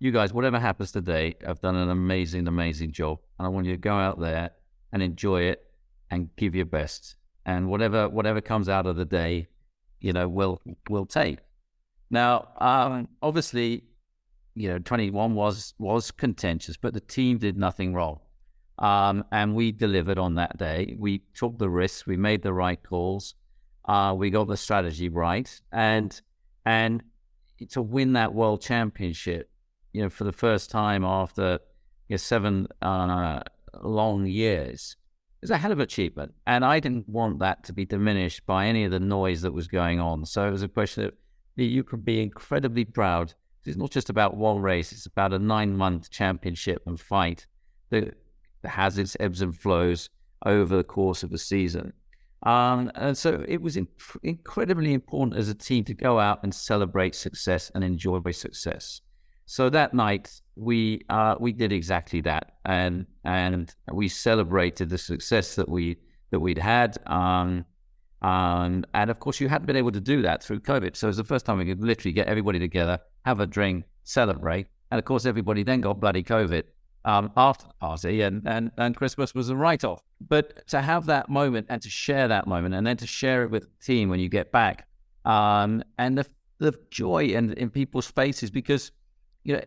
you 0.00 0.10
guys, 0.10 0.32
whatever 0.32 0.58
happens 0.58 0.90
today, 0.90 1.36
I've 1.46 1.60
done 1.60 1.76
an 1.76 1.88
amazing, 1.88 2.48
amazing 2.48 2.90
job, 2.90 3.20
and 3.38 3.46
I 3.46 3.48
want 3.48 3.66
you 3.66 3.72
to 3.72 3.78
go 3.78 3.94
out 3.94 4.18
there 4.18 4.50
and 4.92 5.00
enjoy 5.02 5.42
it 5.42 5.64
and 6.10 6.34
give 6.36 6.54
your 6.54 6.66
best. 6.66 7.16
And 7.46 7.68
whatever 7.68 8.08
whatever 8.08 8.40
comes 8.40 8.68
out 8.68 8.86
of 8.86 8.96
the 8.96 9.04
day, 9.04 9.46
you 10.02 10.12
know, 10.12 10.28
we'll 10.28 10.60
we'll 10.88 11.06
take." 11.06 11.38
Now, 12.10 12.48
um, 12.58 13.08
obviously, 13.22 13.84
you 14.54 14.68
know, 14.68 14.78
21 14.78 15.34
was 15.34 15.74
was 15.78 16.10
contentious, 16.10 16.76
but 16.76 16.92
the 16.92 17.00
team 17.00 17.38
did 17.38 17.56
nothing 17.56 17.94
wrong. 17.94 18.20
Um, 18.78 19.24
and 19.30 19.54
we 19.54 19.72
delivered 19.72 20.18
on 20.18 20.34
that 20.34 20.58
day. 20.58 20.96
We 20.98 21.22
took 21.34 21.58
the 21.58 21.70
risks. 21.70 22.06
We 22.06 22.16
made 22.16 22.42
the 22.42 22.52
right 22.52 22.82
calls. 22.82 23.34
Uh, 23.84 24.14
we 24.16 24.30
got 24.30 24.48
the 24.48 24.56
strategy 24.56 25.08
right, 25.08 25.60
and 25.72 26.20
and 26.64 27.02
to 27.70 27.82
win 27.82 28.12
that 28.14 28.34
world 28.34 28.60
championship, 28.60 29.50
you 29.92 30.02
know, 30.02 30.08
for 30.08 30.24
the 30.24 30.32
first 30.32 30.70
time 30.70 31.04
after 31.04 31.58
you 32.08 32.14
know, 32.14 32.16
seven 32.18 32.68
uh, 32.80 33.40
long 33.82 34.26
years, 34.26 34.96
is 35.42 35.50
a 35.50 35.58
hell 35.58 35.72
of 35.72 35.80
achievement. 35.80 36.32
And 36.46 36.64
I 36.64 36.80
didn't 36.80 37.08
want 37.08 37.40
that 37.40 37.64
to 37.64 37.72
be 37.72 37.84
diminished 37.84 38.46
by 38.46 38.66
any 38.66 38.84
of 38.84 38.90
the 38.90 39.00
noise 39.00 39.42
that 39.42 39.52
was 39.52 39.68
going 39.68 40.00
on. 40.00 40.24
So 40.24 40.46
it 40.46 40.52
was 40.52 40.62
a 40.62 40.68
question 40.68 41.10
that 41.56 41.64
you 41.64 41.84
could 41.84 42.04
be 42.04 42.22
incredibly 42.22 42.84
proud. 42.84 43.34
It's 43.64 43.76
not 43.76 43.90
just 43.90 44.10
about 44.10 44.36
one 44.36 44.60
race; 44.60 44.90
it's 44.92 45.06
about 45.06 45.32
a 45.32 45.38
nine-month 45.38 46.10
championship 46.10 46.82
and 46.86 46.98
fight 46.98 47.46
that 47.90 48.14
has 48.64 48.98
its 48.98 49.16
ebbs 49.20 49.42
and 49.42 49.56
flows 49.56 50.08
over 50.44 50.76
the 50.76 50.84
course 50.84 51.22
of 51.22 51.32
a 51.32 51.38
season. 51.38 51.92
Um, 52.42 52.90
and 52.96 53.16
so 53.16 53.44
it 53.46 53.62
was 53.62 53.78
incredibly 54.22 54.92
important 54.94 55.38
as 55.38 55.48
a 55.48 55.54
team 55.54 55.84
to 55.84 55.94
go 55.94 56.18
out 56.18 56.40
and 56.42 56.52
celebrate 56.52 57.14
success 57.14 57.70
and 57.72 57.84
enjoy 57.84 58.20
success. 58.32 59.00
So 59.46 59.68
that 59.70 59.92
night 59.94 60.40
we 60.56 61.02
uh, 61.08 61.36
we 61.40 61.52
did 61.52 61.72
exactly 61.72 62.20
that, 62.22 62.52
and 62.64 63.06
and 63.24 63.74
we 63.92 64.08
celebrated 64.08 64.88
the 64.88 64.98
success 64.98 65.56
that 65.56 65.68
we 65.68 65.98
that 66.30 66.40
we'd 66.40 66.58
had. 66.58 66.98
Um, 67.06 67.64
um, 68.22 68.84
and 68.94 69.10
of 69.10 69.18
course, 69.18 69.40
you 69.40 69.48
hadn't 69.48 69.66
been 69.66 69.76
able 69.76 69.92
to 69.92 70.00
do 70.00 70.22
that 70.22 70.42
through 70.42 70.60
COVID. 70.60 70.96
So 70.96 71.08
it 71.08 71.10
was 71.10 71.16
the 71.16 71.24
first 71.24 71.44
time 71.44 71.58
we 71.58 71.66
could 71.66 71.82
literally 71.82 72.12
get 72.12 72.28
everybody 72.28 72.58
together, 72.58 73.00
have 73.24 73.40
a 73.40 73.46
drink, 73.46 73.84
celebrate. 74.04 74.68
And 74.90 74.98
of 74.98 75.04
course, 75.04 75.26
everybody 75.26 75.62
then 75.64 75.80
got 75.80 75.98
bloody 76.00 76.22
COVID 76.22 76.64
um, 77.04 77.32
after 77.36 77.66
the 77.66 77.74
party, 77.74 78.22
and, 78.22 78.46
and, 78.46 78.70
and 78.78 78.96
Christmas 78.96 79.34
was 79.34 79.48
a 79.48 79.56
write 79.56 79.84
off. 79.84 80.02
But 80.20 80.66
to 80.68 80.80
have 80.80 81.06
that 81.06 81.28
moment 81.28 81.66
and 81.68 81.82
to 81.82 81.90
share 81.90 82.28
that 82.28 82.46
moment, 82.46 82.74
and 82.74 82.86
then 82.86 82.96
to 82.98 83.06
share 83.06 83.42
it 83.42 83.50
with 83.50 83.64
the 83.64 83.84
team 83.84 84.08
when 84.08 84.20
you 84.20 84.28
get 84.28 84.52
back, 84.52 84.86
um, 85.24 85.82
and 85.98 86.16
the 86.18 86.26
the 86.58 86.78
joy 86.90 87.24
in, 87.24 87.52
in 87.54 87.70
people's 87.70 88.06
faces, 88.06 88.48
because 88.48 88.92
you 89.44 89.54
know, 89.54 89.62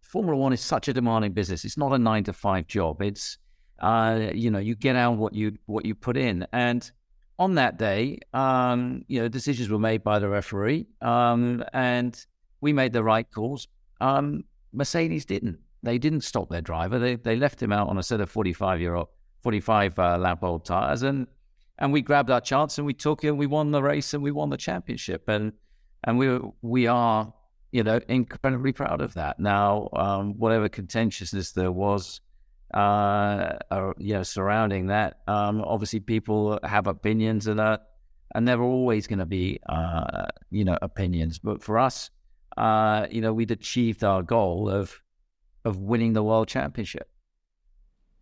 Formula 0.00 0.36
One 0.36 0.52
is 0.52 0.60
such 0.60 0.88
a 0.88 0.92
demanding 0.92 1.32
business. 1.32 1.64
It's 1.64 1.78
not 1.78 1.92
a 1.92 1.98
nine 1.98 2.24
to 2.24 2.32
five 2.32 2.66
job. 2.66 3.02
It's 3.02 3.38
uh, 3.80 4.30
you 4.34 4.50
know, 4.50 4.58
you 4.58 4.74
get 4.74 4.96
out 4.96 5.16
what 5.16 5.34
you 5.34 5.56
what 5.66 5.84
you 5.84 5.94
put 5.94 6.16
in, 6.16 6.46
and 6.52 6.90
on 7.38 7.54
that 7.56 7.78
day, 7.78 8.18
um, 8.34 9.04
you 9.08 9.20
know, 9.20 9.28
decisions 9.28 9.68
were 9.68 9.78
made 9.78 10.04
by 10.04 10.18
the 10.18 10.28
referee, 10.28 10.86
um, 11.00 11.64
and 11.72 12.24
we 12.60 12.72
made 12.72 12.92
the 12.92 13.02
right 13.02 13.28
calls. 13.30 13.68
Um, 14.00 14.44
Mercedes 14.72 15.24
didn't 15.24 15.58
they 15.82 15.98
didn't 15.98 16.22
stop 16.22 16.48
their 16.48 16.60
driver. 16.60 16.98
They 16.98 17.16
they 17.16 17.36
left 17.36 17.62
him 17.62 17.72
out 17.72 17.88
on 17.88 17.98
a 17.98 18.02
set 18.02 18.20
of 18.20 18.30
45 18.30 18.80
year 18.80 18.94
old 18.94 19.08
45 19.42 19.98
uh, 19.98 20.18
lap 20.18 20.42
old 20.42 20.64
tires 20.64 21.02
and 21.02 21.26
and 21.78 21.92
we 21.92 22.00
grabbed 22.00 22.30
our 22.30 22.40
chance 22.40 22.78
and 22.78 22.86
we 22.86 22.94
took 22.94 23.24
it 23.24 23.28
and 23.28 23.38
we 23.38 23.46
won 23.46 23.72
the 23.72 23.82
race 23.82 24.14
and 24.14 24.22
we 24.22 24.30
won 24.30 24.50
the 24.50 24.56
championship 24.56 25.28
and 25.28 25.52
and 26.04 26.18
we 26.18 26.38
we 26.62 26.86
are 26.86 27.32
you 27.72 27.82
know 27.82 27.98
incredibly 28.08 28.72
proud 28.72 29.00
of 29.00 29.14
that. 29.14 29.40
Now 29.40 29.88
um, 29.94 30.34
whatever 30.38 30.68
contentiousness 30.68 31.52
there 31.52 31.72
was 31.72 32.20
uh, 32.72 33.58
uh, 33.70 33.92
you 33.98 34.14
know 34.14 34.22
surrounding 34.22 34.86
that 34.86 35.20
um, 35.26 35.60
obviously 35.62 36.00
people 36.00 36.58
have 36.62 36.86
opinions 36.86 37.46
and 37.46 37.60
are 37.60 37.80
and 38.34 38.48
they're 38.48 38.62
always 38.62 39.06
going 39.06 39.18
to 39.18 39.26
be 39.26 39.58
uh, 39.68 40.26
you 40.50 40.64
know 40.64 40.78
opinions 40.80 41.38
but 41.38 41.62
for 41.62 41.78
us 41.78 42.10
uh, 42.56 43.06
you 43.10 43.20
know 43.20 43.32
we'd 43.32 43.50
achieved 43.50 44.04
our 44.04 44.22
goal 44.22 44.68
of 44.68 45.02
of 45.64 45.78
winning 45.78 46.12
the 46.12 46.22
world 46.22 46.48
championship. 46.48 47.08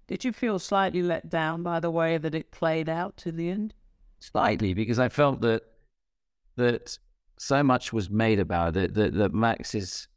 Did 0.07 0.25
you 0.25 0.33
feel 0.33 0.59
slightly 0.59 1.03
let 1.03 1.29
down 1.29 1.63
by 1.63 1.81
the 1.81 1.91
way 1.91 2.19
that 2.19 2.35
it 2.35 2.51
played 2.51 2.89
out 2.89 3.17
to 3.19 3.33
the 3.33 3.49
end? 3.49 3.75
Slightly, 4.19 4.75
because 4.75 4.99
I 4.99 5.09
felt 5.09 5.41
that 5.43 5.63
that 6.57 6.99
so 7.41 7.63
much 7.63 7.91
was 7.91 8.11
made 8.11 8.39
about 8.39 8.77
it 8.77 8.93
that, 8.93 9.15
that 9.15 9.33
Max's 9.33 10.09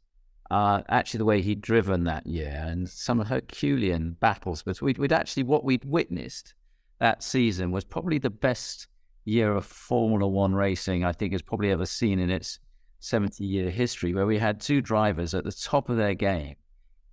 uh, 0.50 0.82
actually 0.90 1.16
the 1.16 1.24
way 1.24 1.40
he'd 1.40 1.62
driven 1.62 2.04
that 2.04 2.26
year 2.26 2.62
and 2.66 2.86
some 2.86 3.18
Herculean 3.18 4.18
battles. 4.20 4.62
But 4.62 4.82
we'd, 4.82 4.98
we'd 4.98 5.12
actually, 5.12 5.44
what 5.44 5.64
we'd 5.64 5.86
witnessed 5.86 6.52
that 6.98 7.22
season 7.22 7.70
was 7.70 7.82
probably 7.82 8.18
the 8.18 8.28
best 8.28 8.88
year 9.24 9.56
of 9.56 9.64
Formula 9.64 10.28
One 10.28 10.54
racing 10.54 11.02
I 11.02 11.12
think 11.12 11.32
has 11.32 11.40
probably 11.40 11.70
ever 11.70 11.86
seen 11.86 12.18
in 12.18 12.28
its 12.28 12.58
70 13.00 13.42
year 13.42 13.70
history, 13.70 14.12
where 14.12 14.26
we 14.26 14.36
had 14.36 14.60
two 14.60 14.82
drivers 14.82 15.32
at 15.32 15.44
the 15.44 15.52
top 15.52 15.88
of 15.88 15.96
their 15.96 16.14
game 16.14 16.56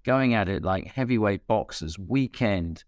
going 0.03 0.33
at 0.33 0.49
it 0.49 0.61
like 0.61 0.87
heavyweight 0.87 1.47
boxers 1.47 1.97
weekend 1.97 2.83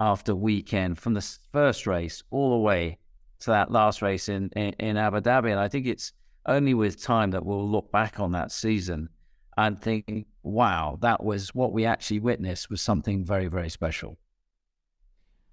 after 0.00 0.34
weekend 0.34 0.98
from 0.98 1.14
the 1.14 1.36
first 1.52 1.86
race 1.86 2.24
all 2.30 2.50
the 2.50 2.58
way 2.58 2.98
to 3.38 3.50
that 3.50 3.70
last 3.70 4.02
race 4.02 4.28
in, 4.28 4.50
in, 4.56 4.72
in 4.80 4.96
Abu 4.96 5.20
Dhabi. 5.20 5.52
And 5.52 5.60
I 5.60 5.68
think 5.68 5.86
it's 5.86 6.12
only 6.46 6.74
with 6.74 7.02
time 7.02 7.30
that 7.30 7.44
we'll 7.44 7.68
look 7.68 7.90
back 7.90 8.20
on 8.20 8.32
that 8.32 8.52
season 8.52 9.08
and 9.56 9.80
think, 9.80 10.26
wow, 10.42 10.98
that 11.00 11.24
was 11.24 11.54
what 11.54 11.72
we 11.72 11.84
actually 11.84 12.20
witnessed 12.20 12.70
was 12.70 12.80
something 12.80 13.24
very, 13.24 13.48
very 13.48 13.68
special. 13.68 14.18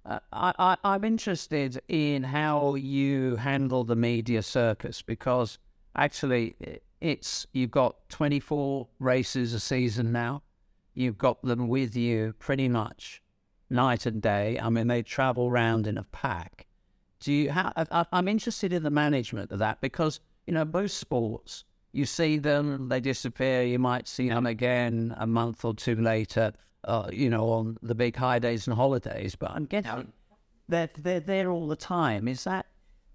Uh, 0.06 0.18
I, 0.32 0.76
I, 0.84 0.94
am 0.94 1.04
interested 1.04 1.80
in 1.88 2.24
how 2.24 2.74
you 2.74 3.36
handle 3.36 3.84
the 3.84 3.96
media 3.96 4.42
circus 4.42 5.00
because 5.00 5.58
actually 5.96 6.54
it's 7.00 7.46
you've 7.52 7.70
got 7.70 7.96
24 8.10 8.86
races 8.98 9.54
a 9.54 9.60
season 9.60 10.12
now. 10.12 10.42
You've 10.92 11.16
got 11.16 11.42
them 11.42 11.68
with 11.68 11.96
you 11.96 12.34
pretty 12.38 12.68
much 12.68 13.22
night 13.70 14.04
and 14.04 14.20
day. 14.20 14.58
I 14.60 14.68
mean, 14.68 14.88
they 14.88 15.02
travel 15.02 15.48
around 15.48 15.86
in 15.86 15.96
a 15.96 16.04
pack. 16.04 16.66
Do 17.20 17.32
you? 17.32 17.50
I, 17.50 18.04
I'm 18.12 18.28
interested 18.28 18.74
in 18.74 18.82
the 18.82 18.90
management 18.90 19.50
of 19.52 19.58
that 19.60 19.80
because 19.80 20.20
you 20.46 20.54
know 20.54 20.64
both 20.64 20.90
sports. 20.90 21.64
You 21.92 22.06
see 22.06 22.38
them, 22.38 22.88
they 22.88 23.00
disappear. 23.00 23.62
You 23.62 23.78
might 23.78 24.08
see 24.08 24.28
them 24.28 24.46
again 24.46 25.14
a 25.16 25.28
month 25.28 25.64
or 25.64 25.74
two 25.74 25.94
later 25.94 26.52
uh, 26.86 27.08
you 27.12 27.30
know, 27.30 27.48
on 27.50 27.78
the 27.82 27.94
big 27.94 28.16
high 28.16 28.38
days 28.38 28.66
and 28.66 28.76
holidays. 28.76 29.34
But 29.34 29.52
I'm 29.52 29.64
getting 29.64 30.12
they're 30.68 30.90
they're 30.98 31.20
there 31.20 31.50
all 31.50 31.66
the 31.66 31.76
time. 31.76 32.28
Is 32.28 32.44
that 32.44 32.66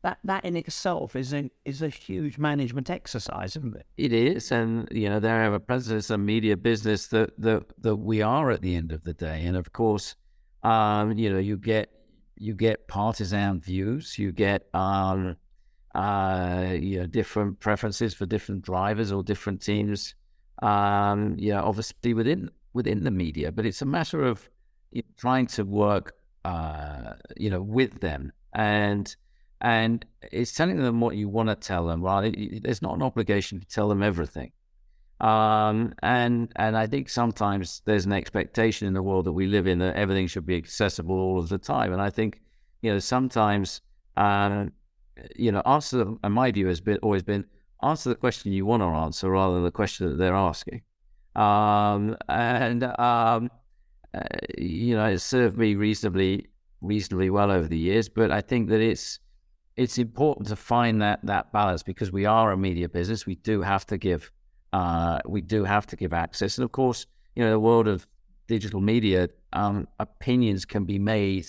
that 0.02 0.20
that 0.24 0.46
in 0.46 0.56
itself 0.56 1.16
is 1.16 1.34
a 1.34 1.50
is 1.66 1.82
a 1.82 1.90
huge 1.90 2.38
management 2.38 2.90
exercise, 2.90 3.56
isn't 3.56 3.76
it? 3.76 3.86
It 3.98 4.14
is, 4.14 4.52
and 4.52 4.88
you 4.92 5.10
know, 5.10 5.20
there 5.20 5.54
are 5.54 5.60
presidents 5.60 6.10
of 6.10 6.20
media 6.20 6.58
business 6.58 7.08
that 7.08 7.40
that 7.40 7.66
that 7.82 7.98
we 7.98 8.22
are 8.22 8.52
at 8.52 8.62
the 8.62 8.76
end 8.76 8.92
of 8.92 9.04
the 9.04 9.14
day, 9.14 9.46
and 9.46 9.56
of 9.56 9.72
course, 9.74 10.16
um, 10.64 11.18
you 11.18 11.32
know, 11.32 11.40
you 11.40 11.58
get 11.58 11.90
you 12.38 12.54
get 12.54 12.88
partisan 12.88 13.60
views, 13.60 14.18
you 14.18 14.32
get 14.32 14.68
um, 14.74 15.36
uh, 15.96 16.68
you 16.74 17.00
know, 17.00 17.08
different 17.08 17.60
preferences 17.60 18.14
for 18.14 18.26
different 18.26 18.62
drivers 18.62 19.12
or 19.12 19.24
different 19.24 19.62
teams. 19.62 20.16
Um, 20.62 21.36
you 21.38 21.52
know, 21.52 21.64
obviously 21.64 22.14
within 22.14 22.50
within 22.74 23.04
the 23.04 23.12
media, 23.12 23.52
but 23.52 23.66
it's 23.66 23.82
a 23.82 23.86
matter 23.86 24.24
of 24.24 24.50
you 24.92 25.02
know, 25.02 25.08
trying 25.18 25.48
to 25.48 25.64
work, 25.64 26.16
uh, 26.46 27.14
you 27.38 27.50
know, 27.50 27.62
with 27.62 28.02
them 28.02 28.32
and 28.54 29.16
and 29.62 30.06
it's 30.32 30.54
telling 30.54 30.78
them 30.78 31.02
what 31.02 31.16
you 31.16 31.28
want 31.28 31.50
to 31.50 31.56
tell 31.56 31.86
them. 31.86 32.02
Right? 32.02 32.62
There's 32.64 32.82
not 32.82 32.96
an 32.96 33.02
obligation 33.02 33.60
to 33.60 33.68
tell 33.68 33.90
them 33.90 34.04
everything. 34.04 34.52
Um, 35.20 35.94
and 36.02 36.52
and 36.56 36.78
I 36.78 36.88
think 36.88 37.10
sometimes 37.10 37.82
there's 37.86 38.06
an 38.06 38.14
expectation 38.14 38.88
in 38.88 38.94
the 38.94 39.04
world 39.04 39.26
that 39.26 39.34
we 39.34 39.48
live 39.48 39.68
in 39.68 39.80
that 39.80 39.96
everything 39.96 40.28
should 40.28 40.46
be 40.46 40.56
accessible 40.56 41.16
all 41.16 41.40
of 41.40 41.50
the 41.50 41.58
time. 41.58 41.92
And 41.92 42.02
I 42.02 42.10
think 42.10 42.42
you 42.82 42.92
know 42.92 43.00
sometimes 43.00 43.82
um, 44.16 44.72
you 45.36 45.52
know 45.52 45.62
answer. 45.66 46.14
And 46.24 46.34
my 46.34 46.52
view 46.52 46.68
has 46.68 46.82
been 46.82 46.98
always 46.98 47.24
been 47.24 47.46
answer 47.82 48.10
the 48.10 48.16
question 48.16 48.52
you 48.52 48.66
want 48.66 48.82
to 48.82 48.88
answer 48.88 49.30
rather 49.30 49.56
than 49.56 49.64
the 49.64 49.72
question 49.72 50.10
that 50.10 50.18
they're 50.18 50.36
asking. 50.36 50.82
Um, 51.36 52.18
and 52.28 52.84
um, 52.84 53.50
uh, 54.14 54.22
you 54.58 54.96
know, 54.96 55.06
it 55.06 55.20
served 55.20 55.58
me 55.58 55.76
reasonably 55.76 56.48
reasonably 56.82 57.30
well 57.30 57.52
over 57.52 57.68
the 57.68 57.78
years. 57.78 58.10
But 58.10 58.32
I 58.32 58.42
think 58.42 58.70
that 58.70 58.82
it's 58.82 59.20
it's 59.76 59.98
important 59.98 60.48
to 60.48 60.56
find 60.56 61.02
that 61.02 61.20
that 61.24 61.52
balance 61.52 61.84
because 61.84 62.12
we 62.12 62.26
are 62.26 62.52
a 62.52 62.58
media 62.58 62.90
business. 62.90 63.26
We 63.26 63.36
do 63.36 63.62
have 63.62 63.86
to 63.88 63.98
give 63.98 64.32
uh, 64.74 65.20
we 65.26 65.42
do 65.42 65.64
have 65.64 65.88
to 65.88 65.96
give 65.96 66.14
access, 66.14 66.58
and 66.58 66.66
of 66.66 66.72
course, 66.72 67.06
you 67.36 67.44
know, 67.44 67.52
the 67.52 67.60
world 67.60 67.88
of 67.88 68.06
digital 68.48 68.82
media, 68.82 69.30
um, 69.54 69.88
opinions 70.00 70.66
can 70.66 70.84
be 70.84 71.00
made, 71.00 71.46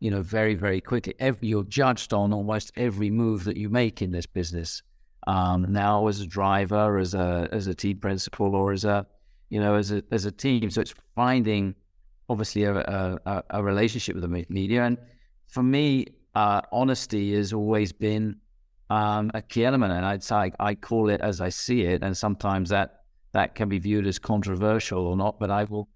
you 0.00 0.10
know, 0.10 0.22
very 0.22 0.54
very 0.54 0.80
quickly. 0.80 1.14
Every, 1.18 1.48
you're 1.48 1.64
judged 1.64 2.12
on 2.12 2.32
almost 2.32 2.72
every 2.76 3.10
move 3.10 3.44
that 3.44 3.56
you 3.56 3.68
make 3.68 4.02
in 4.02 4.12
this 4.12 4.26
business. 4.26 4.82
Um, 5.26 5.66
now, 5.72 6.06
as 6.06 6.20
a 6.20 6.26
driver, 6.26 6.98
as 6.98 7.14
a 7.14 7.48
as 7.52 7.66
a 7.66 7.74
team 7.74 7.98
principal, 7.98 8.54
or 8.54 8.72
as 8.72 8.84
a 8.84 9.06
you 9.50 9.60
know, 9.60 9.74
as 9.74 9.92
a 9.92 10.02
as 10.10 10.24
a 10.24 10.32
team. 10.32 10.70
So 10.70 10.80
it's 10.80 10.94
finding 11.14 11.74
obviously 12.28 12.64
a 12.64 12.74
a, 12.76 13.42
a 13.50 13.62
relationship 13.62 14.14
with 14.14 14.22
the 14.22 14.46
media. 14.48 14.84
And 14.84 14.98
for 15.48 15.62
me, 15.62 16.06
uh, 16.34 16.60
honesty 16.72 17.34
has 17.34 17.52
always 17.52 17.92
been 17.92 18.36
um, 18.90 19.30
a 19.34 19.42
key 19.42 19.64
element, 19.64 19.92
and 19.92 20.06
I'd 20.06 20.22
say 20.22 20.52
I 20.60 20.74
call 20.74 21.10
it 21.10 21.20
as 21.20 21.40
I 21.40 21.48
see 21.48 21.82
it. 21.82 22.02
And 22.02 22.16
sometimes 22.16 22.70
that 22.70 23.02
that 23.32 23.54
can 23.54 23.68
be 23.68 23.78
viewed 23.78 24.06
as 24.06 24.18
controversial 24.18 25.06
or 25.06 25.16
not, 25.16 25.38
but 25.38 25.50
I 25.50 25.64
will 25.64 25.88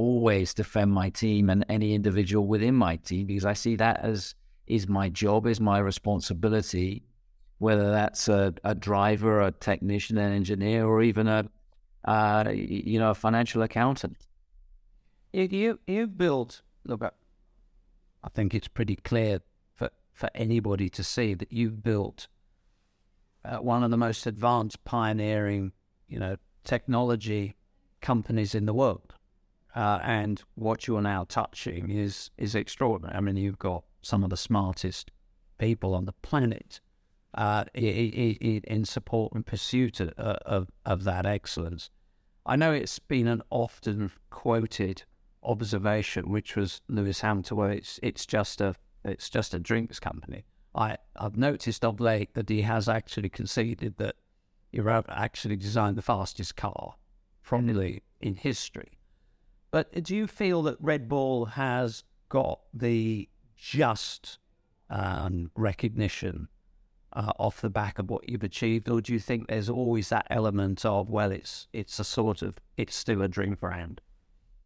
always 0.00 0.54
defend 0.54 0.92
my 0.92 1.10
team 1.10 1.50
and 1.50 1.64
any 1.68 1.94
individual 1.94 2.46
within 2.46 2.74
my 2.74 2.96
team 2.96 3.26
because 3.26 3.44
I 3.44 3.52
see 3.52 3.76
that 3.76 4.00
as 4.02 4.34
is 4.66 4.88
my 4.88 5.08
job, 5.08 5.46
is 5.46 5.60
my 5.60 5.78
responsibility, 5.78 7.02
whether 7.58 7.90
that's 7.90 8.28
a, 8.28 8.54
a 8.64 8.74
driver, 8.74 9.40
a 9.40 9.50
technician, 9.50 10.16
an 10.16 10.32
engineer, 10.32 10.86
or 10.86 11.02
even 11.02 11.26
a 11.26 11.48
uh, 12.04 12.50
you 12.50 12.98
know, 12.98 13.10
a 13.10 13.14
financial 13.14 13.62
accountant. 13.62 14.16
You, 15.32 15.48
you, 15.50 15.80
you 15.86 16.06
built, 16.06 16.62
look, 16.84 17.02
I 17.02 18.28
think 18.30 18.54
it's 18.54 18.68
pretty 18.68 18.96
clear 18.96 19.40
for, 19.74 19.90
for 20.12 20.30
anybody 20.34 20.88
to 20.88 21.04
see 21.04 21.34
that 21.34 21.52
you've 21.52 21.82
built 21.82 22.28
uh, 23.44 23.58
one 23.58 23.82
of 23.82 23.90
the 23.90 23.96
most 23.96 24.26
advanced 24.26 24.82
pioneering, 24.84 25.72
you 26.08 26.18
know, 26.18 26.36
technology 26.64 27.54
companies 28.00 28.54
in 28.54 28.66
the 28.66 28.74
world. 28.74 29.09
Uh, 29.74 30.00
and 30.02 30.42
what 30.54 30.86
you're 30.86 31.00
now 31.02 31.24
touching 31.24 31.90
is 31.90 32.30
is 32.36 32.54
extraordinary. 32.54 33.16
I 33.16 33.20
mean, 33.20 33.36
you've 33.36 33.58
got 33.58 33.84
some 34.02 34.24
of 34.24 34.30
the 34.30 34.36
smartest 34.36 35.10
people 35.58 35.94
on 35.94 36.06
the 36.06 36.12
planet 36.12 36.80
uh, 37.34 37.64
in 37.74 38.84
support 38.84 39.32
and 39.34 39.46
pursuit 39.46 40.00
of, 40.00 40.08
of, 40.18 40.68
of 40.84 41.04
that 41.04 41.26
excellence. 41.26 41.90
I 42.44 42.56
know 42.56 42.72
it's 42.72 42.98
been 42.98 43.28
an 43.28 43.42
often 43.50 44.10
quoted 44.30 45.04
observation, 45.42 46.30
which 46.30 46.56
was 46.56 46.80
Lewis 46.88 47.20
Hamilton, 47.20 47.56
where 47.56 47.70
it's 47.70 48.00
it's 48.02 48.26
just 48.26 48.60
a 48.60 48.74
it's 49.04 49.30
just 49.30 49.54
a 49.54 49.58
drinks 49.58 50.00
company. 50.00 50.44
I 50.74 50.96
I've 51.16 51.36
noticed 51.36 51.84
of 51.84 52.00
late 52.00 52.34
that 52.34 52.48
he 52.48 52.62
has 52.62 52.88
actually 52.88 53.28
conceded 53.28 53.98
that 53.98 54.16
Europe 54.72 55.06
actually 55.08 55.56
designed 55.56 55.96
the 55.96 56.02
fastest 56.02 56.56
car, 56.56 56.94
probably 57.42 58.02
in 58.20 58.34
history. 58.34 58.98
But 59.70 60.02
do 60.02 60.16
you 60.16 60.26
feel 60.26 60.62
that 60.62 60.76
Red 60.80 61.08
Bull 61.08 61.46
has 61.46 62.04
got 62.28 62.60
the 62.74 63.28
just 63.56 64.38
um, 64.88 65.50
recognition 65.54 66.48
uh, 67.12 67.32
off 67.38 67.60
the 67.60 67.70
back 67.70 67.98
of 67.98 68.08
what 68.08 68.28
you've 68.28 68.42
achieved, 68.42 68.88
or 68.88 69.00
do 69.00 69.12
you 69.12 69.18
think 69.18 69.48
there's 69.48 69.68
always 69.68 70.08
that 70.08 70.26
element 70.30 70.84
of 70.84 71.08
well, 71.08 71.32
it's 71.32 71.68
it's 71.72 71.98
a 71.98 72.04
sort 72.04 72.42
of 72.42 72.58
it's 72.76 72.94
still 72.94 73.22
a 73.22 73.28
dream 73.28 73.54
brand? 73.54 74.00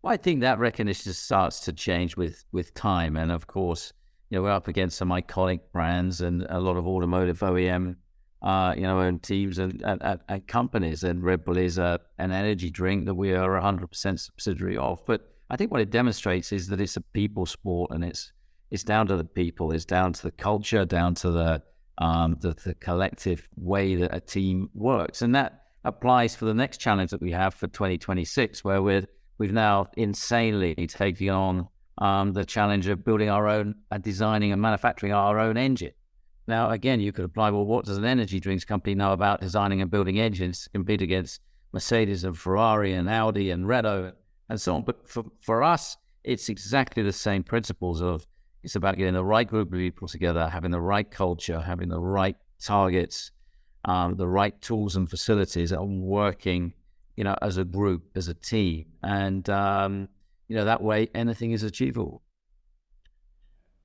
Well, 0.02 0.12
I 0.12 0.16
think 0.16 0.40
that 0.40 0.59
recognition 0.59 1.12
starts 1.12 1.61
to 1.61 1.72
change 1.72 2.16
with 2.16 2.44
with 2.52 2.74
time, 2.74 3.16
and 3.16 3.32
of 3.32 3.46
course, 3.46 3.92
you 4.28 4.38
know, 4.38 4.42
we're 4.42 4.50
up 4.50 4.68
against 4.68 4.98
some 4.98 5.09
iconic 5.09 5.61
brands 5.72 6.20
and 6.20 6.46
a 6.48 6.61
lot 6.61 6.76
of 6.76 6.86
automotive 6.86 7.40
OEM, 7.40 7.96
uh, 8.45 8.74
you 8.76 8.82
know, 8.82 9.01
and 9.01 9.22
teams 9.22 9.59
and, 9.59 9.82
and, 9.82 10.20
and, 10.28 10.47
companies. 10.47 11.03
And 11.03 11.24
Red 11.24 11.45
Bull 11.45 11.57
is 11.57 11.78
a, 11.78 11.99
an 12.18 12.30
energy 12.30 12.70
drink 12.70 13.07
that 13.07 13.14
we 13.14 13.32
are 13.32 13.61
100% 13.61 14.20
subsidiary 14.20 14.76
of. 14.76 15.05
But 15.07 15.32
I 15.49 15.57
think 15.57 15.72
what 15.72 15.80
it 15.80 15.90
demonstrates 15.90 16.53
is 16.53 16.68
that 16.68 16.80
it's 16.80 16.97
a 16.97 17.01
people 17.01 17.47
sport, 17.47 17.90
and 17.90 18.05
it's 18.05 18.32
it's 18.70 18.84
down 18.84 19.07
to 19.07 19.16
the 19.16 19.24
people, 19.24 19.72
it's 19.72 19.84
down 19.84 20.12
to 20.12 20.22
the 20.22 20.30
culture, 20.30 20.84
down 20.84 21.14
to 21.16 21.30
the 21.30 21.62
um, 21.99 22.36
the, 22.40 22.55
the 22.64 22.74
collective 22.74 23.49
way 23.57 23.95
that 23.95 24.14
a 24.14 24.20
team 24.20 24.68
works. 24.74 25.22
And 25.22 25.34
that 25.34 25.62
applies 25.84 26.36
for 26.36 26.45
the 26.45 26.55
next 26.55 26.78
challenge 26.78 27.11
that 27.11 27.20
we 27.20 27.30
have 27.32 27.55
for 27.55 27.68
2026, 27.68 28.64
where 28.64 28.82
we're, 28.82 29.07
we've 29.38 29.53
now 29.53 29.88
insanely 29.97 30.74
taken 30.88 31.30
on 31.30 31.68
um, 31.99 32.32
the 32.32 32.45
challenge 32.45 32.88
of 32.88 33.05
building 33.05 33.30
our 33.30 33.47
own, 33.47 33.76
uh, 33.90 33.99
designing 33.99 34.53
and 34.53 34.61
manufacturing 34.61 35.12
our 35.12 35.38
own 35.38 35.57
engine. 35.57 35.92
Now, 36.47 36.70
again, 36.70 37.01
you 37.01 37.12
could 37.12 37.24
apply, 37.24 37.51
well, 37.51 37.64
what 37.64 37.86
does 37.86 37.97
an 37.97 38.05
energy 38.05 38.38
drinks 38.38 38.64
company 38.64 38.95
know 38.95 39.12
about 39.12 39.40
designing 39.40 39.80
and 39.80 39.90
building 39.90 40.20
engines 40.20 40.64
to 40.64 40.70
compete 40.70 41.01
against 41.01 41.40
Mercedes 41.72 42.24
and 42.24 42.36
Ferrari 42.36 42.92
and 42.92 43.09
Audi 43.09 43.51
and 43.51 43.66
Renault 43.66 44.12
and 44.49 44.61
so 44.61 44.74
on? 44.74 44.82
But 44.82 45.09
for, 45.09 45.24
for 45.40 45.62
us, 45.62 45.97
it's 46.22 46.49
exactly 46.49 47.03
the 47.03 47.12
same 47.12 47.42
principles 47.42 48.03
of 48.03 48.26
it's 48.62 48.76
about 48.76 48.97
getting 48.97 49.14
the 49.14 49.24
right 49.24 49.47
group 49.47 49.68
of 49.68 49.78
people 49.78 50.09
together, 50.09 50.49
having 50.49 50.70
the 50.70 50.80
right 50.80 51.11
culture, 51.11 51.61
having 51.61 51.88
the 51.88 52.01
right 52.01 52.36
targets, 52.62 53.30
um, 53.84 54.16
the 54.16 54.26
right 54.26 54.59
tools 54.62 54.97
and 54.97 55.09
facilities, 55.09 55.70
and 55.70 56.01
working 56.01 56.72
you 57.16 57.24
know, 57.24 57.36
as 57.42 57.57
a 57.59 57.64
group, 57.64 58.05
as 58.16 58.28
a 58.28 58.34
team, 58.34 58.86
and 59.03 59.49
um, 59.49 60.09
you 60.49 60.57
know 60.57 60.64
that 60.64 60.82
way 60.82 61.09
anything 61.14 61.53
is 61.53 61.62
achievable. 61.62 62.22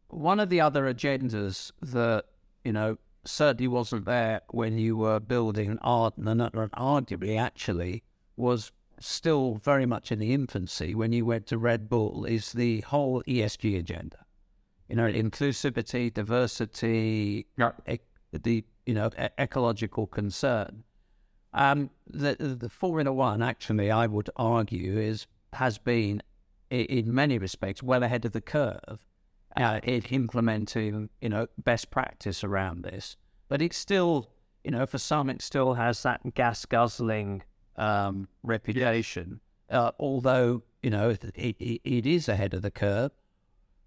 One 0.08 0.40
of 0.40 0.50
the 0.50 0.62
other 0.62 0.92
agendas 0.92 1.72
that 1.82 2.26
you 2.70 2.74
know 2.74 3.00
certainly 3.26 3.68
wasn't 3.68 4.06
there 4.06 4.42
when 4.52 4.78
you 4.78 4.96
were 4.96 5.20
building 5.20 5.80
Arden, 5.82 6.28
and 6.28 6.40
arguably 6.40 7.36
actually 7.36 8.04
was 8.38 8.72
still 9.00 9.56
very 9.56 9.88
much 9.88 10.12
in 10.12 10.20
the 10.20 10.36
infancy 10.36 10.94
when 10.94 11.12
you 11.12 11.26
went 11.26 11.48
to 11.48 11.58
Red 11.58 11.90
Bull, 11.90 12.26
is 12.26 12.54
the 12.54 12.82
whole 12.82 13.24
ESG 13.24 13.76
agenda. 13.80 14.24
You 14.88 14.98
know, 14.98 15.12
inclusivity, 15.12 16.14
diversity, 16.14 17.48
yeah. 17.58 17.72
e- 17.90 17.98
the 18.32 18.64
you 18.86 18.94
know 18.94 19.10
e- 19.20 19.30
ecological 19.40 20.06
concern. 20.06 20.84
Um, 21.52 21.90
the 22.06 22.36
the 22.36 22.70
Formula 22.70 23.12
One 23.12 23.42
actually, 23.42 23.90
I 23.90 24.06
would 24.06 24.30
argue, 24.36 25.00
is 25.00 25.26
has 25.54 25.80
been 25.80 26.22
in 26.70 27.12
many 27.16 27.40
respects 27.40 27.82
well 27.82 28.04
ahead 28.04 28.26
of 28.26 28.32
the 28.34 28.42
curve 28.42 29.09
uh, 29.58 29.80
in 29.84 30.04
implementing 30.10 31.10
you 31.22 31.30
know 31.30 31.48
best 31.58 31.90
practice 31.90 32.44
around 32.44 32.84
this. 32.84 33.18
But 33.48 33.62
it's 33.62 33.78
still 33.78 34.30
you 34.64 34.72
know 34.72 34.86
for 34.86 34.98
some 34.98 35.30
it 35.30 35.42
still 35.42 35.76
has 35.76 36.04
that 36.04 36.34
gas 36.34 36.66
guzzling 36.66 37.44
um, 37.76 38.28
reputation. 38.44 39.40
Uh, 39.70 39.92
although 40.00 40.64
you 40.82 40.90
know 40.90 41.10
it, 41.10 41.24
it, 41.36 41.82
it 41.84 42.06
is 42.06 42.28
ahead 42.28 42.54
of 42.54 42.62
the 42.62 42.72
curve. 42.72 43.12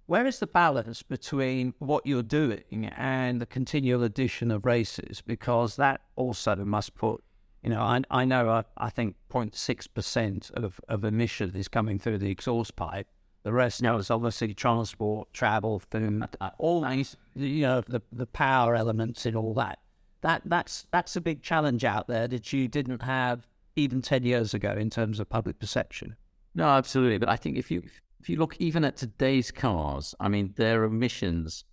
Where 0.06 0.26
is 0.26 0.40
the 0.40 0.48
balance 0.48 1.02
between 1.02 1.74
what 1.78 2.04
you're 2.04 2.24
doing 2.24 2.90
and 2.96 3.40
the 3.40 3.46
continual 3.46 4.02
addition 4.02 4.50
of 4.50 4.66
races? 4.66 5.22
Because 5.24 5.76
that 5.76 6.02
also 6.16 6.56
must 6.56 6.94
put 6.94 7.22
you 7.62 7.70
know, 7.70 7.80
I, 7.80 8.00
I 8.10 8.24
know 8.24 8.48
I, 8.48 8.64
I 8.76 8.90
think 8.90 9.14
0.6% 9.30 10.50
of, 10.52 10.80
of 10.88 11.04
emission 11.04 11.54
is 11.54 11.68
coming 11.68 11.98
through 11.98 12.18
the 12.18 12.30
exhaust 12.30 12.74
pipe. 12.76 13.06
The 13.42 13.52
rest 13.52 13.82
now 13.82 13.96
is 13.96 14.10
obviously 14.10 14.54
transport, 14.54 15.32
travel, 15.32 15.80
food, 15.90 16.24
all 16.58 16.82
these, 16.82 17.16
you 17.34 17.62
know, 17.62 17.80
the, 17.80 18.00
the 18.12 18.26
power 18.26 18.74
elements 18.76 19.26
and 19.26 19.36
all 19.36 19.54
that. 19.54 19.78
That 20.20 20.42
that's 20.44 20.86
that's 20.92 21.16
a 21.16 21.20
big 21.20 21.42
challenge 21.42 21.84
out 21.84 22.06
there 22.06 22.28
that 22.28 22.52
you 22.52 22.68
didn't 22.68 23.02
have 23.02 23.48
even 23.74 24.00
ten 24.02 24.22
years 24.22 24.54
ago 24.54 24.72
in 24.72 24.90
terms 24.90 25.18
of 25.18 25.28
public 25.28 25.58
perception. 25.58 26.14
No, 26.54 26.68
absolutely. 26.68 27.18
But 27.18 27.28
I 27.28 27.36
think 27.36 27.56
if 27.56 27.70
you 27.70 27.82
if 28.20 28.28
you 28.28 28.36
look 28.36 28.56
even 28.60 28.84
at 28.84 28.96
today's 28.96 29.50
cars, 29.50 30.14
I 30.20 30.28
mean, 30.28 30.54
their 30.56 30.84
emissions 30.84 31.64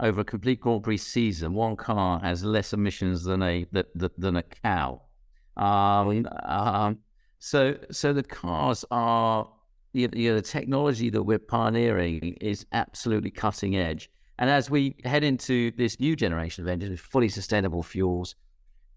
over 0.00 0.22
a 0.22 0.24
complete 0.24 0.60
Grand 0.60 0.82
Prix 0.82 0.96
season, 0.98 1.52
one 1.52 1.76
car 1.76 2.20
has 2.20 2.42
less 2.44 2.72
emissions 2.72 3.24
than 3.24 3.42
a 3.42 3.66
than 3.94 4.36
a 4.36 4.42
cow. 4.42 5.02
Um, 5.58 6.26
um, 6.44 6.98
so, 7.40 7.76
so 7.90 8.12
the 8.12 8.22
cars 8.22 8.84
are, 8.90 9.48
you 9.92 10.08
know, 10.08 10.34
the 10.36 10.42
technology 10.42 11.10
that 11.10 11.22
we're 11.22 11.38
pioneering 11.38 12.36
is 12.40 12.66
absolutely 12.72 13.30
cutting 13.30 13.76
edge. 13.76 14.10
And 14.38 14.50
as 14.50 14.70
we 14.70 14.96
head 15.04 15.24
into 15.24 15.72
this 15.72 15.98
new 15.98 16.14
generation 16.14 16.64
of 16.64 16.68
engines, 16.68 16.90
with 16.90 17.00
fully 17.00 17.28
sustainable 17.28 17.82
fuels, 17.82 18.36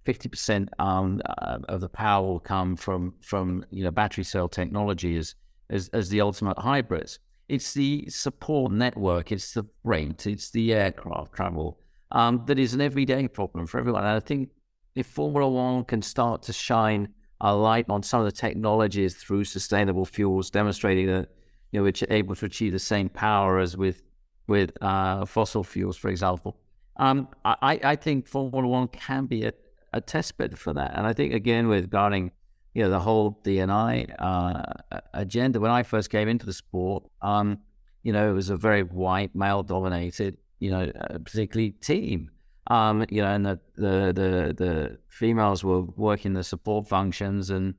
fifty 0.06 0.30
percent 0.30 0.70
um, 0.80 1.22
uh, 1.26 1.60
of 1.68 1.82
the 1.82 1.89
power 1.89 2.26
will 2.26 2.39
come 2.39 2.76
from 2.76 3.14
from 3.22 3.66
you 3.72 3.84
know 3.84 3.92
battery 3.92 4.24
cell 4.24 4.48
technology 4.48 5.18
as 5.18 5.36
as, 5.70 5.89
as 5.89 6.10
the 6.10 6.22
ultimate 6.22 6.58
hybrids. 6.60 7.20
It's 7.50 7.74
the 7.74 8.06
support 8.10 8.72
network, 8.72 9.32
it's 9.32 9.54
the 9.54 9.66
rate, 9.84 10.26
it's 10.26 10.52
the 10.52 10.74
aircraft 10.74 11.34
travel 11.34 11.80
um, 12.12 12.44
that 12.46 12.60
is 12.60 12.74
an 12.74 12.82
everyday 12.82 13.28
problem 13.28 13.66
for 13.66 13.80
everyone. 13.80 14.04
And 14.04 14.16
I 14.16 14.20
think 14.20 14.50
if 14.96 15.08
Formula 15.08 15.50
One 15.50 15.84
can 15.86 16.02
start 16.02 16.44
to 16.44 16.54
shine 16.54 17.10
a 17.42 17.56
light 17.56 17.88
on 17.89 18.04
some 18.04 18.22
of 18.22 18.26
the 18.26 18.32
technologies 18.32 19.16
through 19.16 19.44
sustainable 19.44 20.06
fuels, 20.06 20.50
demonstrating 20.50 21.08
that 21.08 21.30
you 21.72 21.82
know 21.82 21.88
are 21.88 22.14
able 22.14 22.36
to 22.36 22.46
achieve 22.46 22.72
the 22.72 22.80
same 22.80 23.10
power 23.10 23.60
as 23.60 23.76
with 23.76 24.04
with 24.48 24.72
uh, 24.82 25.26
fossil 25.26 25.64
fuels, 25.64 25.98
for 25.98 26.10
example. 26.10 26.58
Um, 26.98 27.28
I, 27.44 27.80
I 27.84 27.96
think 27.96 28.28
Formula 28.28 28.68
One 28.68 28.88
can 28.89 29.26
be 29.26 29.46
a, 29.46 29.54
a 29.92 30.02
test 30.02 30.38
bed 30.38 30.58
for 30.60 30.74
that, 30.74 30.94
and 30.96 31.08
I 31.08 31.14
think 31.14 31.34
again 31.34 31.68
with 31.68 31.86
regarding 31.86 32.32
you 32.74 32.84
know 32.84 32.89
the 32.89 33.00
whole 33.00 33.39
D&I 33.44 34.04
uh, 34.20 34.98
agenda. 35.14 35.60
When 35.60 35.72
I 35.72 35.84
first 35.84 36.10
came 36.10 36.28
into 36.28 36.46
the 36.46 36.54
sport, 36.54 37.04
um, 37.22 37.60
you 38.04 38.14
know 38.14 38.30
it 38.30 38.34
was 38.34 38.50
a 38.50 38.56
very 38.56 38.84
white 38.84 39.36
male 39.36 39.64
dominated 39.64 40.38
you 40.60 40.70
know 40.70 40.84
uh, 40.84 41.18
particularly 41.18 41.72
team. 41.72 42.30
Um, 42.72 43.05
you 43.09 43.22
know, 43.22 43.28
and 43.28 43.45
the, 43.45 43.59
the, 43.76 44.13
the 44.13 44.53
the 44.57 44.97
females 45.09 45.61
were 45.61 45.82
working 45.82 46.32
the 46.32 46.43
support 46.43 46.88
functions 46.88 47.49
and 47.49 47.74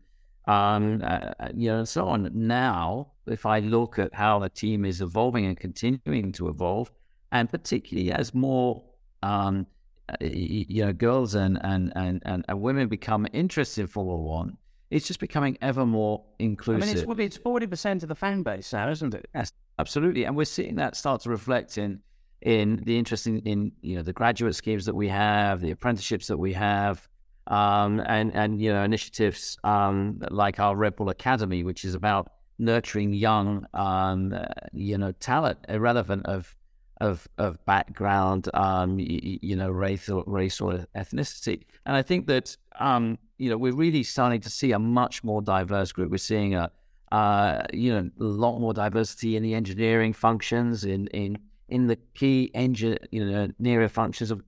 um, 0.47 1.01
uh, 1.03 1.33
uh, 1.41 1.49
you 1.55 1.71
know, 1.71 1.79
and 1.79 1.89
so 1.89 2.09
on. 2.09 2.31
Now, 2.35 3.13
if 3.27 3.47
I 3.47 3.61
look 3.61 3.99
at 3.99 4.15
how 4.15 4.41
the 4.41 4.51
team 4.51 4.85
is 4.85 5.01
evolving 5.01 5.47
and 5.47 5.59
continuing 5.59 6.33
to 6.33 6.49
evolve, 6.49 6.93
and 7.31 7.49
particularly 7.49 8.13
as 8.13 8.35
more 8.35 8.83
um, 9.23 9.67
uh, 10.11 10.17
you 10.21 10.85
know, 10.85 10.93
girls 10.93 11.35
and, 11.35 11.59
and, 11.63 11.93
and, 11.97 12.45
and, 12.47 12.61
women 12.61 12.89
become 12.89 13.27
interested 13.33 13.83
in 13.83 13.87
Formula 13.87 14.21
One, 14.21 14.59
it's 14.91 15.07
just 15.07 15.21
becoming 15.21 15.57
ever 15.63 15.87
more 15.87 16.25
inclusive. 16.39 16.83
I 16.83 16.87
mean, 16.87 17.21
it's, 17.21 17.37
it's 17.37 17.45
40% 17.45 18.03
of 18.03 18.09
the 18.09 18.15
fan 18.15 18.43
base 18.43 18.73
now, 18.73 18.91
isn't 18.91 19.15
it? 19.15 19.27
Yes, 19.35 19.53
absolutely. 19.79 20.25
And 20.25 20.37
we're 20.37 20.45
seeing 20.45 20.75
that 20.77 20.97
start 20.97 21.23
to 21.23 21.31
reflect 21.31 21.79
in 21.79 22.01
in 22.43 22.83
the 22.85 22.99
interest 22.99 23.27
in, 23.27 23.73
you 23.83 23.97
know 23.97 24.03
the 24.03 24.13
graduate 24.13 24.55
schemes 24.55 24.85
that 24.87 24.95
we 24.95 25.09
have, 25.09 25.61
the 25.61 25.71
apprenticeships 25.71 26.27
that 26.27 26.37
we 26.37 26.53
have, 26.53 27.09
um, 27.47 28.01
and 28.07 28.35
and 28.35 28.61
you 28.61 28.73
know 28.73 28.83
initiatives 28.83 29.57
um, 29.65 30.21
like 30.31 30.59
our 30.59 30.77
Red 30.77 30.97
Bull 30.97 31.09
Academy, 31.09 31.63
which 31.63 31.85
is 31.85 31.95
about 31.95 32.33
nurturing 32.59 33.13
young 33.13 33.67
um, 33.75 34.35
you 34.73 34.99
know 34.99 35.13
talent, 35.13 35.59
irrelevant 35.69 36.27
of 36.27 36.55
of 37.01 37.29
of 37.39 37.65
background, 37.65 38.49
um, 38.55 38.99
you, 38.99 39.39
you, 39.43 39.57
know 39.57 39.71
race 39.71 40.09
or 40.09 40.25
race 40.27 40.61
or 40.61 40.87
ethnicity. 40.97 41.63
And 41.87 41.97
I 41.97 42.03
think 42.03 42.27
that 42.27 42.57
um, 42.79 43.19
you 43.39 43.51
know 43.51 43.57
we're 43.57 43.75
really 43.75 44.03
starting 44.03 44.41
to 44.41 44.51
see 44.51 44.73
a 44.73 44.79
much 44.79 45.23
more 45.23 45.43
diverse 45.43 45.93
group. 45.93 46.11
We're 46.11 46.19
seeing 46.19 46.55
a 46.57 46.73
uh, 47.13 47.63
you 47.73 47.93
know 47.93 48.11
a 48.21 48.25
lot 48.25 48.59
more 48.59 48.75
diversity 48.75 49.37
in 49.37 49.45
the 49.45 49.55
engineering 49.55 50.13
functions 50.13 50.85
in 50.85 51.07
in 51.09 51.39
in 51.73 51.87
the 51.87 51.97
key 52.15 52.51
engine, 52.55 52.99
you 53.11 53.25
know, 53.25 53.49
nearer 53.59 53.89
functions 53.89 54.31
of 54.31 54.43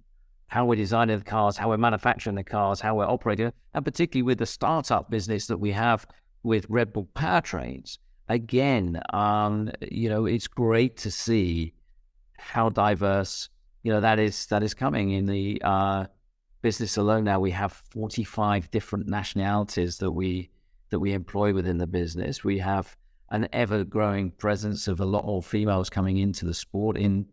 how 0.48 0.66
we're 0.66 0.76
designing 0.76 1.18
the 1.18 1.24
cars, 1.24 1.56
how 1.56 1.70
we're 1.70 1.78
manufacturing 1.78 2.36
the 2.36 2.44
cars, 2.44 2.82
how 2.82 2.94
we're 2.94 3.08
operating, 3.08 3.50
and 3.72 3.84
particularly 3.84 4.22
with 4.22 4.38
the 4.38 4.46
startup 4.46 5.10
business 5.10 5.46
that 5.46 5.56
we 5.56 5.72
have 5.72 6.06
with 6.42 6.66
Red 6.68 6.92
Bull 6.92 7.08
Powertrains. 7.16 7.96
Again, 8.28 9.00
um, 9.14 9.70
you 9.80 10.10
know, 10.10 10.26
it's 10.26 10.46
great 10.46 10.98
to 10.98 11.10
see 11.10 11.72
how 12.36 12.68
diverse, 12.68 13.48
you 13.82 13.90
know, 13.90 14.02
that 14.02 14.18
is 14.18 14.46
that 14.46 14.62
is 14.62 14.74
coming 14.74 15.10
in 15.10 15.24
the 15.24 15.62
uh, 15.64 16.04
business 16.60 16.98
alone. 16.98 17.24
Now 17.24 17.40
we 17.40 17.52
have 17.52 17.72
forty 17.72 18.24
five 18.24 18.70
different 18.70 19.08
nationalities 19.08 19.96
that 19.98 20.10
we 20.10 20.50
that 20.90 21.00
we 21.00 21.14
employ 21.14 21.54
within 21.54 21.78
the 21.78 21.86
business. 21.86 22.44
We 22.44 22.58
have 22.58 22.96
an 23.30 23.48
ever 23.52 23.84
growing 23.84 24.30
presence 24.30 24.86
of 24.88 25.00
a 25.00 25.04
lot 25.04 25.26
more 25.26 25.42
females 25.42 25.90
coming 25.90 26.18
into 26.18 26.44
the 26.44 26.54
sport 26.54 26.96
in 26.96 27.26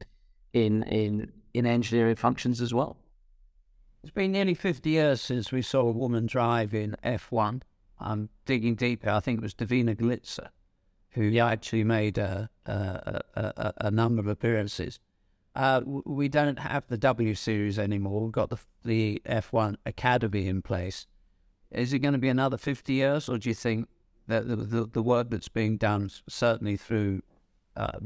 in 0.54 0.84
in 0.84 1.32
in 1.54 1.66
engineering 1.66 2.16
functions 2.16 2.62
as 2.62 2.74
well. 2.74 2.98
It's 4.04 4.12
been 4.12 4.32
nearly 4.32 4.56
50 4.56 4.90
years 4.90 5.22
since 5.22 5.52
we 5.52 5.62
saw 5.62 5.82
a 5.82 5.92
woman 5.92 6.26
drive 6.26 6.74
in 6.74 6.96
F1. 7.04 7.62
I'm 8.00 8.30
digging 8.46 8.74
deeper. 8.74 9.12
I 9.12 9.20
think 9.20 9.38
it 9.38 9.44
was 9.44 9.54
Divina 9.54 9.94
Galica 9.94 10.50
who 11.12 11.38
actually 11.40 11.84
made 11.84 12.18
a, 12.18 12.50
a, 12.66 13.22
a, 13.36 13.74
a 13.78 13.92
number 13.92 14.22
of 14.22 14.28
appearances. 14.28 15.00
Uh, 15.54 15.82
we 15.86 16.30
don't 16.30 16.60
have 16.60 16.88
the 16.88 16.98
W 16.98 17.36
Series 17.36 17.78
anymore. 17.78 18.24
We've 18.24 18.32
got 18.32 18.50
the, 18.50 18.58
the 18.86 19.22
F1 19.26 19.76
Academy 19.86 20.48
in 20.48 20.62
place. 20.62 21.08
Is 21.70 21.92
it 21.92 22.00
going 22.00 22.14
to 22.14 22.20
be 22.20 22.30
another 22.30 22.58
50 22.58 22.94
years, 22.94 23.28
or 23.28 23.38
do 23.38 23.50
you 23.50 23.56
think 23.56 23.88
the, 24.40 24.56
the, 24.56 24.86
the 24.86 25.04
work 25.04 25.30
that's 25.30 25.48
being 25.50 25.78
done, 25.78 26.10
certainly 26.30 26.78
through 26.78 27.22
uh, 27.76 28.00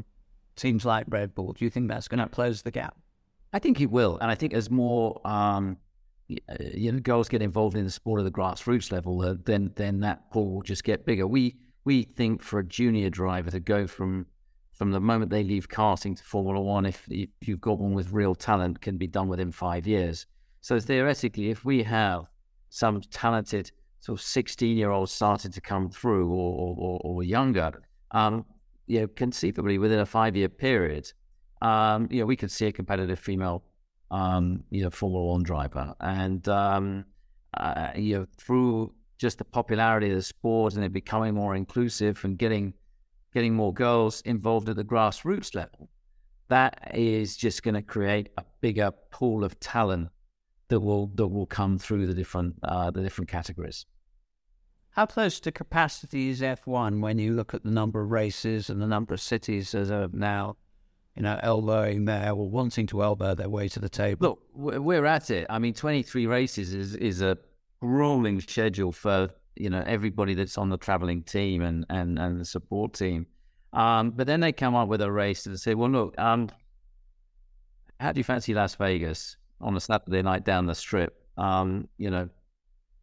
teams 0.55 0.85
like 0.85 1.05
Red 1.09 1.35
Bull, 1.35 1.53
do 1.53 1.65
you 1.65 1.69
think 1.69 1.87
that's 1.87 2.07
going 2.07 2.19
to 2.19 2.27
close 2.27 2.61
the 2.61 2.71
gap? 2.71 2.97
I 3.53 3.59
think 3.59 3.79
it 3.79 3.91
will, 3.91 4.17
and 4.17 4.29
I 4.29 4.35
think 4.35 4.53
as 4.53 4.69
more 4.69 5.21
um, 5.25 5.77
uh, 6.29 6.55
you 6.73 6.91
know 6.91 6.99
girls 6.99 7.29
get 7.29 7.41
involved 7.41 7.77
in 7.77 7.85
the 7.85 7.91
sport 7.91 8.19
at 8.19 8.25
the 8.25 8.31
grassroots 8.31 8.91
level, 8.91 9.21
uh, 9.21 9.35
then 9.45 9.71
then 9.75 10.01
that 10.01 10.29
pool 10.31 10.55
will 10.55 10.61
just 10.61 10.83
get 10.83 11.05
bigger. 11.05 11.25
We 11.25 11.55
we 11.85 12.03
think 12.03 12.41
for 12.41 12.59
a 12.59 12.65
junior 12.65 13.09
driver 13.09 13.51
to 13.51 13.59
go 13.59 13.87
from 13.87 14.25
from 14.73 14.91
the 14.91 14.99
moment 14.99 15.31
they 15.31 15.43
leave 15.43 15.69
karting 15.69 16.17
to 16.17 16.23
Formula 16.23 16.59
One, 16.59 16.85
if, 16.85 17.07
if 17.09 17.29
you've 17.47 17.61
got 17.61 17.79
one 17.79 17.93
with 17.93 18.11
real 18.11 18.35
talent, 18.35 18.81
can 18.81 18.97
be 18.97 19.07
done 19.07 19.29
within 19.29 19.51
five 19.51 19.87
years. 19.87 20.25
So 20.59 20.79
theoretically, 20.81 21.49
if 21.49 21.63
we 21.63 21.83
have 21.83 22.29
some 22.69 22.99
talented 22.99 23.71
sort 24.05 24.19
of 24.19 24.23
16 24.23 24.77
year 24.77 24.91
olds 24.91 25.11
started 25.11 25.51
to 25.51 25.61
come 25.61 25.89
through 25.89 26.29
or, 26.29 26.75
or, 26.77 27.01
or 27.03 27.23
younger, 27.23 27.71
um, 28.11 28.45
you 28.85 28.99
know, 28.99 29.07
conceivably 29.07 29.79
within 29.79 29.97
a 29.97 30.05
five 30.05 30.35
year 30.35 30.47
period, 30.47 31.11
um, 31.63 32.07
you 32.11 32.19
know, 32.19 32.27
we 32.27 32.35
could 32.35 32.51
see 32.51 32.67
a 32.67 32.71
competitive 32.71 33.17
female, 33.17 33.63
um, 34.11 34.63
you 34.69 34.83
know, 34.83 34.91
Formula 34.91 35.25
One 35.25 35.41
driver. 35.41 35.95
And, 36.01 36.47
um, 36.47 37.05
uh, 37.55 37.93
you 37.95 38.19
know, 38.19 38.27
through 38.37 38.93
just 39.17 39.39
the 39.39 39.43
popularity 39.43 40.11
of 40.11 40.17
the 40.17 40.21
sport 40.21 40.75
and 40.75 40.83
it 40.83 40.93
becoming 40.93 41.33
more 41.33 41.55
inclusive 41.55 42.23
and 42.23 42.37
getting 42.37 42.75
getting 43.33 43.55
more 43.55 43.73
girls 43.73 44.21
involved 44.21 44.69
at 44.69 44.75
the 44.75 44.83
grassroots 44.83 45.55
level, 45.55 45.89
that 46.49 46.91
is 46.93 47.35
just 47.35 47.63
going 47.63 47.73
to 47.73 47.81
create 47.81 48.29
a 48.37 48.43
bigger 48.61 48.91
pool 49.09 49.43
of 49.43 49.59
talent 49.59 50.09
that 50.67 50.79
will 50.79 51.07
that 51.15 51.27
will 51.27 51.47
come 51.47 51.79
through 51.79 52.05
the 52.05 52.13
different 52.13 52.53
uh, 52.61 52.91
the 52.91 53.01
different 53.01 53.29
categories. 53.29 53.87
How 54.95 55.05
close 55.05 55.41
to 55.41 55.51
capacity 55.51 56.29
is 56.29 56.39
F1 56.39 57.01
when 57.01 57.19
you 57.19 57.33
look 57.33 57.53
at 57.53 57.65
the 57.65 57.69
number 57.69 58.01
of 58.01 58.11
races 58.11 58.69
and 58.69 58.81
the 58.81 58.87
number 58.87 59.13
of 59.13 59.19
cities 59.19 59.73
that 59.73 59.91
are 59.91 60.07
now, 60.13 60.55
you 61.17 61.21
know, 61.21 61.37
elbowing 61.43 62.05
there 62.05 62.31
or 62.31 62.49
wanting 62.49 62.87
to 62.87 63.03
elbow 63.03 63.35
their 63.35 63.49
way 63.49 63.67
to 63.67 63.79
the 63.81 63.89
table? 63.89 64.39
Look, 64.53 64.81
we're 64.85 65.05
at 65.05 65.29
it. 65.31 65.47
I 65.49 65.59
mean, 65.59 65.73
23 65.73 66.27
races 66.27 66.73
is, 66.73 66.95
is 66.95 67.21
a 67.21 67.37
grueling 67.81 68.39
schedule 68.39 68.93
for, 68.93 69.31
you 69.57 69.69
know, 69.69 69.83
everybody 69.85 70.33
that's 70.33 70.57
on 70.57 70.69
the 70.69 70.77
traveling 70.77 71.23
team 71.23 71.61
and, 71.61 71.85
and, 71.89 72.17
and 72.17 72.39
the 72.39 72.45
support 72.45 72.93
team. 72.93 73.27
Um, 73.73 74.11
but 74.11 74.27
then 74.27 74.39
they 74.39 74.53
come 74.53 74.75
up 74.75 74.87
with 74.87 75.01
a 75.01 75.11
race 75.11 75.45
and 75.45 75.59
say, 75.59 75.73
well, 75.73 75.89
look, 75.89 76.17
um, 76.17 76.47
how 77.99 78.13
do 78.13 78.21
you 78.21 78.23
fancy 78.23 78.53
Las 78.53 78.75
Vegas 78.75 79.35
on 79.59 79.75
a 79.75 79.81
Saturday 79.81 80.21
night 80.21 80.45
down 80.45 80.67
the 80.67 80.75
strip? 80.75 81.21
Um, 81.37 81.89
you 81.97 82.09
know, 82.09 82.29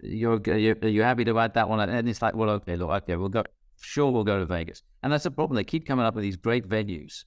you're, 0.02 0.40
you're, 0.44 0.76
are 0.82 0.88
you 0.88 1.02
happy 1.02 1.24
to 1.24 1.38
add 1.38 1.54
that 1.54 1.68
one? 1.68 1.80
And 1.80 2.08
it's 2.08 2.20
like, 2.20 2.34
well, 2.34 2.50
okay, 2.50 2.76
look, 2.76 2.90
okay, 2.90 3.16
we'll 3.16 3.28
go. 3.28 3.44
Sure, 3.80 4.10
we'll 4.10 4.24
go 4.24 4.38
to 4.38 4.46
Vegas. 4.46 4.82
And 5.02 5.12
that's 5.12 5.24
the 5.24 5.30
problem. 5.30 5.56
They 5.56 5.64
keep 5.64 5.86
coming 5.86 6.04
up 6.04 6.14
with 6.14 6.22
these 6.22 6.36
great 6.36 6.68
venues. 6.68 7.24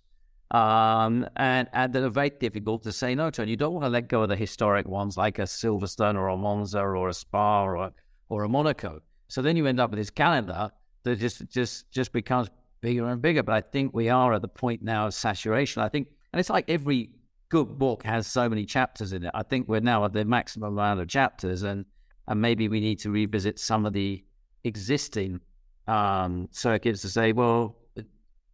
Um, 0.51 1.27
and, 1.35 1.67
and 1.73 1.91
that 1.91 2.03
are 2.03 2.09
very 2.09 2.29
difficult 2.29 2.83
to 2.83 2.91
say 2.91 3.15
no 3.15 3.29
to. 3.31 3.41
And 3.41 3.49
you 3.49 3.57
don't 3.57 3.73
want 3.73 3.85
to 3.85 3.89
let 3.89 4.07
go 4.07 4.23
of 4.23 4.29
the 4.29 4.35
historic 4.35 4.87
ones 4.87 5.17
like 5.17 5.39
a 5.39 5.43
Silverstone 5.43 6.15
or 6.15 6.29
a 6.29 6.37
Monza 6.37 6.79
or 6.79 7.09
a 7.09 7.13
Spa 7.13 7.63
or 7.63 7.75
a, 7.75 7.93
or 8.29 8.43
a 8.43 8.49
Monaco. 8.49 9.01
So 9.27 9.41
then 9.41 9.57
you 9.57 9.65
end 9.65 9.79
up 9.79 9.89
with 9.89 9.99
this 9.99 10.09
calendar 10.09 10.71
that 11.03 11.19
just 11.19 11.47
just 11.49 11.91
just 11.91 12.11
becomes 12.11 12.49
bigger 12.81 13.07
and 13.09 13.21
bigger. 13.21 13.43
But 13.43 13.55
I 13.55 13.61
think 13.61 13.93
we 13.93 14.09
are 14.09 14.33
at 14.33 14.41
the 14.41 14.47
point 14.47 14.83
now 14.83 15.07
of 15.07 15.13
saturation. 15.13 15.81
I 15.81 15.89
think, 15.89 16.07
and 16.31 16.39
it's 16.39 16.49
like 16.49 16.69
every 16.69 17.11
good 17.49 17.77
book 17.77 18.03
has 18.03 18.27
so 18.27 18.47
many 18.47 18.65
chapters 18.65 19.13
in 19.13 19.23
it. 19.23 19.31
I 19.33 19.43
think 19.43 19.67
we're 19.67 19.79
now 19.79 20.05
at 20.05 20.13
the 20.13 20.25
maximum 20.25 20.73
amount 20.73 20.99
of 20.99 21.07
chapters, 21.07 21.63
and 21.63 21.85
and 22.27 22.41
maybe 22.41 22.67
we 22.67 22.79
need 22.79 22.99
to 22.99 23.11
revisit 23.11 23.59
some 23.59 23.85
of 23.85 23.93
the 23.93 24.23
existing 24.63 25.39
um, 25.87 26.47
circuits 26.51 27.01
to 27.01 27.09
say, 27.09 27.31
well, 27.31 27.75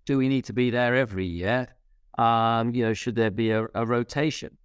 do 0.06 0.18
we 0.18 0.28
need 0.28 0.46
to 0.46 0.54
be 0.54 0.70
there 0.70 0.96
every 0.96 1.26
year? 1.26 1.68
Um, 2.18 2.74
you 2.74 2.84
know, 2.84 2.94
should 2.94 3.16
there 3.16 3.32
be 3.32 3.52
a, 3.52 3.68
a 3.74 3.86
rotation? 3.86 4.58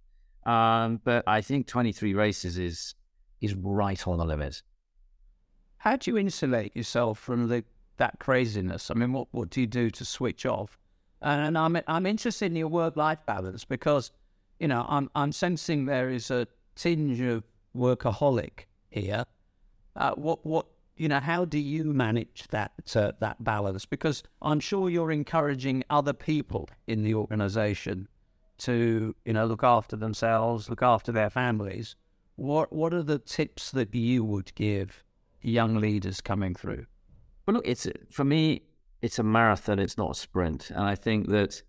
Um, 0.45 0.99
but 1.03 1.23
I 1.27 1.41
think 1.41 1.67
23 1.67 2.13
races 2.13 2.57
is 2.57 2.95
is 3.39 3.53
right 3.53 4.07
on 4.07 4.17
the 4.17 4.25
limit. 4.25 4.63
How 5.77 5.95
do 5.95 6.09
you 6.09 6.17
insulate 6.17 6.75
yourself 6.75 7.19
from 7.19 7.47
the 7.47 7.63
that 7.97 8.19
craziness? 8.19 8.89
I 8.89 8.95
mean, 8.95 9.13
what 9.13 9.27
what 9.31 9.49
do 9.49 9.61
you 9.61 9.67
do 9.67 9.89
to 9.91 10.05
switch 10.05 10.45
off? 10.45 10.77
And 11.21 11.57
I'm 11.57 11.79
I'm 11.87 12.05
interested 12.05 12.47
in 12.47 12.55
your 12.55 12.67
work 12.67 12.95
life 12.95 13.19
balance 13.25 13.65
because 13.65 14.11
you 14.59 14.67
know 14.67 14.85
I'm 14.87 15.09
I'm 15.15 15.31
sensing 15.31 15.85
there 15.85 16.09
is 16.09 16.31
a 16.31 16.47
tinge 16.75 17.19
of 17.21 17.43
workaholic 17.75 18.66
here. 18.89 19.25
Uh, 19.95 20.13
what 20.15 20.45
what 20.45 20.67
you 20.95 21.07
know? 21.07 21.19
How 21.19 21.45
do 21.45 21.57
you 21.57 21.83
manage 21.85 22.45
that 22.49 22.71
uh, 22.95 23.13
that 23.19 23.43
balance? 23.43 23.85
Because 23.85 24.23
I'm 24.41 24.59
sure 24.59 24.89
you're 24.89 25.11
encouraging 25.11 25.83
other 25.89 26.13
people 26.13 26.69
in 26.85 27.03
the 27.03 27.15
organisation 27.15 28.07
to 28.59 29.15
you 29.25 29.33
know 29.33 29.45
look 29.45 29.63
after 29.63 29.95
themselves, 29.95 30.69
look 30.69 30.83
after 30.83 31.11
their 31.11 31.29
families. 31.29 31.95
What 32.35 32.71
what 32.71 32.93
are 32.93 33.03
the 33.03 33.19
tips 33.19 33.71
that 33.71 33.93
you 33.93 34.23
would 34.23 34.53
give 34.55 35.03
young 35.41 35.77
leaders 35.77 36.21
coming 36.21 36.53
through? 36.53 36.85
Well, 37.45 37.55
look, 37.55 37.67
it's 37.67 37.87
for 38.11 38.23
me, 38.23 38.63
it's 39.01 39.19
a 39.19 39.23
marathon. 39.23 39.79
It's 39.79 39.97
not 39.97 40.11
a 40.11 40.15
sprint, 40.15 40.69
and 40.69 40.83
I 40.83 40.95
think 40.95 41.29
that 41.29 41.61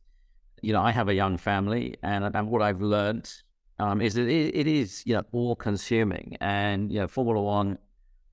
you 0.60 0.72
know 0.72 0.82
I 0.82 0.90
have 0.90 1.08
a 1.08 1.14
young 1.14 1.38
family, 1.38 1.96
and 2.02 2.24
and 2.24 2.48
what 2.48 2.62
I've 2.62 2.82
learned 2.82 3.32
um, 3.78 4.00
is 4.00 4.14
that 4.14 4.28
it, 4.28 4.54
it 4.54 4.66
is 4.66 5.02
you 5.06 5.14
know 5.14 5.22
all 5.32 5.54
consuming, 5.54 6.36
and 6.40 6.90
you 6.92 7.00
know 7.00 7.08
Formula 7.08 7.40
One, 7.40 7.78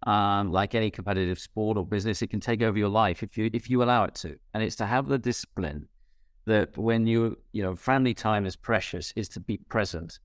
um, 0.04 0.52
like 0.52 0.76
any 0.76 0.89
competitive 0.89 1.39
sport 1.39 1.78
or 1.78 1.86
business, 1.86 2.22
it 2.22 2.28
can 2.28 2.39
take 2.39 2.62
over 2.62 2.78
your 2.78 2.89
life 2.89 3.22
if 3.24 3.38
you 3.38 3.50
if 3.54 3.70
you 3.70 3.84
allow 3.84 4.04
it 4.06 4.16
to, 4.16 4.38
and 4.54 4.64
it's 4.64 4.76
to 4.78 4.86
have 4.86 5.08
the 5.08 5.18
discipline 5.18 5.88
that 6.46 6.78
when 6.78 7.06
you 7.06 7.38
you 7.52 7.64
know 7.64 7.76
family 7.76 8.14
time 8.14 8.46
is 8.46 8.56
precious 8.56 9.14
is 9.16 9.30
to 9.30 9.39
be 9.39 9.58
present. 9.70 10.20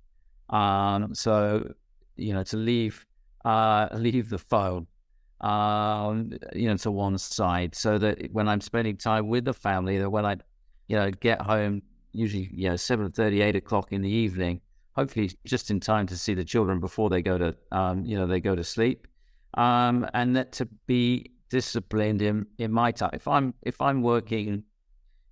Um, 0.49 1.15
so 1.15 1.75
you 2.17 2.33
know 2.33 2.43
to 2.45 2.57
leave 2.57 3.07
uh, 3.45 3.89
leave 3.93 4.31
the 4.31 4.39
phone 4.39 4.87
um, 5.41 6.33
you 6.55 6.69
know 6.69 6.77
to 6.79 6.91
one 6.91 7.19
side, 7.19 7.75
so 7.75 7.99
that 7.99 8.33
when 8.33 8.49
I'm 8.49 8.61
spending 8.63 8.97
time 8.97 9.29
with 9.29 9.45
the 9.45 9.55
family, 9.55 9.99
that 9.99 10.09
when 10.09 10.25
I 10.25 10.37
you 10.89 10.97
know 10.97 11.11
get 11.11 11.43
home, 11.43 11.83
usually 12.13 12.49
you 12.55 12.71
know 12.71 12.77
seven 12.77 13.13
thirty, 13.13 13.43
eight 13.43 13.57
o'clock 13.57 13.93
in 13.93 14.01
the 14.01 14.11
evening 14.11 14.63
hopefully 15.01 15.31
just 15.47 15.71
in 15.71 15.81
time 15.81 16.07
to 16.07 16.17
see 16.17 16.35
the 16.35 16.45
children 16.45 16.79
before 16.79 17.09
they 17.09 17.23
go 17.23 17.39
to 17.39 17.57
um, 17.73 18.05
you 18.05 18.17
know 18.19 18.27
they 18.27 18.41
go 18.41 18.55
to 18.55 18.65
sleep. 18.65 19.07
Um, 19.55 20.07
and 20.15 20.37
that 20.37 20.53
to 20.53 20.69
be 20.87 21.33
disciplined 21.49 22.21
in 22.23 22.47
in 22.59 22.71
my 22.71 22.93
time. 22.93 23.11
If 23.15 23.27
i'm 23.27 23.55
if 23.63 23.81
i'm 23.81 24.03
working 24.03 24.63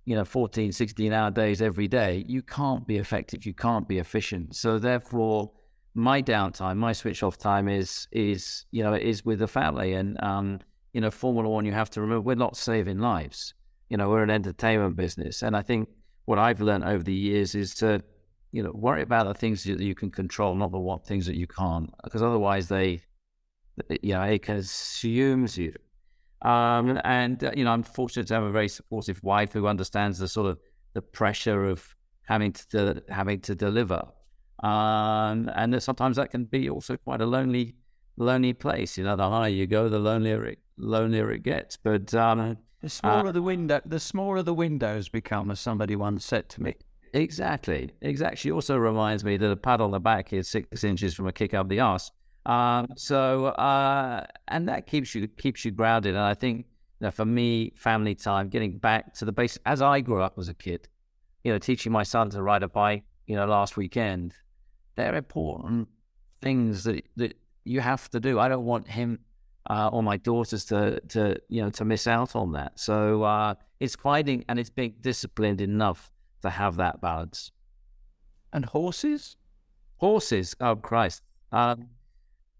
you 0.05 0.15
know 0.15 0.25
14 0.25 0.71
16 0.71 1.13
hour 1.13 1.31
days 1.31 1.61
every 1.61 1.87
day 1.87 2.25
you 2.27 2.41
can't 2.41 2.85
be 2.87 2.97
effective 2.97 3.45
you 3.45 3.53
can't 3.53 3.87
be 3.87 3.99
efficient. 3.99 4.55
So 4.55 4.79
therefore 4.79 5.51
my 5.93 6.21
downtime 6.21 6.77
my 6.77 6.93
switch 6.93 7.21
off 7.23 7.37
time 7.37 7.67
is 7.67 8.07
is 8.11 8.65
you 8.71 8.83
know 8.83 8.93
is 8.93 9.23
with 9.23 9.39
the 9.39 9.47
family. 9.47 9.93
And 9.93 10.21
um 10.23 10.59
you 10.93 11.01
know 11.01 11.11
formula 11.11 11.47
one 11.47 11.65
you 11.65 11.73
have 11.73 11.91
to 11.91 12.01
remember 12.01 12.21
we're 12.21 12.45
not 12.47 12.57
saving 12.57 12.99
lives. 12.99 13.53
You 13.89 13.97
know 13.97 14.09
we're 14.09 14.23
an 14.23 14.31
entertainment 14.41 14.95
business. 14.95 15.43
And 15.43 15.55
i 15.55 15.61
think 15.61 15.87
what 16.25 16.37
i've 16.37 16.61
learned 16.61 16.83
over 16.83 17.03
the 17.03 17.19
years 17.29 17.55
is 17.55 17.73
to 17.73 18.03
you 18.51 18.63
know, 18.63 18.71
worry 18.73 19.01
about 19.01 19.27
the 19.27 19.33
things 19.33 19.63
that 19.63 19.79
you 19.79 19.95
can 19.95 20.09
control, 20.09 20.55
not 20.55 20.71
the 20.71 20.79
what 20.79 21.05
things 21.05 21.25
that 21.27 21.35
you 21.35 21.47
can't, 21.47 21.89
because 22.03 22.21
otherwise 22.21 22.67
they, 22.67 23.01
you 24.01 24.13
know, 24.13 24.23
it 24.23 24.41
consumes 24.41 25.57
you. 25.57 25.73
Um, 26.41 26.99
and 27.03 27.43
uh, 27.43 27.51
you 27.55 27.63
know, 27.63 27.71
I'm 27.71 27.83
fortunate 27.83 28.27
to 28.27 28.33
have 28.33 28.43
a 28.43 28.51
very 28.51 28.69
supportive 28.69 29.21
wife 29.23 29.51
who 29.51 29.67
understands 29.67 30.19
the 30.19 30.27
sort 30.27 30.47
of 30.47 30.59
the 30.93 31.01
pressure 31.01 31.65
of 31.65 31.95
having 32.23 32.53
to 32.53 33.03
having 33.09 33.41
to 33.41 33.55
deliver, 33.55 34.01
um, 34.63 35.49
and 35.55 35.73
that 35.73 35.81
sometimes 35.81 36.15
that 36.15 36.31
can 36.31 36.45
be 36.45 36.69
also 36.69 36.95
quite 36.97 37.21
a 37.21 37.25
lonely, 37.25 37.75
lonely 38.17 38.53
place. 38.53 38.97
You 38.97 39.03
know, 39.03 39.15
the 39.15 39.29
higher 39.29 39.49
you 39.49 39.67
go, 39.67 39.89
the 39.89 39.99
lonelier 39.99 40.45
it 40.45 40.59
lonelier 40.77 41.31
it 41.31 41.43
gets. 41.43 41.77
But 41.77 42.13
um, 42.15 42.57
the 42.81 42.89
smaller 42.89 43.29
uh, 43.29 43.31
the 43.33 43.41
window, 43.41 43.81
the 43.85 43.99
smaller 43.99 44.41
the 44.41 44.53
windows 44.53 45.09
become, 45.09 45.51
as 45.51 45.59
somebody 45.59 45.95
once 45.95 46.25
said 46.25 46.47
to 46.49 46.63
me. 46.63 46.75
Exactly. 47.13 47.91
Exactly. 48.01 48.51
Also 48.51 48.77
reminds 48.77 49.23
me 49.23 49.37
that 49.37 49.51
a 49.51 49.55
pat 49.55 49.81
on 49.81 49.91
the 49.91 49.99
back 49.99 50.33
is 50.33 50.47
six 50.47 50.83
inches 50.83 51.13
from 51.13 51.27
a 51.27 51.31
kick 51.31 51.53
up 51.53 51.67
the 51.69 51.79
arse. 51.79 52.11
Um, 52.45 52.87
so, 52.95 53.47
uh, 53.47 54.25
and 54.47 54.67
that 54.69 54.87
keeps 54.87 55.13
you 55.15 55.27
keeps 55.27 55.65
you 55.65 55.71
grounded. 55.71 56.15
And 56.15 56.23
I 56.23 56.33
think 56.33 56.65
you 56.99 57.05
know, 57.07 57.11
for 57.11 57.25
me, 57.25 57.73
family 57.75 58.15
time, 58.15 58.49
getting 58.49 58.77
back 58.77 59.13
to 59.15 59.25
the 59.25 59.31
base 59.31 59.57
As 59.65 59.81
I 59.81 60.01
grew 60.01 60.21
up 60.21 60.37
as 60.37 60.49
a 60.49 60.53
kid, 60.53 60.87
you 61.43 61.51
know, 61.51 61.57
teaching 61.59 61.91
my 61.91 62.03
son 62.03 62.29
to 62.31 62.41
ride 62.41 62.63
a 62.63 62.67
bike, 62.69 63.03
you 63.27 63.35
know, 63.35 63.45
last 63.45 63.77
weekend, 63.77 64.33
they're 64.95 65.15
important 65.15 65.87
things 66.41 66.83
that 66.83 67.03
that 67.17 67.37
you 67.65 67.81
have 67.81 68.09
to 68.11 68.19
do. 68.19 68.39
I 68.39 68.47
don't 68.47 68.65
want 68.65 68.87
him 68.87 69.19
uh, 69.69 69.89
or 69.91 70.03
my 70.03 70.17
daughters 70.17 70.65
to 70.65 70.99
to 71.09 71.37
you 71.49 71.61
know 71.61 71.69
to 71.71 71.85
miss 71.85 72.07
out 72.07 72.35
on 72.35 72.53
that. 72.53 72.79
So 72.79 73.23
uh, 73.23 73.55
it's 73.79 73.95
finding 73.95 74.45
and 74.47 74.59
it's 74.59 74.69
being 74.69 74.95
disciplined 75.01 75.61
enough 75.61 76.11
to 76.41 76.49
have 76.49 76.75
that 76.77 77.01
balance. 77.01 77.51
And 78.51 78.65
horses? 78.65 79.35
Horses, 79.97 80.55
oh 80.59 80.75
Christ. 80.75 81.21
Um, 81.51 81.87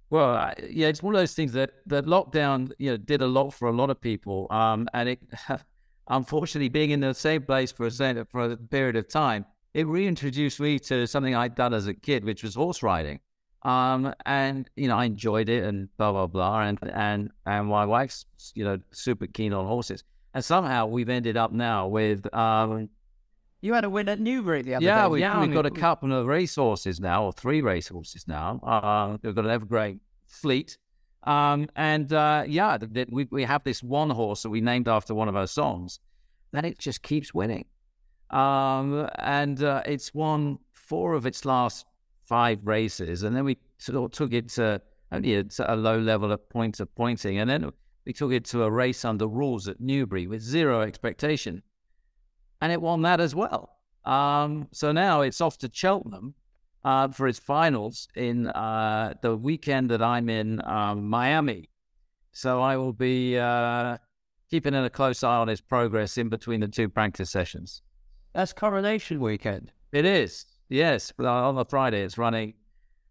well, 0.10 0.54
yeah, 0.68 0.88
it's 0.88 1.04
one 1.04 1.14
of 1.14 1.22
those 1.22 1.34
things 1.34 1.54
that 1.54 1.72
that 1.86 2.06
lockdown, 2.06 2.72
you 2.80 2.92
know, 2.92 2.98
did 2.98 3.22
a 3.22 3.28
lot 3.28 3.54
for 3.54 3.68
a 3.68 3.72
lot 3.72 3.90
of 3.90 4.02
people. 4.02 4.48
Um, 4.50 4.88
and 4.94 5.10
it, 5.10 5.20
unfortunately, 6.08 6.70
being 6.70 6.92
in 6.92 7.00
the 7.00 7.14
same 7.14 7.44
place 7.44 7.72
for 7.72 7.86
a 7.88 8.26
for 8.26 8.52
a 8.52 8.58
period 8.58 8.96
of 8.96 9.08
time, 9.08 9.46
it 9.74 9.86
reintroduced 9.88 10.60
me 10.60 10.80
to 10.80 11.06
something 11.06 11.36
I'd 11.36 11.56
done 11.56 11.74
as 11.74 11.88
a 11.88 11.94
kid, 11.94 12.26
which 12.26 12.44
was 12.44 12.56
horse 12.56 12.82
riding. 12.82 13.20
Um, 13.64 14.14
and 14.26 14.70
you 14.76 14.88
know, 14.88 14.98
I 14.98 15.06
enjoyed 15.06 15.50
it, 15.50 15.64
and 15.64 15.90
blah 15.98 16.12
blah 16.12 16.28
blah, 16.28 16.62
and 16.62 16.80
and 16.94 17.32
and 17.46 17.68
my 17.68 17.86
wife's 17.86 18.26
you 18.56 18.64
know 18.64 18.80
super 18.92 19.28
keen 19.28 19.54
on 19.54 19.66
horses, 19.68 20.04
and 20.34 20.44
somehow 20.44 20.88
we've 20.88 21.10
ended 21.10 21.38
up 21.38 21.52
now 21.52 21.88
with 21.88 22.34
um, 22.34 22.90
you 23.62 23.74
had 23.74 23.84
a 23.84 23.90
win 23.90 24.10
at 24.10 24.20
Newbury 24.20 24.62
the 24.62 24.76
other 24.76 24.86
yeah, 24.86 25.04
day. 25.04 25.08
We, 25.10 25.20
yeah, 25.22 25.42
we've 25.42 25.54
got 25.54 25.66
a 25.66 25.72
couple 25.72 26.14
of 26.14 26.28
racehorses 26.28 27.00
now, 27.00 27.26
or 27.26 27.34
three 27.34 27.62
racehorses 27.62 28.28
now. 28.28 28.60
Uh, 28.64 29.18
we've 29.22 29.36
got 29.36 29.46
an 29.46 29.52
evergreen 29.52 30.00
fleet. 30.26 30.78
Um, 31.24 31.68
and 31.76 32.12
uh, 32.14 32.46
yeah, 32.48 32.78
we, 33.10 33.28
we 33.30 33.44
have 33.44 33.64
this 33.64 33.84
one 33.84 34.10
horse 34.10 34.44
that 34.44 34.50
we 34.50 34.62
named 34.62 34.88
after 34.88 35.14
one 35.14 35.28
of 35.28 35.36
our 35.36 35.48
songs, 35.48 36.00
and 36.54 36.66
it 36.66 36.80
just 36.80 37.04
keeps 37.04 37.34
winning. 37.34 37.66
Um, 38.30 39.10
and 39.16 39.62
uh, 39.64 39.82
it's 39.86 40.14
won 40.14 40.60
four 40.72 41.14
of 41.14 41.26
its 41.26 41.46
last 41.46 41.86
five 42.24 42.60
races. 42.64 43.24
And 43.24 43.36
then 43.36 43.44
we 43.44 43.58
sort 43.78 43.98
of 43.98 44.12
took 44.12 44.34
it 44.34 44.50
to 44.50 44.82
only 45.12 45.36
a, 45.36 45.46
a 45.66 45.76
low 45.76 46.00
level 46.00 46.32
of 46.32 46.48
points 46.50 46.80
of 46.80 46.94
pointing. 46.96 47.40
And 47.40 47.50
then 47.50 47.72
we 48.06 48.14
took 48.14 48.32
it 48.32 48.46
to 48.46 48.64
a 48.64 48.72
race 48.72 49.04
under 49.04 49.28
rules 49.28 49.68
at 49.68 49.82
Newbury 49.82 50.28
with 50.28 50.42
zero 50.42 50.82
expectation. 50.82 51.64
And 52.62 52.72
it 52.72 52.82
won 52.82 53.02
that 53.04 53.20
as 53.20 53.34
well. 53.34 53.78
Um, 54.06 54.68
so 54.72 54.92
now 54.92 55.22
it's 55.22 55.42
off 55.42 55.58
to 55.60 55.70
Cheltenham 55.72 56.34
uh, 56.84 57.10
for 57.10 57.28
its 57.28 57.40
finals 57.40 58.08
in 58.16 58.48
uh, 58.48 59.14
the 59.22 59.36
weekend 59.36 59.90
that 59.92 60.02
I'm 60.02 60.30
in 60.30 60.62
um, 60.66 61.10
Miami. 61.10 61.70
So 62.32 62.62
I 62.62 62.78
will 62.78 62.94
be 62.94 63.38
uh, 63.38 63.98
keeping 64.50 64.76
a 64.76 64.90
close 64.90 65.24
eye 65.24 65.38
on 65.38 65.48
his 65.48 65.62
progress 65.62 66.18
in 66.18 66.30
between 66.30 66.62
the 66.62 66.68
two 66.68 66.90
practice 66.90 67.30
sessions. 67.30 67.82
That's 68.34 68.54
coronation 68.54 69.20
weekend. 69.20 69.72
It 69.92 70.06
is, 70.06 70.46
yes. 70.70 71.12
On 71.20 71.56
the 71.56 71.66
Friday, 71.66 72.04
it's 72.04 72.18
running 72.18 72.54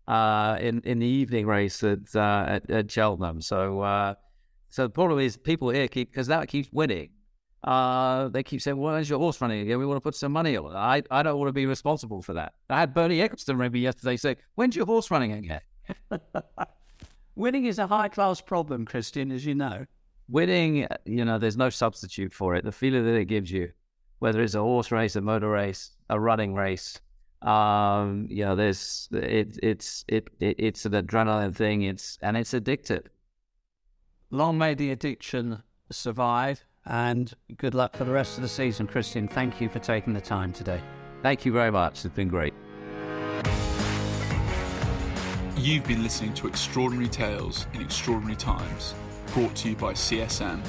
uh, 0.09 0.57
in 0.61 0.81
in 0.83 0.99
the 1.01 1.07
evening 1.07 1.47
race 1.47 1.83
at 1.85 2.15
uh, 2.15 2.45
at, 2.49 2.71
at, 2.71 2.91
Cheltenham. 2.91 3.41
So 3.41 3.81
uh, 3.81 4.15
so 4.71 4.85
the 4.85 4.91
problem 4.91 5.21
is 5.21 5.37
people 5.37 5.71
here 5.71 5.89
keep 5.89 6.11
because 6.11 6.29
that 6.29 6.49
keeps 6.49 6.71
winning. 6.73 7.11
Uh, 7.65 8.29
they 8.29 8.43
keep 8.43 8.61
saying, 8.61 8.77
"When's 8.77 9.11
your 9.11 9.19
horse 9.19 9.41
running 9.41 9.61
again? 9.61 9.79
We 9.79 9.87
want 9.87 9.97
to 9.97 10.01
put 10.01 10.15
some 10.15 10.33
money 10.33 10.57
on 10.57 10.73
it." 10.73 10.77
I 10.77 11.03
I 11.11 11.23
don't 11.23 11.39
want 11.39 11.49
to 11.49 11.53
be 11.53 11.67
responsible 11.67 12.23
for 12.23 12.35
that. 12.35 12.55
I 12.71 12.79
had 12.79 12.95
Bernie 12.95 13.19
Ecclestone 13.19 13.59
ring 13.59 13.73
me 13.73 13.81
yesterday 13.81 14.17
say, 14.17 14.37
"When's 14.55 14.77
your 14.77 14.87
horse 14.87 15.11
running 15.11 15.33
again?" 15.33 15.61
Winning 17.35 17.67
is 17.67 17.79
a 17.79 17.87
high 17.87 18.09
class 18.09 18.41
problem, 18.41 18.85
Christian, 18.85 19.31
as 19.31 19.47
you 19.47 19.55
know. 19.55 19.87
Winning, 20.29 20.87
you 21.05 21.25
know, 21.25 21.39
there's 21.39 21.57
no 21.57 21.71
substitute 21.71 22.33
for 22.33 22.55
it. 22.55 22.65
The 22.65 22.73
feeling 22.73 23.05
that 23.05 23.15
it 23.15 23.27
gives 23.27 23.51
you, 23.51 23.71
whether 24.19 24.43
it's 24.43 24.55
a 24.55 24.61
horse 24.61 24.91
race, 24.91 25.17
a 25.17 25.21
motor 25.21 25.49
race, 25.49 25.93
a 26.11 26.19
running 26.19 26.55
race, 26.55 27.01
um, 27.43 28.27
you 28.29 28.45
know, 28.45 28.57
there's 28.57 29.09
it, 29.13 29.59
it's 29.63 30.05
it, 30.09 30.29
it 30.41 30.57
it's 30.59 30.85
an 30.85 30.93
adrenaline 30.93 31.55
thing. 31.55 31.83
It's 31.83 32.19
and 32.23 32.37
it's 32.37 32.53
addictive. 32.53 33.07
Long 34.31 34.59
may 34.59 34.75
the 34.75 34.91
addiction 34.91 35.63
survive, 35.91 36.65
and 36.89 37.32
good 37.57 37.74
luck 37.74 37.97
for 37.97 38.05
the 38.05 38.11
rest 38.11 38.36
of 38.36 38.43
the 38.43 38.49
season, 38.49 38.86
Christian. 38.86 39.28
Thank 39.28 39.61
you 39.61 39.68
for 39.68 39.78
taking 39.78 40.14
the 40.14 40.20
time 40.20 40.53
today. 40.53 40.80
Thank 41.22 41.45
you 41.45 41.53
very 41.53 41.70
much. 41.70 42.05
It's 42.05 42.14
been 42.14 42.28
great. 42.28 42.55
You've 45.57 45.84
been 45.84 46.03
listening 46.03 46.34
to 46.34 46.47
Extraordinary 46.47 47.09
Tales 47.09 47.66
in 47.74 47.82
Extraordinary 47.82 48.36
Times, 48.36 48.95
brought 49.34 49.55
to 49.57 49.70
you 49.70 49.76
by 49.76 49.93
CSM 49.93 50.62